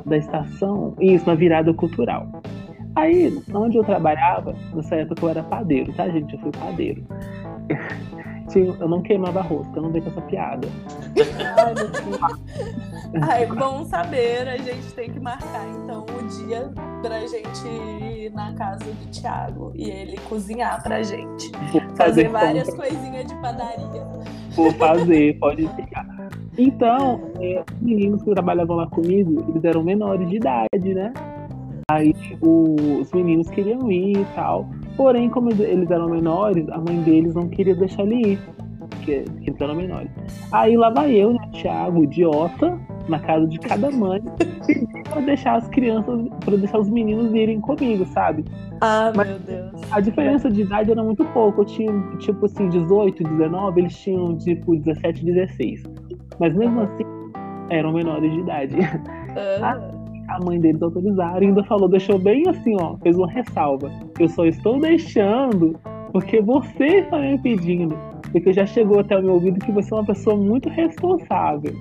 da 0.06 0.18
estação, 0.18 0.96
isso, 1.00 1.26
na 1.26 1.36
virada 1.36 1.74
cultural. 1.74 2.28
Aí, 2.96 3.42
onde 3.54 3.78
eu 3.78 3.84
trabalhava, 3.84 4.56
nessa 4.74 4.96
época 4.96 5.26
eu 5.26 5.30
era 5.30 5.44
padeiro, 5.44 5.92
tá, 5.94 6.08
gente? 6.10 6.34
Eu 6.34 6.40
fui 6.40 6.52
padeiro. 6.52 7.04
Eu 8.56 8.88
não 8.88 9.02
queimava 9.02 9.42
rosca, 9.42 9.72
eu 9.78 9.82
não 9.82 9.92
dei 9.92 10.02
com 10.02 10.10
essa 10.10 10.22
piada. 10.22 10.68
Deus. 11.14 11.28
Ai, 13.28 13.46
bom 13.48 13.86
saber, 13.86 14.48
a 14.48 14.58
gente 14.58 14.94
tem 14.94 15.12
que 15.12 15.20
marcar 15.20 15.66
então 15.70 16.06
o 16.06 16.28
dia 16.28 16.72
pra 17.02 17.20
gente 17.26 17.68
ir 17.68 18.32
na 18.32 18.54
casa 18.54 18.84
do 18.84 19.12
Thiago 19.12 19.72
e 19.74 19.90
ele 19.90 20.18
cozinhar 20.30 20.84
pra 20.84 21.02
gente. 21.02 21.52
Fazer, 21.52 21.96
fazer 21.96 22.28
várias 22.30 22.74
coisinhas 22.76 23.26
de 23.26 23.36
padaria. 23.36 24.06
Vou 24.56 24.72
fazer, 24.74 25.40
pode 25.40 25.68
ficar. 25.70 26.06
Então, 26.58 27.22
é, 27.40 27.64
os 27.72 27.82
meninos 27.82 28.22
que 28.22 28.32
trabalhavam 28.32 28.76
lá 28.76 28.88
comigo, 28.88 29.46
eles 29.50 29.64
eram 29.64 29.84
menores 29.84 30.30
de 30.30 30.36
idade, 30.38 30.94
né? 30.94 31.14
Aí 31.92 32.14
os 32.42 33.12
meninos 33.12 33.50
queriam 33.50 33.92
ir 33.92 34.18
e 34.18 34.26
tal. 34.36 34.68
Porém, 34.96 35.30
como 35.30 35.50
eles 35.52 35.90
eram 35.90 36.10
menores, 36.10 36.68
a 36.70 36.78
mãe 36.78 37.02
deles 37.02 37.34
não 37.34 37.48
queria 37.48 37.76
deixar 37.76 38.04
ele 38.04 38.34
ir. 38.34 38.40
Porque, 38.90 39.24
porque 39.26 39.50
eles 39.50 39.62
eram 39.62 39.76
menores. 39.76 40.10
Aí 40.52 40.78
lá 40.78 40.90
vai 40.90 41.12
eu, 41.12 41.34
né, 41.34 41.50
Thiago, 41.52 42.04
idiota, 42.04 42.80
na 43.10 43.20
casa 43.20 43.48
de 43.48 43.60
cada 43.60 43.92
mãe, 43.92 44.22
pra 45.10 45.22
deixar 45.22 45.58
as 45.58 45.68
crianças, 45.68 46.22
para 46.46 46.56
deixar 46.56 46.80
os 46.80 46.90
meninos 46.90 47.34
irem 47.34 47.60
comigo, 47.60 48.06
sabe? 48.06 48.46
Ah, 48.80 49.12
Mas 49.16 49.28
meu 49.28 49.40
Deus. 49.40 49.72
A 49.92 50.00
diferença 50.00 50.50
de 50.50 50.62
idade 50.62 50.92
era 50.92 51.04
muito 51.04 51.26
pouco. 51.26 51.62
Eu 51.62 51.66
tinha, 51.66 51.92
tipo 52.20 52.46
assim, 52.46 52.70
18, 52.70 53.24
19, 53.24 53.82
eles 53.82 53.98
tinham, 53.98 54.38
tipo, 54.38 54.76
17, 54.76 55.26
16. 55.26 55.84
Mas 56.40 56.56
mesmo 56.56 56.82
assim, 56.82 57.04
eram 57.70 57.94
menores 57.94 58.32
de 58.32 58.40
idade. 58.40 58.76
Ah. 59.36 59.80
A 60.30 60.40
mãe 60.46 60.60
deles 60.60 60.82
autorizaram 60.82 61.42
e 61.42 61.48
ainda 61.48 61.64
falou, 61.64 61.90
deixou 61.90 62.20
bem 62.20 62.44
assim, 62.48 62.76
ó, 62.80 62.96
fez 62.98 63.18
uma 63.18 63.30
ressalva. 63.30 63.92
Eu 64.20 64.30
só 64.30 64.46
estou 64.46 64.80
deixando 64.80 65.76
porque 66.12 66.40
você 66.40 67.00
está 67.00 67.18
me 67.18 67.38
pedindo. 67.40 67.98
Porque 68.32 68.54
já 68.54 68.66
chegou 68.66 69.00
até 69.00 69.18
o 69.18 69.24
meu 69.24 69.34
ouvido 69.34 69.60
que 69.60 69.72
você 69.72 69.92
é 69.94 69.98
uma 69.98 70.06
pessoa 70.06 70.36
muito 70.36 70.70
responsável. 70.70 71.74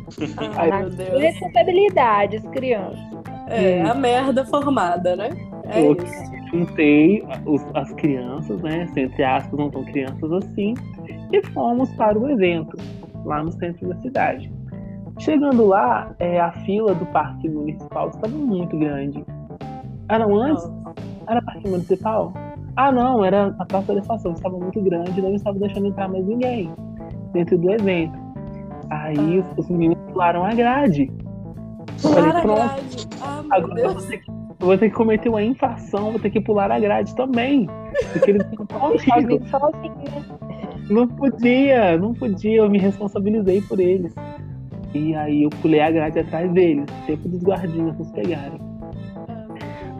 Ai, 0.57 0.71
Aí, 0.71 0.81
meu 0.81 0.91
Deus. 0.91 1.21
Responsabilidades, 1.21 2.43
criança. 2.49 3.23
É, 3.49 3.83
a 3.83 3.95
merda 3.95 4.45
formada, 4.47 5.15
né? 5.15 5.31
É 5.67 5.87
eu 5.87 5.93
isso. 5.93 6.33
juntei 6.51 7.23
os, 7.45 7.63
as 7.75 7.93
crianças, 7.95 8.61
né? 8.63 8.89
Entre 8.97 9.23
aspas, 9.23 9.59
não 9.59 9.71
tão 9.71 9.85
crianças 9.85 10.33
assim, 10.33 10.75
e 11.31 11.43
fomos 11.49 11.91
para 11.95 12.19
o 12.19 12.29
evento 12.31 12.77
lá 13.25 13.43
no 13.43 13.53
centro 13.53 13.89
da 13.89 13.97
cidade. 13.97 14.53
Chegando 15.19 15.67
lá, 15.67 16.15
é, 16.19 16.41
a 16.41 16.53
fila 16.53 16.95
do 16.95 17.07
parque 17.07 17.49
municipal 17.49 18.09
estava 18.09 18.35
muito 18.35 18.77
grande. 18.79 19.25
Era 20.09 20.27
antes? 20.27 20.71
Era 21.29 21.43
parque 21.43 21.69
municipal? 21.69 22.33
Ah, 22.77 22.91
não, 22.91 23.25
era 23.25 23.55
a 23.59 23.67
praça 23.67 23.93
da 23.93 24.01
estação, 24.01 24.33
estava 24.33 24.59
muito 24.59 24.81
grande, 24.81 25.21
não 25.21 25.35
estava 25.35 25.59
deixando 25.59 25.87
entrar 25.87 26.09
mais 26.09 26.27
ninguém 26.27 26.73
dentro 27.33 27.59
do 27.59 27.71
evento. 27.71 28.19
Aí 28.91 29.39
ah. 29.39 29.45
os, 29.53 29.65
os 29.65 29.71
meninos 29.71 29.99
pularam 30.11 30.45
a 30.45 30.55
grade. 30.55 31.11
Pularam 32.01 32.39
a 32.39 32.43
grade. 32.43 33.09
Ah, 33.21 33.43
meu 33.43 33.53
agora 33.53 33.75
Deus. 33.75 33.95
Você, 33.95 34.23
eu 34.63 34.67
vou 34.67 34.79
ter 34.79 34.91
que 34.91 34.95
cometer 34.95 35.29
uma 35.29 35.43
infração, 35.43 36.13
vou 36.13 36.21
ter 36.21 36.31
que 36.31 36.41
pular 36.41 36.71
a 36.71 36.79
grade 36.79 37.15
também. 37.17 37.69
Porque 38.13 38.31
eles 38.31 38.47
ficam 38.49 38.67
Sozinho, 38.71 39.49
sozinho, 39.49 39.95
né? 39.97 40.32
Não 40.91 41.07
podia, 41.07 41.97
não 41.97 42.13
podia, 42.13 42.57
eu 42.57 42.71
me 42.71 42.79
responsabilizei 42.79 43.63
por 43.63 43.81
eles. 43.81 44.15
E 44.95 45.15
aí 45.15 45.45
eu 45.45 45.51
pulei 45.51 45.81
a 45.81 45.91
grade 45.91 46.19
atrás 46.19 46.53
deles, 46.53 46.85
tempo 47.07 47.29
dos 47.29 47.43
guardinhas 47.43 47.97
nos 47.97 48.11
pegarem. 48.11 48.61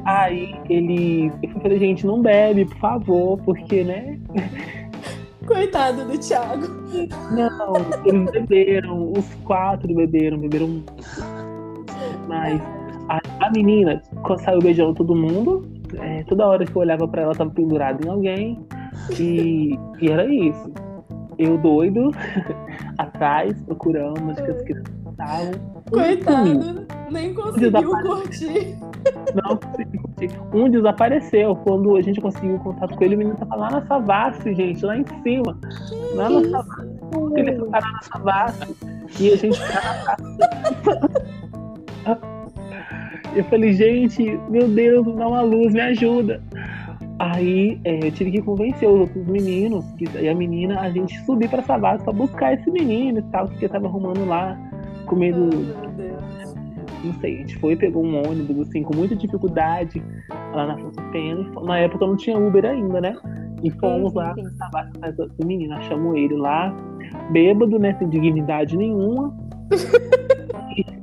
Aí 0.05 0.55
eles. 0.69 1.33
Eu 1.43 1.61
falei, 1.61 1.79
gente, 1.79 2.05
não 2.07 2.21
bebe, 2.21 2.65
por 2.65 2.79
favor, 2.79 3.39
porque, 3.45 3.85
né? 3.85 4.19
Coitado 5.47 6.05
do 6.05 6.19
Thiago. 6.19 6.67
Não, 7.31 7.75
eles 8.05 8.31
beberam, 8.31 9.13
os 9.13 9.35
quatro 9.45 9.93
beberam, 9.95 10.39
beberam. 10.39 10.83
Mas 12.29 12.61
a, 13.09 13.21
a 13.47 13.51
menina 13.51 14.03
saiu 14.45 14.61
beijando 14.61 14.95
todo 14.95 15.15
mundo. 15.15 15.67
é, 16.01 16.23
toda 16.25 16.47
hora 16.47 16.65
que 16.65 16.75
eu 16.75 16.83
olhava 16.83 17.07
pra 17.09 17.23
ela, 17.23 17.35
tava 17.35 17.51
pendurada 17.51 18.05
em 18.07 18.11
alguém. 18.11 18.59
E, 19.19 19.79
e 20.01 20.09
era 20.09 20.25
isso. 20.27 20.71
Eu 21.39 21.59
doido, 21.59 22.11
atrás, 22.99 23.61
procurando 23.63 24.35
que 24.35 24.51
as 24.51 24.63
crianças 24.63 24.95
estavam. 25.11 25.53
Coitado. 25.91 26.87
Nem 27.11 27.35
conseguiu 27.35 27.91
curtir. 28.03 28.79
Não 29.35 29.57
consegui 29.57 29.99
curtir. 29.99 30.31
Um 30.55 30.71
desapareceu. 30.71 31.57
Quando 31.57 31.97
a 31.97 32.03
gente 32.03 32.21
conseguiu 32.21 32.57
contato 32.59 32.97
com 32.97 33.05
ele, 33.05 33.17
o 33.17 33.19
menino 33.19 33.37
tava 33.37 33.57
lá 33.57 33.71
na 33.71 33.87
Savassi, 33.87 34.55
gente, 34.55 34.85
lá 34.85 34.97
em 34.97 35.05
cima. 35.23 35.59
Lá 36.15 36.31
na 36.31 36.51
Savassi. 36.51 36.93
Ele 37.35 37.57
foi 37.57 37.69
parar 37.69 37.93
na 37.93 38.03
Savassi. 38.03 38.77
E 39.21 39.33
a 39.33 39.37
gente. 39.37 39.61
Eu 43.35 43.45
falei, 43.45 43.73
gente, 43.73 44.39
meu 44.51 44.69
Deus, 44.69 45.07
dá 45.17 45.27
uma 45.27 45.41
luz, 45.41 45.73
me 45.73 45.81
ajuda. 45.81 46.43
Aí 47.23 47.81
é, 47.85 48.05
eu 48.05 48.11
tive 48.11 48.33
que 48.33 48.43
convencer 48.43 48.89
os 48.89 48.99
outros 49.03 49.25
meninos 49.29 49.85
que, 49.93 50.05
e 50.19 50.29
a 50.29 50.35
menina, 50.35 50.81
a 50.81 50.91
gente 50.91 51.17
subir 51.25 51.49
pra 51.49 51.63
Savassi 51.63 52.03
pra 52.03 52.13
buscar 52.13 52.55
esse 52.55 52.69
menino 52.69 53.21
e 53.21 53.23
tal, 53.31 53.47
que 53.47 53.65
eu 53.65 53.69
tava 53.69 53.87
arrumando 53.87 54.27
lá, 54.27 54.59
com 55.07 55.15
medo 55.15 55.49
Deus. 55.49 56.55
não 57.05 57.13
sei, 57.21 57.37
a 57.37 57.39
gente 57.43 57.57
foi, 57.59 57.77
pegou 57.77 58.05
um 58.05 58.29
ônibus, 58.29 58.67
assim, 58.67 58.83
com 58.83 58.97
muita 58.97 59.15
dificuldade, 59.15 60.03
lá 60.53 60.67
na 60.67 60.75
Afonso 60.75 61.01
Pena. 61.13 61.49
Na 61.63 61.79
época 61.79 62.05
não 62.09 62.17
tinha 62.17 62.37
Uber 62.37 62.65
ainda, 62.65 63.01
né? 63.01 63.17
E 63.63 63.71
fomos 63.71 64.13
Uhum, 64.13 64.19
lá 64.19 64.35
sim. 64.35 64.43
na 64.59 64.69
base 64.71 64.91
casa 64.99 65.29
do 65.29 65.47
menino, 65.47 65.75
achamos 65.75 66.17
ele 66.17 66.35
lá, 66.35 66.75
bêbado, 67.31 67.79
né? 67.79 67.95
Sem 68.01 68.09
dignidade 68.09 68.77
nenhuma. 68.77 69.33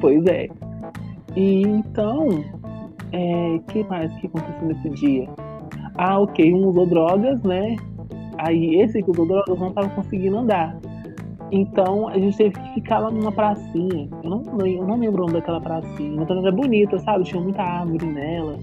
Pois 0.00 0.24
é. 0.24 0.48
E 1.36 1.60
então, 1.60 2.42
é, 3.12 3.60
que 3.68 3.84
mais 3.84 4.10
que 4.14 4.26
aconteceu 4.28 4.66
nesse 4.66 4.88
dia? 4.90 5.28
Ah, 5.96 6.18
ok, 6.18 6.52
um 6.54 6.66
usou 6.68 6.86
drogas, 6.86 7.42
né? 7.42 7.76
Aí 8.38 8.80
esse 8.80 9.02
que 9.02 9.10
usou 9.10 9.26
drogas 9.26 9.58
não 9.58 9.72
tava 9.72 9.88
conseguindo 9.90 10.38
andar. 10.38 10.76
Então 11.52 12.08
a 12.08 12.18
gente 12.18 12.36
teve 12.36 12.54
que 12.54 12.74
ficar 12.74 13.00
lá 13.00 13.10
numa 13.10 13.32
pracinha. 13.32 14.08
Eu 14.22 14.30
não, 14.30 14.66
eu 14.66 14.86
não 14.86 14.96
lembro 14.96 15.22
o 15.22 15.26
nome 15.26 15.40
daquela 15.40 15.60
pracinha, 15.60 16.16
mas 16.16 16.30
era 16.30 16.52
bonita, 16.52 16.98
sabe? 17.00 17.24
Tinha 17.24 17.42
muita 17.42 17.62
árvore 17.62 18.06
nela. 18.06 18.56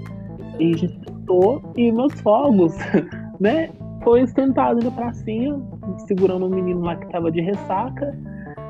E 0.59 0.73
a 0.73 0.77
gente 0.77 0.99
tentou, 0.99 1.61
e 1.75 1.91
meus 1.91 2.13
fogos, 2.21 2.75
né? 3.39 3.69
Foi 4.03 4.25
sentado 4.27 4.83
na 4.83 4.91
pracinha, 4.91 5.59
segurando 6.07 6.45
um 6.45 6.49
menino 6.49 6.81
lá 6.81 6.95
que 6.95 7.07
tava 7.11 7.29
de 7.29 7.41
ressaca, 7.41 8.17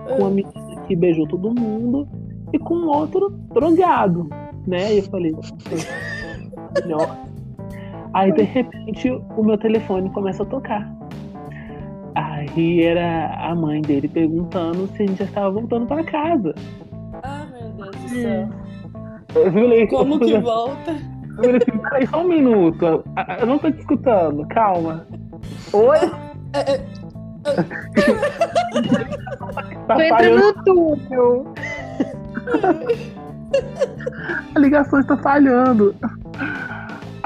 com 0.08 0.24
uma 0.24 0.30
menina 0.30 0.82
que 0.88 0.96
beijou 0.96 1.28
todo 1.28 1.54
mundo, 1.54 2.08
e 2.52 2.58
com 2.58 2.88
outro 2.88 3.30
drogado, 3.54 4.28
né? 4.66 4.96
E 4.96 4.98
eu 4.98 5.04
falei, 5.04 5.36
melhor. 6.82 7.27
Aí 8.14 8.32
de 8.32 8.44
repente 8.44 9.10
o 9.36 9.44
meu 9.44 9.58
telefone 9.58 10.10
começa 10.12 10.44
a 10.44 10.46
tocar. 10.46 10.90
Aí 12.16 12.84
era 12.84 13.34
a 13.50 13.54
mãe 13.54 13.82
dele 13.82 14.08
perguntando 14.08 14.88
se 14.88 15.04
a 15.04 15.06
gente 15.06 15.20
já 15.20 15.26
estava 15.26 15.52
voltando 15.52 15.86
para 15.86 16.04
casa. 16.04 16.56
Ah, 17.24 17.46
meu 17.52 17.70
Deus 17.70 17.96
do 17.96 18.10
céu. 18.10 18.50
Eu 19.36 19.52
falei, 19.54 19.88
Como 19.88 20.20
que 20.20 20.38
volta? 20.40 20.92
eu 20.92 21.36
falei 21.44 21.58
assim, 21.58 21.78
peraí, 21.78 22.08
só 22.08 22.22
um 22.22 22.28
minuto. 22.28 23.04
Eu, 23.40 23.46
não 23.46 23.60
tô 23.60 23.70
te 23.72 23.80
escutando, 23.80 24.48
calma. 24.48 25.06
Oi? 25.74 25.98
É, 26.54 26.72
é, 26.74 26.84
Tá 29.88 30.04
entra 30.04 30.18
falhando, 30.18 30.44
no 30.44 30.64
túnel. 30.98 31.54
a 34.56 34.60
ligação 34.60 35.00
está 35.00 35.16
falhando. 35.18 35.96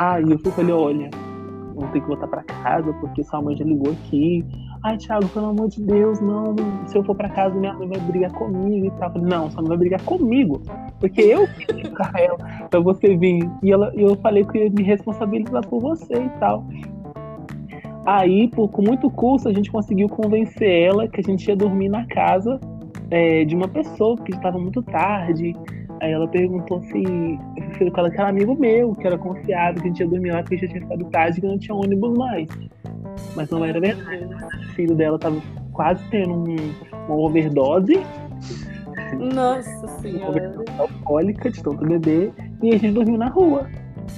Aí 0.01 0.23
eu 0.31 0.39
fui, 0.39 0.51
falei, 0.53 0.73
olha, 0.73 1.11
vamos 1.75 1.91
ter 1.91 2.01
que 2.01 2.07
voltar 2.07 2.25
pra 2.25 2.41
casa, 2.41 2.91
porque 2.93 3.23
sua 3.23 3.39
mãe 3.39 3.55
já 3.55 3.63
ligou 3.63 3.91
aqui. 3.91 4.43
Ai, 4.83 4.97
Thiago, 4.97 5.27
pelo 5.27 5.49
amor 5.49 5.69
de 5.69 5.79
Deus, 5.83 6.19
não. 6.19 6.55
Se 6.87 6.97
eu 6.97 7.03
for 7.03 7.15
pra 7.15 7.29
casa, 7.29 7.55
minha 7.55 7.71
mãe 7.75 7.87
vai 7.87 7.99
brigar 7.99 8.31
comigo 8.31 8.87
e 8.87 8.91
tal. 8.97 9.13
Não, 9.21 9.51
sua 9.51 9.61
mãe 9.61 9.69
vai 9.69 9.77
brigar 9.77 10.01
comigo. 10.01 10.59
Porque 10.99 11.21
eu 11.21 11.47
quis 11.49 11.83
buscar 11.83 12.11
ela 12.15 12.35
pra 12.67 12.79
você 12.79 13.15
vir. 13.15 13.47
E 13.61 13.71
ela, 13.71 13.93
e 13.93 14.01
eu 14.01 14.15
falei 14.15 14.43
que 14.43 14.57
eu 14.57 14.63
ia 14.63 14.71
me 14.71 14.81
responsabilizar 14.81 15.67
por 15.67 15.79
você 15.79 16.15
e 16.15 16.29
tal. 16.39 16.65
Aí, 18.03 18.47
por, 18.47 18.69
com 18.69 18.81
muito 18.81 19.07
custo, 19.11 19.49
a 19.49 19.53
gente 19.53 19.71
conseguiu 19.71 20.09
convencer 20.09 20.87
ela 20.87 21.07
que 21.07 21.21
a 21.21 21.23
gente 21.23 21.47
ia 21.47 21.55
dormir 21.55 21.89
na 21.89 22.07
casa 22.07 22.59
é, 23.11 23.45
de 23.45 23.55
uma 23.55 23.67
pessoa, 23.67 24.15
porque 24.15 24.31
estava 24.31 24.57
muito 24.57 24.81
tarde. 24.81 25.55
Aí 26.01 26.11
ela 26.11 26.27
perguntou 26.27 26.81
se. 26.81 26.97
Eu 27.03 27.71
falei 27.77 27.91
com 27.91 27.99
ela 27.99 28.09
que 28.09 28.19
era 28.19 28.29
amigo 28.29 28.55
meu, 28.59 28.93
que 28.95 29.05
era 29.05 29.17
confiável, 29.17 29.75
que 29.81 29.87
a 29.87 29.91
gente 29.91 29.99
ia 29.99 30.07
dormir 30.07 30.31
lá 30.31 30.41
porque 30.41 30.57
já 30.57 30.67
tinha 30.67 30.81
ficado 30.81 31.05
tarde 31.05 31.37
e 31.37 31.41
que 31.41 31.47
não 31.47 31.59
tinha 31.59 31.75
ônibus 31.75 32.17
mais. 32.17 32.47
Mas 33.35 33.49
não 33.51 33.63
era 33.63 33.79
verdade. 33.79 34.25
O 34.25 34.73
filho 34.73 34.95
dela 34.95 35.19
tava 35.19 35.39
quase 35.73 36.03
tendo 36.09 36.33
um- 36.33 36.73
uma 37.07 37.15
overdose, 37.17 37.99
Nossa 39.33 39.69
uma 39.85 39.87
senhora. 39.99 40.29
overdose 40.29 40.65
alcoólica 40.79 41.49
de 41.51 41.61
tanto 41.61 41.85
beber, 41.85 42.31
e 42.63 42.69
a 42.73 42.77
gente 42.77 42.93
dormiu 42.93 43.17
na 43.17 43.27
rua. 43.29 43.67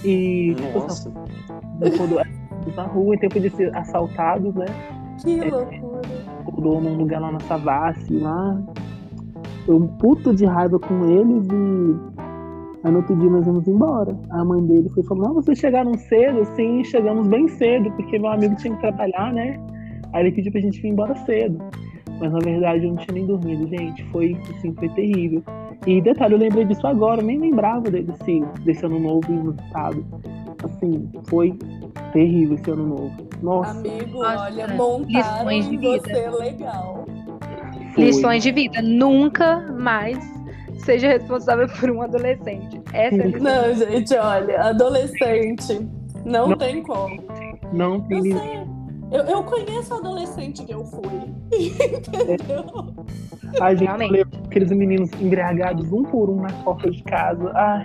E 0.05 0.55
Nossa. 0.73 1.11
quando 1.97 2.21
na 2.77 2.83
rua, 2.83 3.15
em 3.15 3.17
tempo 3.17 3.39
de 3.41 3.49
ser 3.49 3.75
assaltados, 3.75 4.55
né? 4.55 4.65
Que 5.21 5.41
loucura. 5.41 6.01
acordou 6.47 6.81
num 6.81 6.95
lugar 6.95 7.19
lá 7.21 7.31
na 7.31 7.39
Savassi, 7.41 8.13
lá. 8.17 8.57
Eu 9.67 9.77
um 9.77 9.87
puto 9.87 10.33
de 10.35 10.45
raiva 10.45 10.77
com 10.79 11.05
eles 11.05 11.47
e 11.47 11.95
aí 12.83 12.91
no 12.91 12.97
outro 12.97 13.15
dia 13.15 13.29
nós 13.29 13.45
íamos 13.47 13.67
embora. 13.67 14.17
A 14.31 14.43
mãe 14.43 14.61
dele 14.65 14.89
foi 14.89 15.03
e 15.03 15.05
falou, 15.05 15.27
não, 15.27 15.33
vocês 15.35 15.57
chegaram 15.57 15.93
cedo? 15.93 16.43
Sim, 16.55 16.83
chegamos 16.83 17.27
bem 17.27 17.47
cedo, 17.47 17.89
porque 17.91 18.19
meu 18.19 18.31
amigo 18.31 18.55
tinha 18.55 18.73
que 18.75 18.81
trabalhar, 18.81 19.31
né? 19.33 19.57
Aí 20.11 20.23
ele 20.25 20.31
pediu 20.35 20.51
pra 20.51 20.61
gente 20.61 20.81
vir 20.81 20.89
embora 20.89 21.15
cedo. 21.25 21.57
Mas 22.19 22.31
na 22.31 22.39
verdade 22.39 22.85
eu 22.85 22.89
não 22.91 22.97
tinha 22.97 23.13
nem 23.15 23.25
dormido, 23.25 23.67
gente. 23.67 24.03
Foi 24.11 24.37
assim, 24.57 24.73
foi 24.73 24.89
terrível. 24.89 25.41
E 25.87 25.99
detalhe, 26.01 26.33
eu 26.35 26.39
lembrei 26.39 26.63
disso 26.65 26.85
agora, 26.87 27.21
eu 27.21 27.25
nem 27.25 27.39
lembrava 27.39 27.89
de- 27.89 28.03
desse, 28.03 28.41
desse 28.63 28.85
ano 28.85 28.99
novo 28.99 29.31
inusitado. 29.31 30.05
Assim, 30.63 31.09
foi 31.29 31.57
terrível 32.13 32.55
esse 32.55 32.69
ano 32.71 32.87
novo. 32.87 33.11
Nossa, 33.41 33.71
Amigo, 33.71 34.21
Nossa, 34.21 34.43
olha, 34.43 34.67
montaram 34.75 35.49
lições 35.49 35.69
de 35.69 35.77
vida. 35.77 35.99
você 35.99 36.29
legal. 36.29 37.05
Foi. 37.93 38.05
Lições 38.05 38.43
de 38.43 38.51
vida. 38.51 38.81
Nunca 38.81 39.57
mais 39.79 40.17
seja 40.79 41.07
responsável 41.07 41.67
por 41.79 41.89
um 41.89 42.01
adolescente. 42.01 42.81
Essa 42.91 43.15
é 43.15 43.21
a 43.21 43.25
lição. 43.27 43.41
Não, 43.41 43.73
gente, 43.75 44.13
olha, 44.15 44.61
adolescente. 44.61 45.87
Não, 46.25 46.49
Não. 46.49 46.57
tem 46.57 46.81
como. 46.83 47.23
Não 47.71 47.99
tem 48.01 48.17
Eu 48.17 48.23
sei. 48.37 48.63
Eu, 49.11 49.23
eu 49.25 49.43
conheço 49.43 49.93
o 49.93 49.97
adolescente 49.97 50.63
que 50.63 50.73
eu 50.73 50.83
fui. 50.85 51.03
Entendeu? 51.53 52.93
A 53.61 53.75
gente 53.75 53.83
Realmente. 53.85 54.11
levou 54.11 54.39
aqueles 54.45 54.71
meninos 54.71 55.11
embriagados 55.21 55.91
um 55.91 56.03
por 56.03 56.29
um 56.29 56.41
na 56.41 56.49
porta 56.63 56.89
de 56.89 57.03
casa. 57.03 57.51
Ai, 57.53 57.83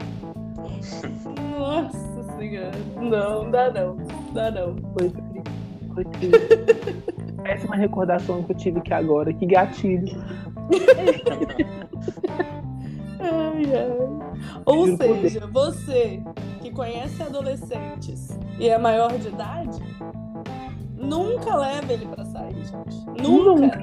Nossa 1.59 2.23
senhora. 2.39 2.71
Não, 2.97 3.51
dá 3.51 3.71
não. 3.71 3.97
Dá 4.33 4.51
não. 4.51 4.77
foi 4.99 5.11
triste. 5.11 5.43
Foi 5.95 6.05
triste. 6.05 7.19
Péssima 7.43 7.77
recordação 7.77 8.43
que 8.43 8.53
eu 8.53 8.57
tive 8.57 8.79
aqui 8.79 8.93
agora. 8.93 9.33
Que 9.33 9.47
gatilho. 9.47 10.09
Ai, 13.21 13.63
ai. 13.75 14.09
Ou 14.65 14.87
Juro 14.87 14.97
seja, 14.99 15.47
você 15.47 16.23
que 16.61 16.71
conhece 16.71 17.23
adolescentes 17.23 18.39
e 18.59 18.69
é 18.69 18.79
maior 18.79 19.13
de 19.19 19.29
idade, 19.29 19.83
nunca 20.97 21.55
leve 21.57 21.95
ele 21.95 22.07
pra 22.07 22.25
sair, 22.25 22.55
gente. 22.55 23.23
Nunca. 23.23 23.79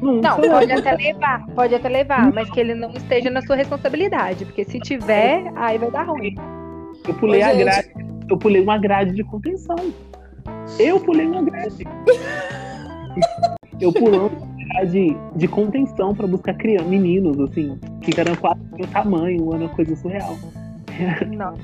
Nunca. 0.00 0.28
Não, 0.28 0.36
pode 0.36 0.72
até 0.72 0.94
levar, 0.94 1.46
pode 1.54 1.74
até 1.74 1.88
levar, 1.88 2.32
mas 2.32 2.50
que 2.50 2.60
ele 2.60 2.74
não 2.74 2.90
esteja 2.90 3.30
na 3.30 3.40
sua 3.42 3.56
responsabilidade, 3.56 4.44
porque 4.44 4.64
se 4.64 4.78
tiver, 4.78 5.50
aí 5.56 5.78
vai 5.78 5.90
dar 5.90 6.02
ruim. 6.02 6.34
Eu 7.06 7.14
pulei 7.14 7.42
Ô, 7.42 7.46
a 7.46 7.54
gente. 7.54 7.64
grade. 7.64 7.92
Eu 8.28 8.36
pulei 8.36 8.60
uma 8.60 8.78
grade 8.78 9.12
de 9.12 9.24
contenção. 9.24 9.76
Eu 10.78 11.00
pulei 11.00 11.26
uma 11.26 11.42
grade. 11.42 11.86
Eu 13.80 13.92
pulando 13.92 14.30
grade 14.56 15.16
de 15.36 15.48
contenção 15.48 16.14
pra 16.14 16.26
buscar 16.26 16.54
crianças, 16.54 16.88
meninos, 16.88 17.38
assim, 17.40 17.78
que 18.00 18.18
eram 18.18 18.34
quase 18.36 18.60
do 18.60 18.76
meu 18.76 18.86
tamanho, 18.86 19.54
era 19.54 19.64
uma 19.64 19.74
coisa 19.74 19.94
surreal. 19.96 20.36
Não. 21.36 21.54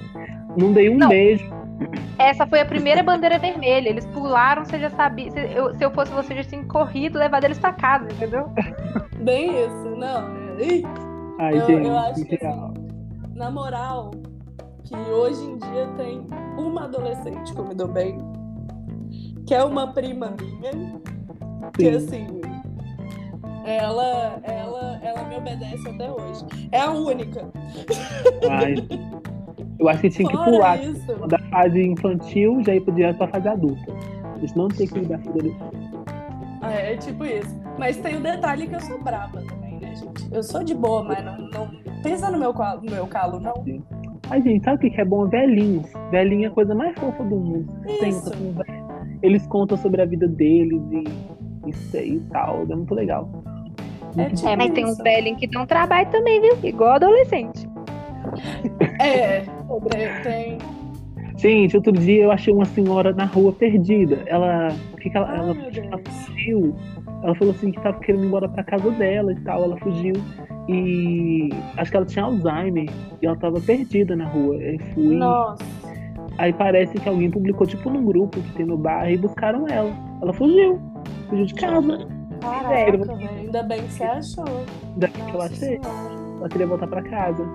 Não 0.57 0.73
dei 0.73 0.91
um 0.91 0.99
Não. 0.99 1.09
beijo. 1.09 1.45
Essa 2.19 2.47
foi 2.47 2.61
a 2.61 2.67
primeira 2.67 3.03
bandeira 3.03 3.39
vermelha. 3.39 3.89
Eles 3.89 4.07
pularam, 4.07 4.65
você 4.65 4.79
já 4.79 4.91
sabia. 4.91 5.31
Se 5.31 5.39
eu, 5.39 5.75
se 5.75 5.85
eu 5.85 5.91
fosse 5.91 6.13
você, 6.13 6.35
já 6.35 6.45
tinha 6.45 6.63
corrido, 6.65 7.19
levado 7.19 7.45
eles 7.45 7.59
pra 7.59 7.73
casa, 7.73 8.05
entendeu? 8.13 8.47
Bem 9.23 9.51
isso, 9.65 9.97
não. 9.97 10.43
Ai, 11.39 11.57
eu, 11.57 11.67
gente, 11.67 11.89
eu 11.89 11.99
acho 11.99 12.25
que 12.25 12.35
assim, 12.37 12.75
na 13.35 13.51
moral, 13.51 14.11
que 14.85 14.95
hoje 14.95 15.43
em 15.43 15.57
dia 15.57 15.89
tem 15.97 16.27
uma 16.57 16.85
adolescente 16.85 17.53
que 17.53 17.59
eu 17.59 17.65
me 17.65 17.75
dou 17.75 17.89
bem, 17.89 18.19
que 19.47 19.55
é 19.55 19.65
uma 19.65 19.93
prima 19.93 20.35
minha, 20.39 21.01
que 21.77 21.85
Sim. 21.85 21.97
assim, 21.97 22.41
ela, 23.65 24.41
ela, 24.43 25.01
ela 25.03 25.23
me 25.29 25.37
obedece 25.37 25.89
até 25.89 26.11
hoje. 26.11 26.45
É 26.73 26.81
a 26.81 26.91
única. 26.91 27.49
Ai, 28.51 28.75
eu 29.79 29.89
acho 29.89 30.01
que 30.01 30.11
tinha 30.11 30.29
que 30.29 30.37
Fora 30.37 30.51
pular 30.51 30.83
isso, 30.83 31.15
da 31.29 31.39
fase 31.51 31.83
infantil 31.83 32.63
já 32.65 32.75
ir 32.75 32.81
pro 32.81 32.93
direto 32.95 33.19
pra 33.19 33.29
fase 33.29 33.49
adulta. 33.49 33.93
A 34.35 34.39
gente 34.39 34.57
não 34.57 34.69
tem 34.69 34.87
que 34.87 34.99
ir 34.99 35.07
da 35.07 35.19
fase 35.19 35.55
é, 36.63 36.93
é 36.93 36.97
tipo 36.97 37.25
isso. 37.25 37.61
Mas 37.79 37.97
tem 37.97 38.17
o 38.17 38.21
detalhe 38.23 38.67
que 38.69 38.75
eu 38.77 38.81
sou 38.81 39.03
brava 39.03 39.41
também, 39.43 39.79
né, 39.81 39.95
gente? 39.95 40.33
Eu 40.33 40.43
sou 40.43 40.63
de 40.63 40.75
boa, 40.75 41.03
mas 41.03 41.25
não, 41.25 41.39
não 41.49 41.71
pensa 42.03 42.31
no 42.31 42.39
meu, 42.39 42.55
calo- 42.55 42.81
no 42.83 42.91
meu 42.91 43.07
calo, 43.07 43.41
não. 43.41 43.53
Ai, 44.31 44.41
gente, 44.43 44.65
sabe 44.65 44.87
o 44.87 44.91
que 44.91 45.01
é 45.01 45.05
bom? 45.05 45.27
Velhinhos. 45.27 45.91
Velhinho 46.11 46.45
é 46.45 46.49
a 46.49 46.51
coisa 46.51 46.75
mais 46.75 46.97
fofa 46.99 47.25
do 47.25 47.37
mundo. 47.37 47.73
Isso. 48.03 48.31
com 48.31 48.53
velho. 48.53 48.83
Eles 49.23 49.47
contam 49.47 49.77
sobre 49.77 50.01
a 50.03 50.05
vida 50.05 50.27
deles 50.29 50.81
e 50.91 51.05
isso 51.67 51.97
aí 51.97 52.15
e 52.17 52.21
tal. 52.31 52.63
É 52.71 52.75
muito 52.75 52.95
legal. 52.95 53.29
É 54.17 54.23
Muito 54.23 54.37
tipo 54.37 54.49
É, 54.49 54.57
mas 54.57 54.71
tem 54.73 54.85
uns 54.85 54.93
isso. 54.93 55.03
velhinhos 55.03 55.39
que 55.41 55.47
dão 55.47 55.67
trabalho 55.67 56.09
também, 56.11 56.41
viu? 56.41 56.57
Igual 56.63 56.93
adolescente. 56.93 57.67
É, 59.01 59.43
tem. 60.23 60.59
Gente, 61.37 61.77
outro 61.77 61.93
dia 61.93 62.25
eu 62.25 62.31
achei 62.31 62.53
uma 62.53 62.65
senhora 62.65 63.13
na 63.13 63.25
rua 63.25 63.53
perdida. 63.53 64.19
Ela. 64.27 64.69
O 64.93 64.97
que 64.97 65.11
que 65.11 65.17
ela, 65.17 65.29
Ai, 65.29 65.39
ela, 65.39 65.57
ela 65.77 66.01
fugiu. 66.05 66.75
Ela 67.23 67.35
falou 67.35 67.55
assim 67.55 67.71
que 67.73 67.81
tava 67.81 67.99
querendo 68.01 68.25
ir 68.25 68.27
embora 68.27 68.49
pra 68.49 68.63
casa 68.63 68.91
dela 68.93 69.33
e 69.33 69.41
tal. 69.41 69.65
Ela 69.65 69.77
fugiu. 69.79 70.15
E 70.69 71.49
acho 71.77 71.91
que 71.91 71.97
ela 71.97 72.07
tinha 72.07 72.25
Alzheimer. 72.25 72.89
E 73.21 73.27
ela 73.27 73.37
tava 73.37 73.61
perdida 73.61 74.15
na 74.15 74.27
rua. 74.27 74.57
Eu 74.57 74.79
fui. 74.95 75.17
Nossa. 75.17 75.65
Aí 76.39 76.53
parece 76.53 76.95
que 76.95 77.09
alguém 77.09 77.31
publicou, 77.31 77.67
tipo, 77.67 77.91
num 77.91 78.05
grupo 78.05 78.41
que 78.41 78.53
tem 78.53 78.65
no 78.65 78.79
bairro 78.79 79.11
e 79.15 79.19
buscaram 79.19 79.67
ela. 79.69 79.91
Ela 80.23 80.33
fugiu. 80.33 80.81
Fugiu 81.33 81.47
de 81.47 81.55
casa. 81.55 81.99
Caraca, 82.43 82.68
velho. 82.68 83.14
Ainda 83.39 83.62
bem 83.62 83.83
que 83.85 83.93
você 83.93 84.05
achou. 84.05 84.45
Daí 84.99 85.11
que 85.11 85.35
eu 85.35 85.41
achei. 85.41 85.80
Senhora. 85.80 86.22
Ela 86.39 86.49
queria 86.51 86.66
voltar 86.66 86.87
pra 86.89 87.03
casa. 87.03 87.47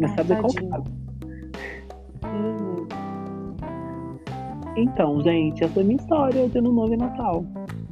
Mas 0.00 0.10
Ai, 0.10 0.16
sabe 0.16 0.40
qual 0.40 0.52
casa? 0.70 0.84
Uhum. 2.24 2.86
Então, 4.76 5.20
gente, 5.22 5.62
essa 5.62 5.78
é 5.78 5.82
a 5.82 5.84
minha 5.86 5.96
história 5.96 6.48
de 6.48 6.58
ano 6.58 6.72
novo 6.72 6.94
e 6.94 6.96
Natal. 6.96 7.44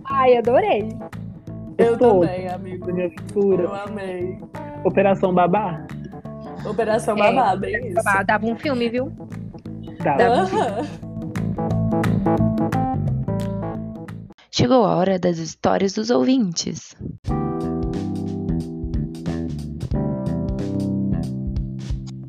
Ai, 0.06 0.36
adorei. 0.36 0.88
Eu 1.78 1.90
Gostou 1.90 2.20
também, 2.22 2.48
amigo. 2.48 2.86
Da 2.86 2.92
minha 2.92 3.06
Eu 3.06 3.12
aventura. 3.16 3.82
amei. 3.84 4.38
Operação 4.84 5.32
Babá? 5.32 5.86
Operação 6.68 7.16
É, 7.18 7.32
Babá, 7.32 7.54
bem 7.56 7.88
isso. 7.88 8.00
Ah, 8.04 8.22
Dava 8.24 8.46
um 8.46 8.56
filme, 8.56 8.88
viu? 8.88 9.12
Dava. 10.02 10.22
Aham. 10.24 10.76
Chegou 14.56 14.84
a 14.84 14.94
hora 14.94 15.18
das 15.18 15.38
histórias 15.38 15.94
dos 15.94 16.10
ouvintes. 16.10 16.94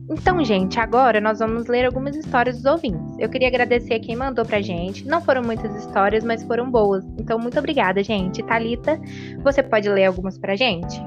Então, 0.09 0.43
gente, 0.43 0.79
agora 0.79 1.21
nós 1.21 1.37
vamos 1.37 1.67
ler 1.67 1.85
algumas 1.85 2.15
histórias 2.15 2.55
dos 2.55 2.65
ouvintes. 2.65 3.15
Eu 3.19 3.29
queria 3.29 3.47
agradecer 3.47 3.93
a 3.93 3.99
quem 3.99 4.15
mandou 4.15 4.43
pra 4.43 4.59
gente. 4.59 5.05
Não 5.05 5.21
foram 5.21 5.43
muitas 5.43 5.75
histórias, 5.75 6.23
mas 6.23 6.41
foram 6.41 6.71
boas. 6.71 7.05
Então, 7.19 7.37
muito 7.37 7.59
obrigada, 7.59 8.01
gente. 8.01 8.41
Thalita, 8.41 8.99
você 9.43 9.61
pode 9.61 9.87
ler 9.87 10.05
algumas 10.05 10.35
pra 10.35 10.55
gente? 10.55 10.99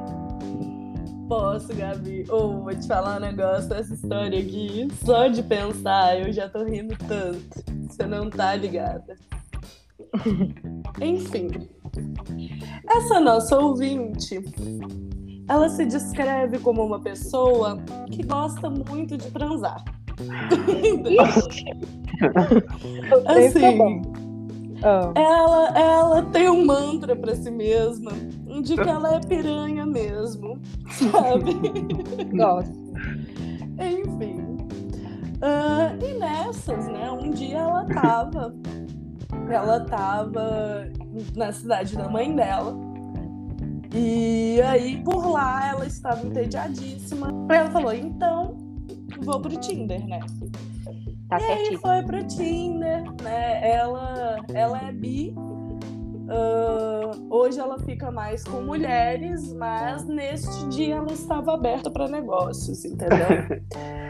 Posso, 1.28 1.74
Gabi? 1.74 2.26
Ou 2.28 2.62
vou 2.62 2.74
te 2.76 2.86
falar 2.86 3.16
um 3.16 3.20
negócio 3.22 3.68
dessa 3.68 3.92
história 3.92 4.38
aqui. 4.38 4.86
Só 5.04 5.26
de 5.26 5.42
pensar, 5.42 6.20
eu 6.20 6.32
já 6.32 6.48
tô 6.48 6.62
rindo 6.62 6.96
tanto. 7.08 7.64
Você 7.88 8.06
não 8.06 8.30
tá 8.30 8.54
ligada. 8.54 9.16
Enfim. 11.00 11.48
Essa 12.88 13.20
nossa 13.20 13.58
ouvinte, 13.58 14.40
ela 15.48 15.68
se 15.68 15.84
descreve 15.86 16.58
como 16.58 16.84
uma 16.84 17.00
pessoa 17.00 17.78
que 18.10 18.22
gosta 18.22 18.68
muito 18.68 19.16
de 19.16 19.30
transar. 19.30 19.84
Entendeu? 20.84 21.22
assim, 23.26 24.02
Ah, 24.82 25.12
ela, 25.14 25.78
ela 25.78 26.22
tem 26.26 26.48
um 26.48 26.64
mantra 26.64 27.14
pra 27.16 27.34
si 27.34 27.50
mesma 27.50 28.12
de 28.62 28.74
que 28.74 28.88
ela 28.88 29.14
é 29.14 29.20
piranha 29.20 29.86
mesmo, 29.86 30.58
sabe? 30.90 31.54
gosto. 32.36 32.72
Enfim. 33.78 34.58
Ah, 35.40 35.94
e 36.02 36.18
nessas, 36.18 36.86
né? 36.88 37.10
Um 37.10 37.30
dia 37.30 37.58
ela 37.58 37.84
tava. 37.86 38.54
Ela 39.50 39.80
tava 39.84 40.88
na 41.36 41.52
cidade 41.52 41.96
da 41.96 42.08
mãe 42.08 42.34
dela. 42.34 42.76
E 43.94 44.60
aí, 44.62 45.02
por 45.02 45.30
lá, 45.30 45.68
ela 45.68 45.86
estava 45.86 46.26
entediadíssima. 46.26 47.28
Ela 47.50 47.70
falou: 47.70 47.92
então, 47.92 48.56
vou 49.22 49.40
pro 49.40 49.56
Tinder, 49.58 50.06
né? 50.06 50.20
Tá 51.28 51.38
E 51.40 51.44
aí 51.44 51.76
foi 51.76 52.02
pro 52.02 52.26
Tinder, 52.26 53.02
né? 53.22 53.70
Ela, 53.70 54.38
ela 54.52 54.88
é 54.88 54.92
bi. 54.92 55.34
Ah, 56.28 57.10
hoje 57.30 57.58
ela 57.58 57.78
fica 57.78 58.10
mais 58.10 58.44
com 58.44 58.60
mulheres, 58.60 59.52
mas 59.54 60.04
neste 60.04 60.68
dia 60.68 60.96
ela 60.96 61.12
estava 61.12 61.54
aberta 61.54 61.90
para 61.90 62.06
negócios, 62.08 62.84
entendeu? 62.84 63.18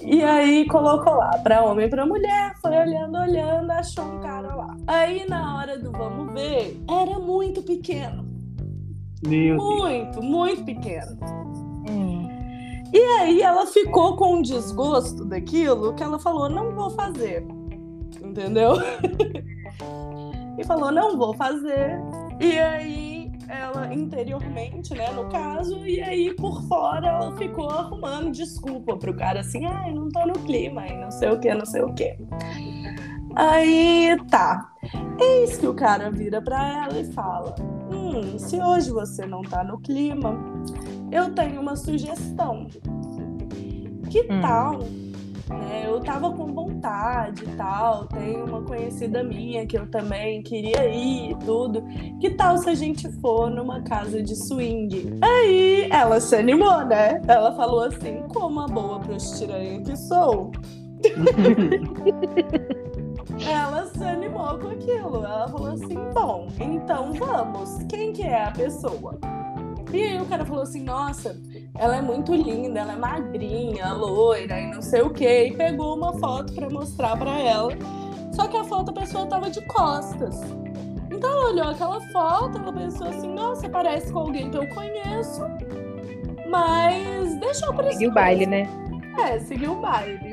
E 0.00 0.22
aí 0.22 0.66
colocou 0.68 1.14
lá 1.14 1.38
pra 1.38 1.64
homem 1.64 1.86
e 1.86 1.88
pra 1.90 2.04
mulher, 2.04 2.54
foi 2.60 2.76
olhando, 2.76 3.16
olhando, 3.16 3.70
achou 3.70 4.04
um 4.04 4.20
cara 4.20 4.54
lá. 4.54 4.76
Aí 4.86 5.26
na 5.28 5.56
hora 5.56 5.78
do 5.78 5.90
vamos 5.90 6.32
ver, 6.32 6.80
era 6.88 7.18
muito 7.18 7.62
pequeno. 7.62 8.24
Meu 9.26 9.56
Deus. 9.56 9.64
Muito, 9.64 10.22
muito 10.22 10.64
pequeno. 10.64 11.18
Hum. 11.88 12.28
E 12.92 12.98
aí 13.18 13.40
ela 13.40 13.66
ficou 13.66 14.14
com 14.16 14.36
um 14.36 14.42
desgosto 14.42 15.24
daquilo 15.24 15.94
que 15.94 16.02
ela 16.02 16.18
falou, 16.18 16.48
não 16.48 16.72
vou 16.72 16.90
fazer. 16.90 17.44
Entendeu? 18.22 18.74
e 20.58 20.64
falou, 20.64 20.90
não 20.92 21.16
vou 21.16 21.34
fazer. 21.34 21.98
E 22.40 22.58
aí 22.58 23.32
ela 23.48 23.92
interiormente, 23.92 24.94
né, 24.94 25.10
no 25.12 25.28
caso, 25.28 25.86
e 25.86 26.00
aí 26.00 26.34
por 26.34 26.62
fora 26.62 27.06
ela 27.08 27.36
ficou 27.36 27.70
arrumando 27.70 28.30
desculpa 28.32 28.96
pro 28.96 29.14
cara 29.14 29.40
assim, 29.40 29.64
ai, 29.66 29.92
não 29.92 30.08
tô 30.08 30.26
no 30.26 30.34
clima, 30.34 30.86
e 30.86 30.96
não 30.96 31.10
sei 31.10 31.30
o 31.30 31.38
que, 31.38 31.52
não 31.54 31.66
sei 31.66 31.82
o 31.82 31.92
que. 31.92 32.16
Aí 33.36 34.16
tá. 34.30 34.72
Eis 35.20 35.56
que 35.56 35.66
o 35.66 35.74
cara 35.74 36.10
vira 36.10 36.40
pra 36.40 36.84
ela 36.84 36.98
e 37.00 37.12
fala: 37.12 37.54
Hum, 37.90 38.38
se 38.38 38.60
hoje 38.60 38.90
você 38.90 39.26
não 39.26 39.42
tá 39.42 39.64
no 39.64 39.78
clima, 39.80 40.36
eu 41.10 41.34
tenho 41.34 41.60
uma 41.60 41.74
sugestão. 41.76 42.66
Que 44.10 44.20
Hum. 44.30 44.40
tal? 44.40 44.78
Né, 45.48 45.84
eu 45.86 46.00
tava 46.00 46.30
com 46.32 46.52
vontade 46.52 47.44
e 47.44 47.56
tal. 47.56 48.06
Tem 48.06 48.42
uma 48.42 48.62
conhecida 48.62 49.22
minha 49.22 49.66
que 49.66 49.76
eu 49.76 49.86
também 49.90 50.42
queria 50.42 50.86
ir 50.86 51.32
e 51.32 51.34
tudo. 51.44 51.82
Que 52.20 52.30
tal 52.30 52.56
se 52.58 52.70
a 52.70 52.74
gente 52.74 53.10
for 53.20 53.50
numa 53.50 53.82
casa 53.82 54.22
de 54.22 54.34
swing? 54.34 55.18
Aí 55.22 55.88
ela 55.90 56.20
se 56.20 56.36
animou, 56.36 56.84
né? 56.84 57.20
Ela 57.26 57.52
falou 57.54 57.82
assim: 57.82 58.22
como 58.32 58.60
a 58.60 58.66
boa 58.66 59.00
prostiranha 59.00 59.82
que 59.82 59.96
sou. 59.96 60.52
Ela 63.46 63.86
se 63.86 64.04
animou 64.04 64.58
com 64.58 64.68
aquilo. 64.68 65.24
Ela 65.24 65.48
falou 65.48 65.72
assim: 65.72 65.98
bom, 66.14 66.48
então 66.60 67.12
vamos. 67.12 67.82
Quem 67.88 68.12
que 68.12 68.22
é 68.22 68.44
a 68.44 68.50
pessoa? 68.52 69.18
E 69.92 70.02
aí 70.02 70.20
o 70.20 70.26
cara 70.26 70.44
falou 70.44 70.62
assim: 70.62 70.82
nossa, 70.82 71.36
ela 71.76 71.96
é 71.96 72.00
muito 72.00 72.32
linda, 72.34 72.80
ela 72.80 72.92
é 72.92 72.96
magrinha, 72.96 73.92
loira 73.92 74.60
e 74.60 74.70
não 74.72 74.80
sei 74.80 75.02
o 75.02 75.10
quê. 75.10 75.48
E 75.48 75.56
pegou 75.56 75.96
uma 75.96 76.12
foto 76.14 76.52
pra 76.54 76.70
mostrar 76.70 77.16
pra 77.16 77.38
ela. 77.38 77.72
Só 78.32 78.46
que 78.46 78.56
a 78.56 78.64
foto 78.64 78.90
a 78.90 78.94
pessoa 78.94 79.26
tava 79.26 79.50
de 79.50 79.60
costas. 79.66 80.40
Então 81.10 81.30
ela 81.30 81.50
olhou 81.50 81.68
aquela 81.68 82.00
foto, 82.12 82.58
ela 82.58 82.72
pensou 82.72 83.08
assim: 83.08 83.32
nossa, 83.32 83.68
parece 83.68 84.12
com 84.12 84.20
alguém 84.20 84.50
que 84.50 84.56
eu 84.56 84.68
conheço. 84.68 85.42
Mas 86.48 87.38
deixa 87.40 87.66
eu 87.66 87.72
isso 87.80 87.92
Seguiu 87.92 88.10
o 88.10 88.14
baile, 88.14 88.46
né? 88.46 88.68
é, 89.18 89.38
seguiu 89.40 89.72
o 89.72 89.80
baile. 89.80 90.30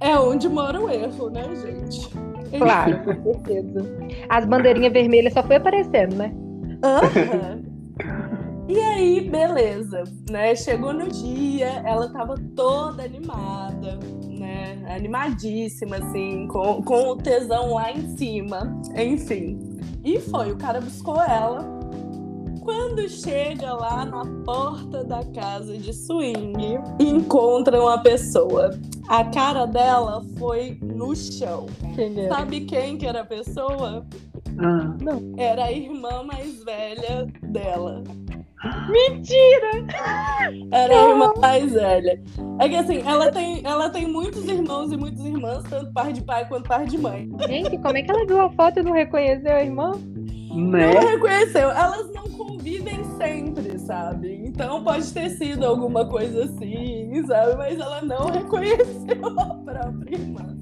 É 0.00 0.18
onde 0.18 0.48
mora 0.48 0.80
o 0.80 0.90
erro, 0.90 1.30
né, 1.30 1.42
gente? 1.56 2.10
Claro, 2.58 3.02
com 3.22 3.44
certeza. 3.44 3.96
As 4.28 4.44
bandeirinhas 4.44 4.92
vermelhas 4.92 5.32
só 5.32 5.42
foi 5.42 5.56
aparecendo, 5.56 6.14
né? 6.14 6.32
Aham. 6.84 7.63
E 8.66 8.78
aí, 8.80 9.20
beleza, 9.20 10.04
né? 10.30 10.54
Chegou 10.54 10.92
no 10.94 11.08
dia, 11.08 11.82
ela 11.84 12.08
tava 12.08 12.34
toda 12.56 13.04
animada, 13.04 13.98
né? 14.26 14.82
Animadíssima, 14.88 15.96
assim, 15.96 16.46
com, 16.48 16.82
com 16.82 17.10
o 17.10 17.16
tesão 17.16 17.74
lá 17.74 17.92
em 17.92 18.16
cima. 18.16 18.80
Enfim. 18.96 19.58
E 20.02 20.18
foi, 20.18 20.52
o 20.52 20.56
cara 20.56 20.80
buscou 20.80 21.22
ela. 21.22 21.74
Quando 22.62 23.06
chega 23.10 23.74
lá 23.74 24.06
na 24.06 24.24
porta 24.42 25.04
da 25.04 25.22
casa 25.22 25.76
de 25.76 25.92
swing, 25.92 26.78
encontra 26.98 27.78
uma 27.78 27.98
pessoa. 28.02 28.70
A 29.08 29.22
cara 29.24 29.66
dela 29.66 30.24
foi 30.38 30.78
no 30.80 31.14
chão. 31.14 31.66
É? 31.98 32.28
Sabe 32.28 32.62
quem 32.62 32.96
que 32.96 33.06
era 33.06 33.20
a 33.20 33.26
pessoa? 33.26 34.06
Ah, 34.58 34.94
Era 35.36 35.64
a 35.66 35.72
irmã 35.72 36.22
mais 36.22 36.64
velha 36.64 37.26
dela. 37.42 38.02
Mentira! 38.90 39.86
Era 40.70 40.94
a 40.94 41.08
irmã 41.08 41.32
mais 41.38 41.72
velha. 41.72 42.22
É 42.60 42.68
que 42.68 42.76
assim, 42.76 43.02
ela 43.06 43.30
tem, 43.30 43.60
ela 43.64 43.90
tem 43.90 44.06
muitos 44.06 44.44
irmãos 44.48 44.92
e 44.92 44.96
muitas 44.96 45.24
irmãs, 45.24 45.62
tanto 45.64 45.92
par 45.92 46.12
de 46.12 46.22
pai 46.22 46.46
quanto 46.46 46.68
par 46.68 46.84
de 46.84 46.98
mãe. 46.98 47.28
Gente, 47.48 47.78
como 47.78 47.96
é 47.96 48.02
que 48.02 48.10
ela 48.10 48.26
viu 48.26 48.40
a 48.40 48.50
foto 48.50 48.80
e 48.80 48.82
não 48.82 48.92
reconheceu 48.92 49.52
a 49.52 49.62
irmã? 49.62 49.92
né? 50.54 50.94
Não 50.94 51.08
reconheceu. 51.08 51.70
Elas 51.70 52.10
não 52.12 52.24
convivem 52.30 53.04
sempre, 53.16 53.78
sabe? 53.78 54.42
Então 54.46 54.82
pode 54.84 55.12
ter 55.12 55.30
sido 55.30 55.66
alguma 55.66 56.06
coisa 56.06 56.44
assim, 56.44 57.22
sabe? 57.26 57.56
Mas 57.56 57.78
ela 57.78 58.02
não 58.02 58.26
reconheceu 58.26 59.38
a 59.38 59.54
própria 59.54 60.14
irmã. 60.14 60.56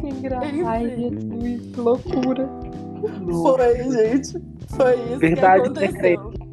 Que 0.00 0.08
engraçado. 0.08 0.66
Ai, 0.66 0.90
Jesus, 0.90 1.66
que 1.72 1.80
loucura. 1.80 2.48
Foi, 3.42 3.92
gente. 3.92 4.42
Foi 4.68 4.94
isso 4.94 5.18
Verdade 5.18 5.62
que 5.62 5.84
aconteceu. 5.84 6.45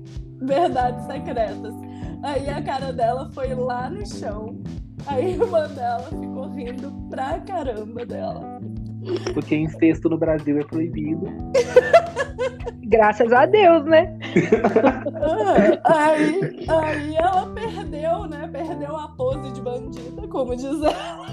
Verdades 0.48 1.06
secretas. 1.06 1.74
Aí 2.22 2.50
a 2.50 2.62
cara 2.62 2.92
dela 2.94 3.30
foi 3.34 3.54
lá 3.54 3.90
no 3.90 4.06
chão. 4.06 4.62
A 5.08 5.20
irmã 5.20 5.68
dela 5.70 6.04
ficou 6.04 6.50
rindo 6.50 6.92
pra 7.10 7.40
caramba 7.42 8.06
dela. 8.06 8.60
Porque 9.34 9.56
incesto 9.56 10.10
no 10.10 10.18
Brasil 10.18 10.58
é 10.60 10.64
proibido. 10.64 11.26
Graças 12.88 13.32
a 13.34 13.46
Deus, 13.46 13.86
né? 13.86 14.18
Aí, 15.84 16.66
aí 16.70 17.16
ela 17.16 17.48
perdeu, 17.54 18.26
né? 18.28 18.48
Perdeu 18.52 18.96
a 18.96 19.08
pose 19.10 19.52
de 19.52 19.62
bandida, 19.62 20.28
como 20.28 20.56
diz 20.56 20.82
ela. 20.82 21.26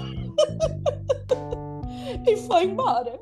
e 2.27 2.35
foi 2.37 2.65
embora. 2.65 3.19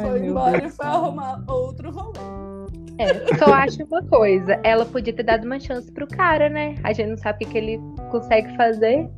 foi 0.00 0.26
embora 0.26 0.66
e 0.66 0.70
foi 0.70 0.86
arrumar 0.86 1.44
outro 1.46 1.90
rolê. 1.90 2.59
É, 3.00 3.36
só 3.38 3.52
acho 3.54 3.82
uma 3.84 4.02
coisa. 4.04 4.60
Ela 4.62 4.84
podia 4.84 5.12
ter 5.12 5.22
dado 5.22 5.44
uma 5.44 5.58
chance 5.58 5.90
pro 5.92 6.06
cara, 6.06 6.48
né? 6.48 6.74
A 6.84 6.92
gente 6.92 7.10
não 7.10 7.16
sabe 7.16 7.36
o 7.36 7.38
que, 7.46 7.52
que 7.52 7.58
ele 7.58 7.80
consegue 8.10 8.54
fazer. 8.56 9.08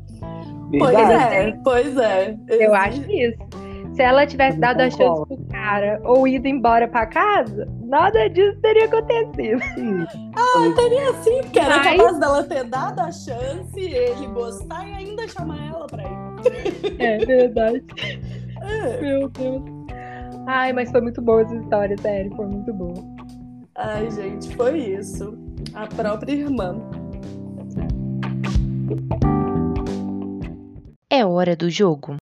Pois 0.78 0.96
Verdade. 0.96 1.34
é, 1.34 1.58
pois 1.64 1.96
é. 1.96 2.36
Eu 2.48 2.74
acho 2.74 3.10
isso. 3.10 3.38
Se 3.94 4.00
ela 4.00 4.26
tivesse 4.26 4.58
dado 4.58 4.80
a 4.80 4.88
chance 4.90 5.26
pro 5.26 5.36
cara 5.50 6.00
ou 6.02 6.26
ido 6.26 6.48
embora 6.48 6.88
pra 6.88 7.04
casa, 7.06 7.68
nada 7.82 8.26
disso 8.30 8.58
teria 8.62 8.86
acontecido. 8.86 9.60
Ah, 10.34 10.74
teria 10.74 11.12
sim, 11.22 11.40
porque 11.42 11.58
era 11.58 11.76
Mas- 11.76 11.96
capaz 11.98 12.18
dela 12.18 12.42
ter 12.44 12.64
dado 12.64 13.00
a 13.00 13.12
chance, 13.12 13.78
ele 13.80 14.26
gostar 14.28 14.88
e 14.88 14.94
ainda 14.94 15.28
chamar 15.28 15.58
ela 15.68 15.86
pra 15.86 16.02
ir. 16.04 16.96
É 16.98 17.18
verdade. 17.18 17.84
É. 18.62 19.00
Meu 19.02 19.28
Deus. 19.28 19.62
Ai, 20.46 20.72
mas 20.72 20.90
foi 20.90 21.02
muito 21.02 21.20
boa 21.20 21.42
essa 21.42 21.54
história, 21.54 21.96
sério. 21.98 22.34
Foi 22.34 22.46
muito 22.46 22.72
boa. 22.72 22.94
Ai, 23.74 24.10
gente, 24.10 24.54
foi 24.56 24.78
isso. 24.78 25.36
A 25.74 25.86
própria 25.86 26.32
irmã. 26.32 26.76
É 31.10 31.24
hora 31.24 31.54
do 31.56 31.70
jogo. 31.70 32.16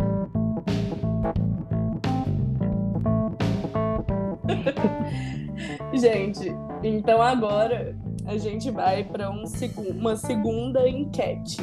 Gente, 5.94 6.53
então 6.82 7.22
agora 7.22 7.97
a 8.26 8.36
gente 8.36 8.70
vai 8.70 9.05
para 9.05 9.30
um 9.30 9.47
segu- 9.47 9.90
uma 9.92 10.16
segunda 10.16 10.88
enquete, 10.88 11.59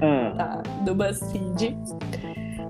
Ah, 0.00 0.34
tá? 0.36 0.62
Do 0.84 0.94
BuzzFeed. 0.94 1.76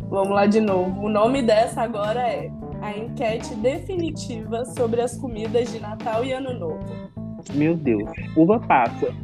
Vamos 0.08 0.30
lá 0.30 0.46
de 0.46 0.60
novo. 0.60 1.02
O 1.04 1.08
nome 1.08 1.42
dessa 1.42 1.82
agora 1.82 2.20
é 2.20 2.50
a 2.82 2.96
enquete 2.96 3.54
definitiva 3.56 4.64
sobre 4.64 5.00
as 5.00 5.16
comidas 5.16 5.70
de 5.72 5.80
Natal 5.80 6.24
e 6.24 6.32
Ano 6.32 6.52
Novo. 6.58 6.84
meu 7.54 7.74
Deus. 7.76 8.08
Uva 8.36 8.58
passa. 8.60 9.14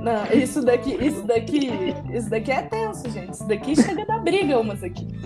Não, 0.00 0.24
isso 0.32 0.62
daqui, 0.64 0.94
isso 1.04 1.22
daqui, 1.26 1.70
isso 2.12 2.28
daqui 2.30 2.52
é 2.52 2.62
tenso, 2.62 3.08
gente. 3.10 3.32
Isso 3.32 3.48
daqui 3.48 3.74
chega 3.74 4.04
da 4.06 4.18
briga 4.18 4.58
umas 4.60 4.82
aqui. 4.82 5.06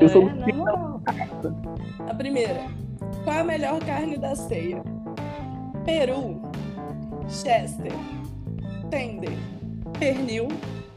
Eu 0.00 0.08
sou 0.08 0.28
É, 0.28 0.32
na 0.34 0.46
moral. 0.54 1.00
A 2.08 2.14
primeira. 2.14 2.62
Qual 3.24 3.38
a 3.38 3.44
melhor 3.44 3.80
carne 3.84 4.16
da 4.16 4.34
ceia? 4.34 4.82
Peru, 5.84 6.40
Chester, 7.28 7.92
tender, 8.90 9.36
pernil, 9.98 10.48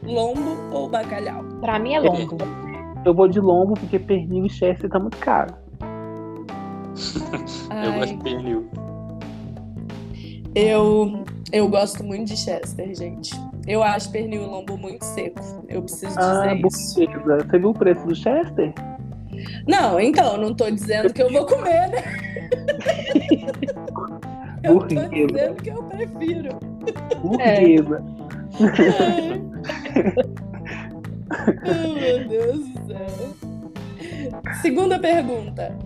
lombo 0.02 0.56
ou 0.72 0.88
bacalhau? 0.88 1.44
Pra 1.60 1.78
mim 1.78 1.94
é 1.94 2.00
longo. 2.00 2.36
Eu 3.04 3.14
vou 3.14 3.28
de 3.28 3.38
lombo 3.40 3.74
porque 3.74 3.98
pernil 3.98 4.44
e 4.46 4.50
chester 4.50 4.88
tá 4.90 4.98
muito 4.98 5.16
caro. 5.18 5.54
Eu 7.84 7.92
gosto 7.92 8.16
de 8.16 8.22
pernil. 8.24 8.66
eu, 10.54 11.22
eu 11.52 11.68
gosto 11.68 12.02
muito 12.02 12.28
de 12.28 12.36
Chester, 12.36 12.92
gente. 12.96 13.32
Eu 13.68 13.82
acho 13.84 14.10
pernil 14.10 14.42
e 14.42 14.46
lombo 14.46 14.76
muito 14.76 15.04
seco. 15.04 15.40
Eu 15.68 15.82
preciso 15.82 16.06
dizer 16.08 16.20
Ah, 16.20 16.54
isso. 16.54 16.96
burguesa. 16.96 17.46
Você 17.48 17.58
viu 17.58 17.70
o 17.70 17.74
preço 17.74 18.04
do 18.06 18.14
chester? 18.16 18.72
Não, 19.68 20.00
então, 20.00 20.36
não 20.38 20.52
tô 20.54 20.68
dizendo 20.70 21.12
que 21.12 21.22
eu 21.22 21.30
vou 21.30 21.46
comer, 21.46 21.88
né? 21.90 22.02
Eu 24.64 24.78
tô 24.80 24.86
dizendo 24.88 25.54
que 25.62 25.70
eu 25.70 25.82
prefiro. 25.84 26.48
Burguesa. 27.22 28.02
Meu 31.64 32.28
Deus 32.28 32.68
do 32.68 32.86
céu. 32.86 34.54
Segunda 34.62 34.98
pergunta. 34.98 35.76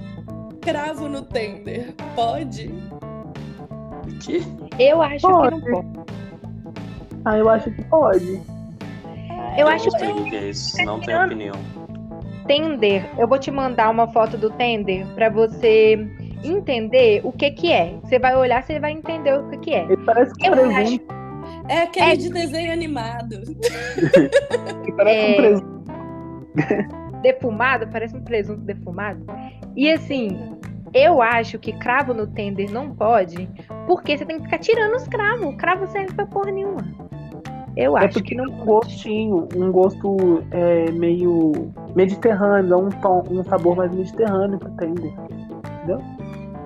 Cravo 0.60 1.08
no 1.08 1.22
tender, 1.22 1.94
pode? 2.14 2.68
O 4.06 4.18
quê? 4.20 4.42
Eu 4.78 5.02
acho 5.02 5.26
Pode. 5.26 5.60
que 5.60 5.70
não 5.70 5.82
pode. 5.82 6.02
Ah, 7.24 7.38
eu 7.38 7.48
acho 7.48 7.70
que 7.70 7.82
pode. 7.84 8.42
Eu 9.56 9.68
acho 9.68 9.90
não 9.90 9.98
sei 9.98 10.12
que 10.12 10.20
o 10.20 10.24
que 10.24 10.36
é 10.36 10.48
isso. 10.50 10.84
Não 10.84 11.00
tenho 11.00 11.24
opinião. 11.24 11.54
Tender, 12.46 13.04
eu 13.18 13.28
vou 13.28 13.38
te 13.38 13.50
mandar 13.50 13.90
uma 13.90 14.08
foto 14.08 14.36
do 14.36 14.50
Tender 14.50 15.06
pra 15.14 15.28
você 15.28 15.98
entender 16.42 17.20
o 17.24 17.32
que 17.32 17.50
que 17.50 17.72
é. 17.72 17.94
Você 18.02 18.18
vai 18.18 18.36
olhar, 18.36 18.62
você 18.62 18.80
vai 18.80 18.92
entender 18.92 19.38
o 19.38 19.48
que 19.50 19.58
que 19.58 19.74
é. 19.74 19.84
Ele 19.84 19.96
parece 19.98 20.32
um 20.40 20.46
Eu 20.46 20.52
presunto. 20.52 21.21
É 21.72 21.82
aquele 21.84 22.12
É. 22.12 22.16
de 22.16 22.28
desenho 22.30 22.72
animado. 22.72 23.34
Ele 23.34 24.92
parece 24.96 25.18
É. 25.18 25.32
um 25.32 25.36
presunto. 25.36 25.82
Defumado, 27.22 27.88
parece 27.88 28.16
um 28.16 28.20
presunto 28.22 28.60
defumado. 28.60 29.24
E 29.76 29.90
assim, 29.90 30.36
eu 30.92 31.22
acho 31.22 31.58
que 31.58 31.72
cravo 31.72 32.12
no 32.12 32.26
Tender 32.26 32.70
não 32.70 32.90
pode, 32.94 33.48
porque 33.86 34.18
você 34.18 34.24
tem 34.26 34.36
que 34.38 34.44
ficar 34.44 34.58
tirando 34.58 34.96
os 34.96 35.06
cravos. 35.08 35.46
O 35.46 35.56
cravo 35.56 35.86
serve 35.86 36.12
pra 36.14 36.26
porra 36.26 36.50
nenhuma. 36.50 36.84
Eu 37.74 37.96
É 37.96 38.04
acho 38.04 38.14
porque 38.18 38.30
que 38.30 38.34
não 38.34 38.44
tem 38.46 38.54
um 38.60 38.64
gostinho, 38.66 39.48
um 39.56 39.72
gosto 39.72 40.44
é, 40.50 40.90
meio 40.90 41.72
mediterrâneo, 41.96 42.76
um 42.76 42.90
tom, 42.90 43.22
um 43.30 43.42
sabor 43.44 43.76
mais 43.76 43.90
mediterrâneo 43.94 44.58
pro 44.58 44.70
tender. 44.72 45.12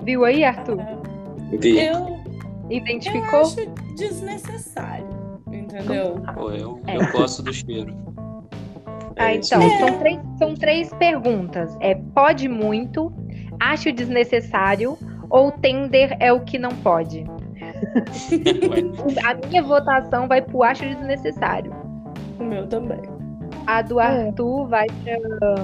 viu 0.03 0.25
aí, 0.25 0.43
Arthur? 0.43 0.77
Vi. 1.61 1.79
Eu, 1.79 1.93
eu 1.93 2.17
Identificou? 2.69 3.39
acho 3.41 3.55
desnecessário. 3.97 5.07
Entendeu? 5.51 6.21
Pô, 6.33 6.51
eu, 6.51 6.79
É. 6.87 6.97
eu 6.97 7.11
gosto 7.11 7.41
do 7.41 7.53
cheiro. 7.53 7.95
Ah, 9.17 9.31
É 9.33 9.37
então, 9.37 9.59
mesmo. 9.59 9.77
são 9.79 9.99
três, 9.99 10.19
são 10.37 10.53
três 10.55 10.93
perguntas. 10.93 11.75
É 11.79 11.95
pode 11.95 12.47
muito, 12.47 13.11
acho 13.59 13.91
desnecessário 13.91 14.97
ou 15.29 15.51
tender 15.51 16.15
é 16.19 16.31
o 16.31 16.41
que 16.41 16.59
não 16.59 16.69
pode? 16.69 17.25
A 19.25 19.47
minha 19.47 19.63
votação 19.63 20.27
vai 20.27 20.41
pro 20.41 20.63
acho 20.63 20.83
desnecessário. 20.85 21.71
O 22.39 22.43
meu 22.43 22.67
também. 22.67 23.01
A 23.65 23.81
do 23.81 23.99
Arthur 23.99 24.67
vai 24.67 24.85
pra. 25.03 25.55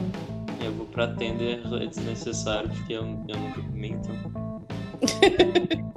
Eu 0.63 0.71
vou 0.73 0.85
pra 0.87 1.07
tender 1.15 1.61
é 1.81 1.85
desnecessário, 1.85 2.69
porque 2.69 2.93
eu, 2.93 3.03
eu 3.27 3.37
nunca 3.37 3.61
comi, 3.61 3.89
então. 3.89 4.52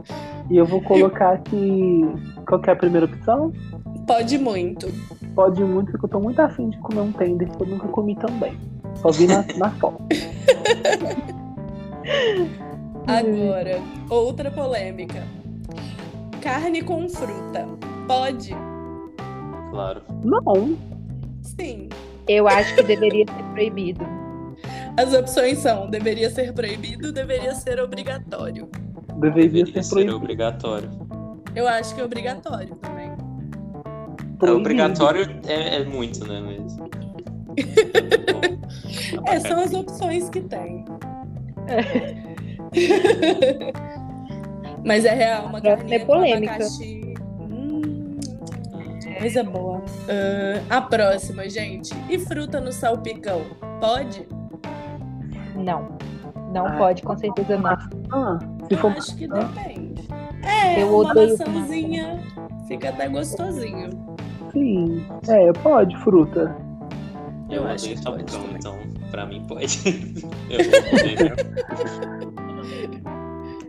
E 0.48 0.56
eu 0.56 0.64
vou 0.64 0.80
colocar 0.80 1.32
aqui. 1.32 2.02
Qual 2.46 2.60
que 2.60 2.70
é 2.70 2.72
a 2.72 2.76
primeira 2.76 3.06
opção? 3.06 3.52
Pode 4.06 4.38
muito. 4.38 4.86
Pode 5.34 5.62
muito, 5.64 5.90
porque 5.90 6.06
eu 6.06 6.10
tô 6.10 6.20
muito 6.20 6.40
afim 6.40 6.70
de 6.70 6.78
comer 6.78 7.00
um 7.00 7.12
tender 7.12 7.50
que 7.50 7.62
eu 7.62 7.66
nunca 7.66 7.88
comi 7.88 8.14
também. 8.14 8.56
Só 8.94 9.10
vi 9.10 9.26
na, 9.26 9.44
na 9.56 9.70
foto. 9.72 10.00
Agora, 13.06 13.80
outra 14.08 14.50
polêmica. 14.50 15.24
carne 16.40 16.82
com 16.82 17.08
fruta. 17.08 17.66
Pode? 18.06 18.54
Claro. 19.70 20.02
Não. 20.22 20.76
Sim. 21.42 21.88
Eu 22.28 22.46
acho 22.46 22.74
que 22.76 22.82
deveria 22.84 23.24
ser 23.26 23.42
proibido. 23.52 24.06
As 24.96 25.12
opções 25.12 25.58
são: 25.58 25.90
deveria 25.90 26.30
ser 26.30 26.52
proibido, 26.52 27.12
deveria 27.12 27.54
ser 27.54 27.80
obrigatório. 27.80 28.70
Deveria, 29.20 29.66
ser 29.66 29.82
ser 29.82 29.90
proibido. 29.90 30.16
obrigatório. 30.16 30.90
Eu 31.54 31.68
acho 31.68 31.94
que 31.94 32.00
é 32.00 32.04
obrigatório 32.04 32.74
também. 32.76 33.12
É 34.42 34.50
obrigatório 34.50 35.26
é, 35.46 35.76
é 35.76 35.84
muito, 35.84 36.26
né? 36.26 36.40
Mas... 36.40 36.76
É, 39.26 39.40
são 39.40 39.60
as 39.60 39.72
opções 39.72 40.28
que 40.28 40.40
tem. 40.40 40.84
Mas 44.84 45.04
é 45.04 45.14
real, 45.14 45.46
uma 45.46 45.60
carninha 45.60 45.96
é 45.96 46.04
polêmica. 46.04 46.52
abacaxi. 46.54 47.14
Hum, 47.40 48.18
coisa 49.18 49.42
boa. 49.42 49.82
Ah, 50.70 50.76
a 50.76 50.80
próxima, 50.82 51.48
gente. 51.48 51.92
E 52.08 52.18
fruta 52.18 52.60
no 52.60 52.72
salpicão? 52.72 53.42
Pode? 53.80 54.26
Não. 55.56 55.96
Não 56.52 56.66
Ah. 56.66 56.76
pode, 56.76 57.02
com 57.02 57.16
certeza 57.16 57.58
não. 57.58 57.70
Ah, 58.12 58.38
Eu 58.70 58.88
acho 58.88 59.16
que 59.16 59.26
depende. 59.28 60.02
É, 60.42 60.82
Eu 60.82 60.88
uma 60.88 61.10
odeio 61.10 61.38
maçãzinha 61.38 62.20
fica 62.68 62.88
até 62.90 63.08
gostosinho. 63.08 63.90
sim. 64.52 65.04
É, 65.28 65.52
pode, 65.52 65.96
fruta. 65.98 66.56
Eu, 67.48 67.62
Eu 67.62 67.68
acho 67.68 67.84
odeio 67.84 68.02
salpicão, 68.02 68.40
também. 68.42 68.56
então 68.56 68.76
pra 69.10 69.26
mim 69.26 69.42
pode. 69.46 69.78
Eu 70.50 70.58
vou 70.70 70.82
poder. 70.90 71.36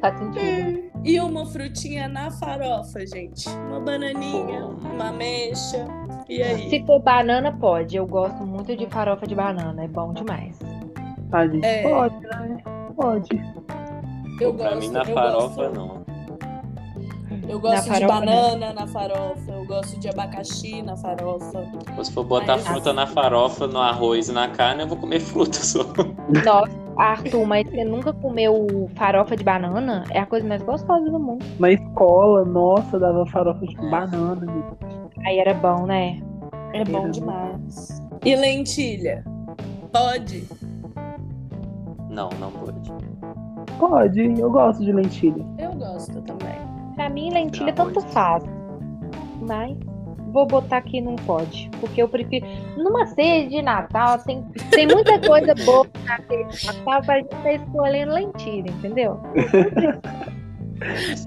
Faz 0.01 0.17
sentido. 0.19 0.87
E 1.03 1.19
uma 1.19 1.45
frutinha 1.45 2.07
na 2.07 2.29
farofa, 2.31 3.05
gente. 3.07 3.47
Uma 3.49 3.79
bananinha, 3.79 4.61
Pô. 4.61 4.87
uma 4.93 5.09
ameixa. 5.09 5.85
E 6.29 6.41
aí? 6.43 6.69
Se 6.69 6.85
for 6.85 7.01
banana, 7.01 7.51
pode. 7.51 7.95
Eu 7.97 8.05
gosto 8.05 8.45
muito 8.45 8.75
de 8.75 8.85
farofa 8.87 9.25
de 9.25 9.33
banana. 9.35 9.83
É 9.83 9.87
bom 9.87 10.13
demais. 10.13 10.59
A 11.31 11.47
gente 11.47 11.65
É. 11.65 11.81
pode, 11.83 12.19
né? 12.19 12.57
Pode. 12.95 13.41
Eu 14.39 14.53
pra 14.53 14.69
gosto, 14.69 14.79
mim 14.79 14.89
na 14.89 15.05
farofa 15.05 15.69
gosto, 15.69 15.75
não. 15.75 16.07
Eu 17.49 17.59
gosto 17.61 17.83
de 17.83 17.89
farofa, 17.89 18.07
banana 18.19 18.73
na 18.73 18.87
farofa, 18.87 19.51
eu 19.51 19.65
gosto 19.65 19.97
de 19.99 20.09
abacaxi 20.09 20.81
na 20.81 20.97
farofa. 20.97 21.63
Se 22.03 22.11
for 22.11 22.23
botar 22.25 22.57
Mas- 22.57 22.67
fruta 22.67 22.91
na 22.93 23.07
farofa, 23.07 23.67
no 23.67 23.79
arroz 23.79 24.27
e 24.27 24.33
na 24.33 24.49
carne, 24.49 24.83
eu 24.83 24.87
vou 24.87 24.97
comer 24.97 25.19
fruta 25.21 25.57
só. 25.57 25.79
Nossa, 26.45 26.87
Arthur, 26.97 27.45
mas 27.45 27.69
você 27.69 27.83
nunca 27.85 28.11
comeu 28.11 28.89
farofa 28.95 29.35
de 29.37 29.43
banana? 29.43 30.03
É 30.11 30.19
a 30.19 30.25
coisa 30.25 30.45
mais 30.47 30.61
gostosa 30.61 31.09
do 31.09 31.19
mundo. 31.19 31.45
Na 31.59 31.71
escola, 31.71 32.43
nossa, 32.43 32.99
dava 32.99 33.25
farofa 33.27 33.65
de 33.65 33.75
banana. 33.89 34.41
gente. 34.45 35.27
Aí 35.27 35.39
era 35.39 35.53
bom, 35.53 35.85
né? 35.85 36.21
É 36.73 36.83
bom 36.83 37.03
Era 37.03 37.09
demais. 37.11 38.01
E 38.25 38.35
lentilha? 38.35 39.23
Pode? 39.93 40.45
Não, 42.09 42.29
não 42.39 42.51
pode. 42.51 42.91
Pode, 43.79 44.39
eu 44.39 44.49
gosto 44.51 44.83
de 44.83 44.91
lentilha. 44.91 45.45
Eu 45.57 45.71
gosto 45.73 46.21
também. 46.21 46.55
Pra 46.95 47.09
mim, 47.09 47.31
lentilha 47.31 47.73
Arroz. 47.77 47.93
tanto 47.93 48.07
faz. 48.09 48.43
Mas 49.47 49.77
vou 50.33 50.45
botar 50.47 50.81
que 50.81 50.99
não 50.99 51.15
pode. 51.15 51.69
Porque 51.79 52.01
eu 52.01 52.09
prefiro. 52.09 52.45
Numa 52.75 53.05
ceia 53.07 53.47
de 53.47 53.61
Natal, 53.61 54.17
tem, 54.19 54.43
tem 54.71 54.87
muita 54.87 55.19
coisa 55.25 55.53
boa 55.65 55.85
na 56.05 56.17
ceia 56.27 56.45
de 56.47 56.65
Natal 56.65 57.01
pra 57.03 57.17
gente 57.17 57.35
estar 57.35 57.53
escolhendo 57.53 58.13
lentilha, 58.13 58.69
entendeu? 58.71 59.19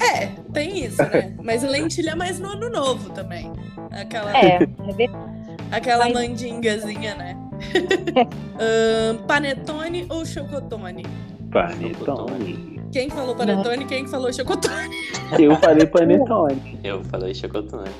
É, 0.00 0.26
tem 0.52 0.84
isso, 0.84 1.02
né? 1.02 1.34
Mas 1.42 1.64
lentilha 1.64 2.10
é 2.10 2.14
mais 2.14 2.38
no 2.38 2.50
ano 2.50 2.70
novo 2.70 3.10
também. 3.10 3.52
Aquela, 3.90 4.30
É, 4.38 4.62
é 4.62 4.92
verdade. 4.92 5.12
aquela 5.72 6.04
mas- 6.04 6.12
mandingazinha, 6.14 7.16
né? 7.16 7.36
Panetone 9.26 10.06
ou 10.08 10.24
chocotone? 10.24 11.04
Panetone. 11.50 12.80
Quem 12.92 13.08
falou 13.08 13.36
panetone 13.36 13.84
quem 13.84 14.06
falou 14.06 14.32
chocotone? 14.32 14.96
Eu 15.38 15.56
falei 15.56 15.86
panetone. 15.86 16.80
Eu 16.82 17.04
falei 17.04 17.34
chocotone. 17.34 17.90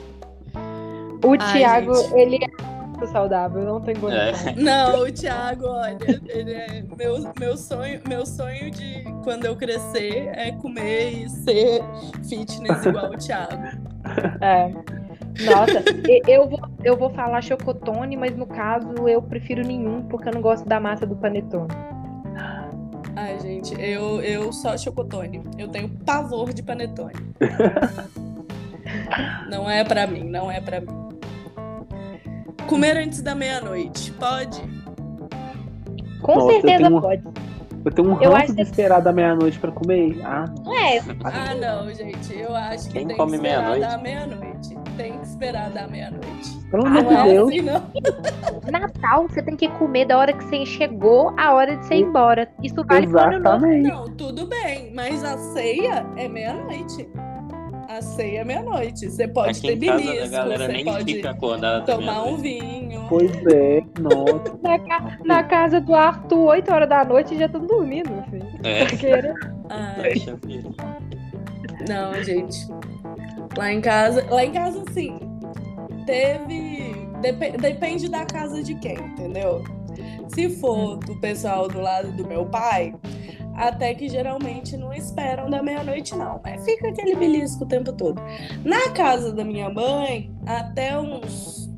O 1.23 1.37
Ai, 1.39 1.53
Thiago, 1.53 1.95
gente. 1.95 2.15
ele 2.15 2.37
é 2.37 2.63
muito 2.87 3.07
saudável, 3.09 3.63
não 3.63 3.81
tem 3.81 3.95
condição. 3.95 4.53
É. 4.53 4.55
Não, 4.57 5.03
o 5.03 5.13
Thiago, 5.13 5.67
olha, 5.67 5.99
ele 6.29 6.53
é 6.53 6.83
meu, 6.97 7.33
meu 7.39 7.57
sonho, 7.57 8.01
meu 8.09 8.25
sonho 8.25 8.71
de 8.71 9.05
quando 9.23 9.45
eu 9.45 9.55
crescer 9.55 10.31
é 10.35 10.51
comer 10.53 11.25
e 11.25 11.29
ser 11.29 11.83
fitness 12.29 12.85
igual 12.87 13.11
o 13.11 13.19
Thiago. 13.19 13.63
É. 14.41 14.73
Nossa, 15.45 15.85
eu 16.27 16.49
vou, 16.49 16.61
eu 16.83 16.97
vou 16.97 17.11
falar 17.11 17.41
chocotone, 17.43 18.17
mas 18.17 18.37
no 18.37 18.47
caso 18.47 19.09
eu 19.09 19.23
prefiro 19.23 19.63
nenhum, 19.63 20.03
porque 20.03 20.29
eu 20.29 20.33
não 20.33 20.41
gosto 20.41 20.67
da 20.69 20.81
massa 20.81 21.07
do 21.07 21.17
panetone. 21.17 21.69
Ai, 23.23 23.39
gente, 23.41 23.75
eu, 23.79 24.23
eu 24.23 24.51
só 24.51 24.79
chocotone. 24.79 25.43
Eu 25.59 25.69
tenho 25.69 25.91
pavor 26.07 26.55
de 26.55 26.63
panetone. 26.63 27.13
não 29.51 29.69
é 29.69 29.85
pra 29.85 30.07
mim, 30.07 30.25
não 30.25 30.51
é 30.51 30.59
pra 30.59 30.81
mim. 30.81 30.89
Comer 32.67 32.97
antes 32.97 33.21
da 33.21 33.35
meia-noite, 33.35 34.11
pode? 34.13 34.59
Com 36.23 36.35
Nossa, 36.35 36.53
certeza 36.53 36.85
tenho- 36.85 37.01
pode. 37.01 37.23
Eu 37.85 37.91
tenho 37.93 38.11
um 38.11 38.21
Eu 38.23 38.33
ranço 38.33 38.49
de 38.49 38.57
que- 38.57 38.63
esperar 38.63 39.01
da 39.01 39.13
meia-noite 39.13 39.59
pra 39.59 39.71
comer. 39.73 40.21
Ah, 40.25 40.45
Não 40.65 40.75
é, 40.77 40.99
Ah, 41.25 41.55
não, 41.55 41.91
gente. 41.95 42.39
Eu 42.39 42.55
acho 42.55 42.89
que 42.89 42.93
Quem 42.93 43.07
tem 43.07 43.17
come 43.17 43.31
que 43.31 43.37
esperar 43.39 43.63
meia-noite? 43.63 43.91
da 43.97 43.99
meia-noite. 44.03 44.79
Tem 44.97 45.19
que 45.19 45.27
esperar 45.27 45.71
da 45.71 45.89
meia-noite. 45.89 46.61
pelo 46.71 46.87
amor 46.87 47.03
Não 47.03 47.09
de 47.09 47.15
é 47.17 47.25
Deus. 47.33 47.49
assim, 47.49 47.61
não. 47.63 47.83
Natal 48.71 49.27
você 49.29 49.43
tem 49.43 49.57
que 49.57 49.69
comer 49.71 50.05
da 50.05 50.19
hora 50.19 50.33
que 50.33 50.45
você 50.45 50.65
chegou 50.67 51.33
a 51.39 51.53
hora 51.55 51.77
de 51.77 51.87
você 51.87 51.95
ir 51.95 52.03
embora. 52.03 52.49
Isso 52.63 52.85
vale 52.87 53.07
pro 53.09 53.19
ano 53.19 53.39
novo. 53.41 53.67
Não, 53.67 54.05
tudo 54.15 54.47
bem, 54.47 54.93
mas 54.95 55.25
a 55.25 55.37
ceia 55.39 56.07
é 56.17 56.29
meia-noite. 56.29 57.09
A 57.91 58.01
ceia 58.03 58.41
é 58.41 58.45
meia-noite. 58.45 59.11
Você 59.11 59.27
pode 59.27 59.59
Aqui 59.59 59.77
ter 59.77 59.87
casa 59.87 60.03
belisco, 60.03 60.31
galera 60.31 60.67
você 60.67 60.73
nem 60.73 60.85
pode 60.85 61.13
fica 61.15 61.31
acordada 61.31 61.79
até 61.79 61.93
tomar 61.97 62.23
um 62.25 62.37
vinho. 62.37 63.05
Pois 63.09 63.33
é, 63.47 63.83
nossa. 63.99 64.59
Na, 64.63 64.79
ca- 64.79 65.19
na 65.25 65.43
casa 65.43 65.81
do 65.81 65.93
Arthur, 65.95 66.39
8 66.51 66.73
horas 66.73 66.89
da 66.89 67.05
noite, 67.05 67.37
já 67.37 67.47
estão 67.47 67.67
dormindo, 67.67 68.11
meu 68.11 68.23
filho. 68.25 68.47
É, 68.63 68.85
Porque? 68.85 69.07
Ai, 69.69 70.15
vir. 70.47 70.65
não, 71.89 72.15
gente. 72.23 72.69
Lá 73.59 73.73
em 73.73 73.81
casa, 73.81 74.25
lá 74.31 74.45
em 74.45 74.53
casa, 74.53 74.85
sim. 74.93 75.19
Teve. 76.07 76.95
depe- 77.21 77.57
depende 77.59 78.09
da 78.09 78.25
casa 78.25 78.63
de 78.63 78.75
quem, 78.77 78.95
entendeu? 78.95 79.65
Se 80.29 80.49
for 80.49 80.97
do 80.99 81.17
pessoal 81.17 81.67
do 81.69 81.81
lado 81.81 82.13
do 82.13 82.25
meu 82.27 82.47
pai, 82.47 82.95
até 83.55 83.95
que 83.95 84.09
geralmente 84.09 84.77
não 84.77 84.93
esperam 84.93 85.51
da 85.51 85.63
meia-noite, 85.63 86.15
não. 86.17 86.41
Mas 86.43 86.65
fica 86.65 86.89
aquele 86.89 87.15
belisco 87.15 87.65
o 87.65 87.67
tempo 87.67 87.93
todo. 87.93 88.21
Na 88.65 88.91
casa 88.91 89.33
da 89.33 89.45
minha 89.45 89.69
mãe, 89.69 90.31
até 90.47 90.99
uns 90.99 91.71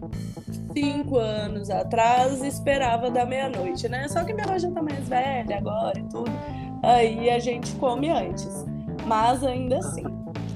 cinco 0.73 1.19
anos 1.19 1.71
atrás, 1.71 2.43
esperava 2.43 3.11
da 3.11 3.25
meia-noite, 3.25 3.89
né? 3.89 4.09
Só 4.09 4.25
que 4.25 4.33
minha 4.33 4.47
avó 4.47 4.59
já 4.59 4.71
tá 4.71 4.83
mais 4.83 5.09
velha 5.09 5.59
agora 5.59 5.99
e 5.99 6.05
tudo. 6.05 6.33
Aí 6.83 7.31
a 7.31 7.39
gente 7.39 7.75
come 7.77 8.11
antes. 8.11 8.65
Mas 9.07 9.45
ainda 9.45 9.79
assim, 9.79 10.05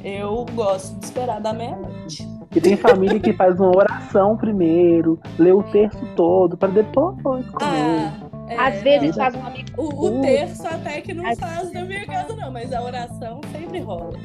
eu 0.03 0.45
gosto 0.55 0.99
de 0.99 1.07
esperar 1.07 1.41
da 1.41 1.53
meia-noite. 1.53 2.27
E 2.55 2.61
tem 2.61 2.77
família 2.77 3.21
que 3.21 3.33
faz 3.33 3.61
uma 3.61 3.77
oração 3.77 4.37
primeiro, 4.37 5.21
lê 5.39 5.53
o 5.53 5.63
terço 5.65 6.01
todo, 6.15 6.57
pra 6.57 6.69
depois 6.69 7.17
comer. 7.23 7.45
Ah, 7.61 8.13
é, 8.49 8.57
Às 8.59 8.83
vezes 8.83 9.17
não. 9.17 9.25
faz 9.25 9.35
um 9.35 9.47
amigo. 9.47 9.69
O, 9.77 10.07
o 10.19 10.21
terço 10.23 10.67
até 10.67 11.01
que 11.01 11.13
não 11.15 11.27
Às- 11.27 11.39
faz 11.39 11.73
na 11.73 11.85
minha 11.85 12.07
casa, 12.07 12.35
não, 12.37 12.51
mas 12.53 12.73
a 12.73 12.83
oração 12.83 13.41
sempre 13.53 13.81
rola. 13.81 14.19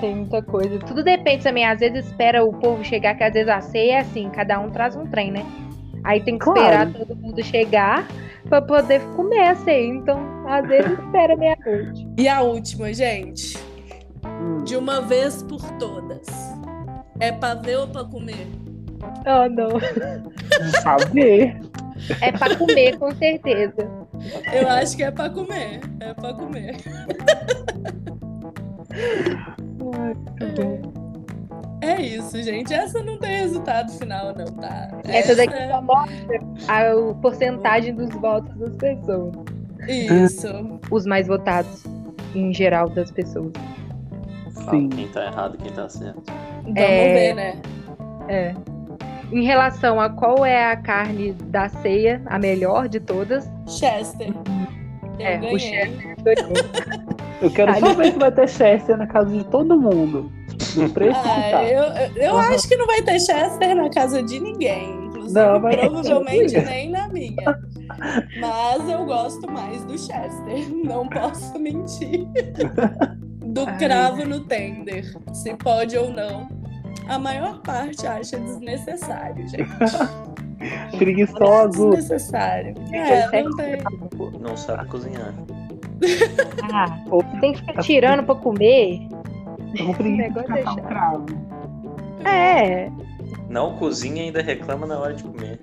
Tem 0.00 0.14
muita 0.16 0.40
coisa. 0.42 0.78
Tudo 0.80 1.02
depende 1.02 1.42
também. 1.42 1.64
Às 1.66 1.80
vezes 1.80 2.06
espera 2.06 2.44
o 2.44 2.52
povo 2.52 2.84
chegar, 2.84 3.14
que 3.16 3.24
às 3.24 3.32
vezes 3.32 3.48
a 3.48 3.60
ceia 3.60 3.92
é 3.94 3.98
assim, 4.00 4.28
cada 4.30 4.60
um 4.60 4.70
traz 4.70 4.94
um 4.94 5.06
trem, 5.06 5.32
né? 5.32 5.44
Aí 6.04 6.20
tem 6.20 6.38
que 6.38 6.44
Claro. 6.44 6.60
esperar 6.60 6.92
todo 6.92 7.16
mundo 7.16 7.42
chegar 7.42 8.06
pra 8.48 8.62
poder 8.62 9.00
comer 9.16 9.40
a 9.48 9.54
ceia. 9.56 9.88
Então, 9.88 10.20
às 10.46 10.66
vezes 10.68 10.92
espera 11.00 11.36
meia-noite. 11.36 12.06
E 12.16 12.28
a 12.28 12.40
última, 12.42 12.92
gente, 12.94 13.58
Hum, 14.24 14.62
de 14.64 14.76
uma 14.76 15.00
vez 15.00 15.42
por 15.42 15.60
todas. 15.78 16.26
É 17.20 17.32
pra 17.32 17.54
ver 17.54 17.78
ou 17.78 17.88
pra 17.88 18.04
comer? 18.04 18.46
Oh, 19.26 19.48
não. 19.48 19.68
pra 20.82 20.96
ver. 21.12 21.58
É 22.20 22.32
pra 22.32 22.56
comer, 22.56 22.96
com 22.98 23.10
certeza. 23.14 23.88
Eu 24.52 24.68
acho 24.68 24.96
que 24.96 25.02
é 25.02 25.10
pra 25.10 25.28
comer. 25.30 25.80
É 26.00 26.14
pra 26.14 26.32
comer. 26.34 26.76
É 31.80 32.00
isso, 32.02 32.42
gente. 32.42 32.72
Essa 32.74 33.02
não 33.02 33.18
tem 33.18 33.38
resultado 33.40 33.92
final, 33.92 34.34
não, 34.34 34.46
tá? 34.46 34.88
Essa 35.04 35.34
daqui 35.36 35.54
só 35.68 35.80
mostra 35.80 36.38
a 36.68 37.14
porcentagem 37.20 37.94
dos 37.94 38.10
votos 38.10 38.54
das 38.58 38.74
pessoas. 38.76 39.34
Isso. 39.86 40.48
Os 40.90 41.06
mais 41.06 41.26
votados, 41.28 41.84
em 42.34 42.52
geral, 42.52 42.88
das 42.88 43.10
pessoas. 43.10 43.52
fala 44.54 44.70
Sim. 44.70 44.88
quem 44.88 45.08
tá 45.08 45.26
errado 45.26 45.54
e 45.54 45.62
quem 45.62 45.72
tá 45.72 45.88
certo. 45.88 46.22
Vamos 46.64 46.76
É. 46.76 47.14
ver, 47.14 47.34
né? 47.34 47.62
É. 48.28 48.54
Em 49.30 49.42
relação 49.44 50.00
a 50.00 50.08
qual 50.08 50.44
é 50.44 50.70
a 50.72 50.76
carne 50.76 51.32
da 51.32 51.68
ceia, 51.68 52.22
a 52.26 52.38
melhor 52.38 52.88
de 52.88 52.98
todas, 53.00 53.50
Chester. 53.66 54.28
Eu 55.18 55.26
É, 55.26 55.36
o 55.36 55.40
ganhei. 55.40 55.58
Chester. 55.58 56.36
Eu 57.40 57.50
quero 57.52 57.72
só 57.78 57.86
Ali- 57.86 57.94
ver 57.94 58.12
se 58.12 58.18
vai 58.18 58.32
ter 58.32 58.48
Chester 58.48 58.96
na 58.96 59.06
casa 59.06 59.30
de 59.30 59.44
todo 59.44 59.78
mundo. 59.80 60.28
Preço 60.92 61.22
que 61.22 61.28
Ah, 61.28 61.50
tá. 61.52 61.62
eu, 61.64 61.84
eu- 62.20 62.36
Aham. 62.36 62.52
acho 62.52 62.66
que 62.68 62.74
não 62.76 62.84
vai 62.86 63.00
ter 63.02 63.20
Chester 63.20 63.76
na 63.76 63.88
casa 63.90 64.20
de 64.24 64.40
ninguém. 64.40 65.04
Inclusive, 65.06 65.38
Não, 65.38 65.60
vai 65.60 65.76
ter 65.76 65.88
provavelmente 65.88 66.60
nem 66.62 66.90
na 66.90 67.06
minha. 67.08 67.60
Mas 68.40 68.88
eu 68.90 69.04
gosto 69.04 69.48
mais 69.52 69.84
do 69.84 69.96
Chester. 69.96 70.68
Não 70.84 71.06
posso 71.08 71.56
mentir. 71.60 72.26
Do 73.44 73.66
cravo 73.78 74.24
no 74.24 74.40
tender. 74.40 75.04
Se 75.32 75.54
pode 75.54 75.96
ou 75.96 76.10
não. 76.10 76.48
A 77.08 77.18
maior 77.18 77.58
parte 77.60 78.06
acha 78.06 78.38
desnecessário, 78.38 79.48
gente. 79.48 79.64
Preguiçoso. 80.98 81.90
Desnecessário. 81.90 82.74
É, 82.92 83.42
não 83.42 83.56
tem. 83.56 83.78
Não 84.40 84.56
sabe 84.56 84.86
cozinhar. 84.88 85.34
Ah, 86.72 87.02
você 87.08 87.40
tem 87.40 87.52
que 87.52 87.60
ficar 87.60 87.82
tirando 87.82 88.24
pra 88.24 88.34
comer. 88.34 89.08
Eu 89.74 89.92
vou 89.92 90.06
negócio 90.06 90.54
é 90.54 90.62
chato. 90.62 90.82
cravo. 90.82 91.26
É. 92.24 92.90
Não 93.48 93.76
cozinha 93.76 94.22
e 94.22 94.26
ainda 94.26 94.42
reclama 94.42 94.86
na 94.86 94.98
hora 94.98 95.14
de 95.14 95.24
comer. 95.24 95.60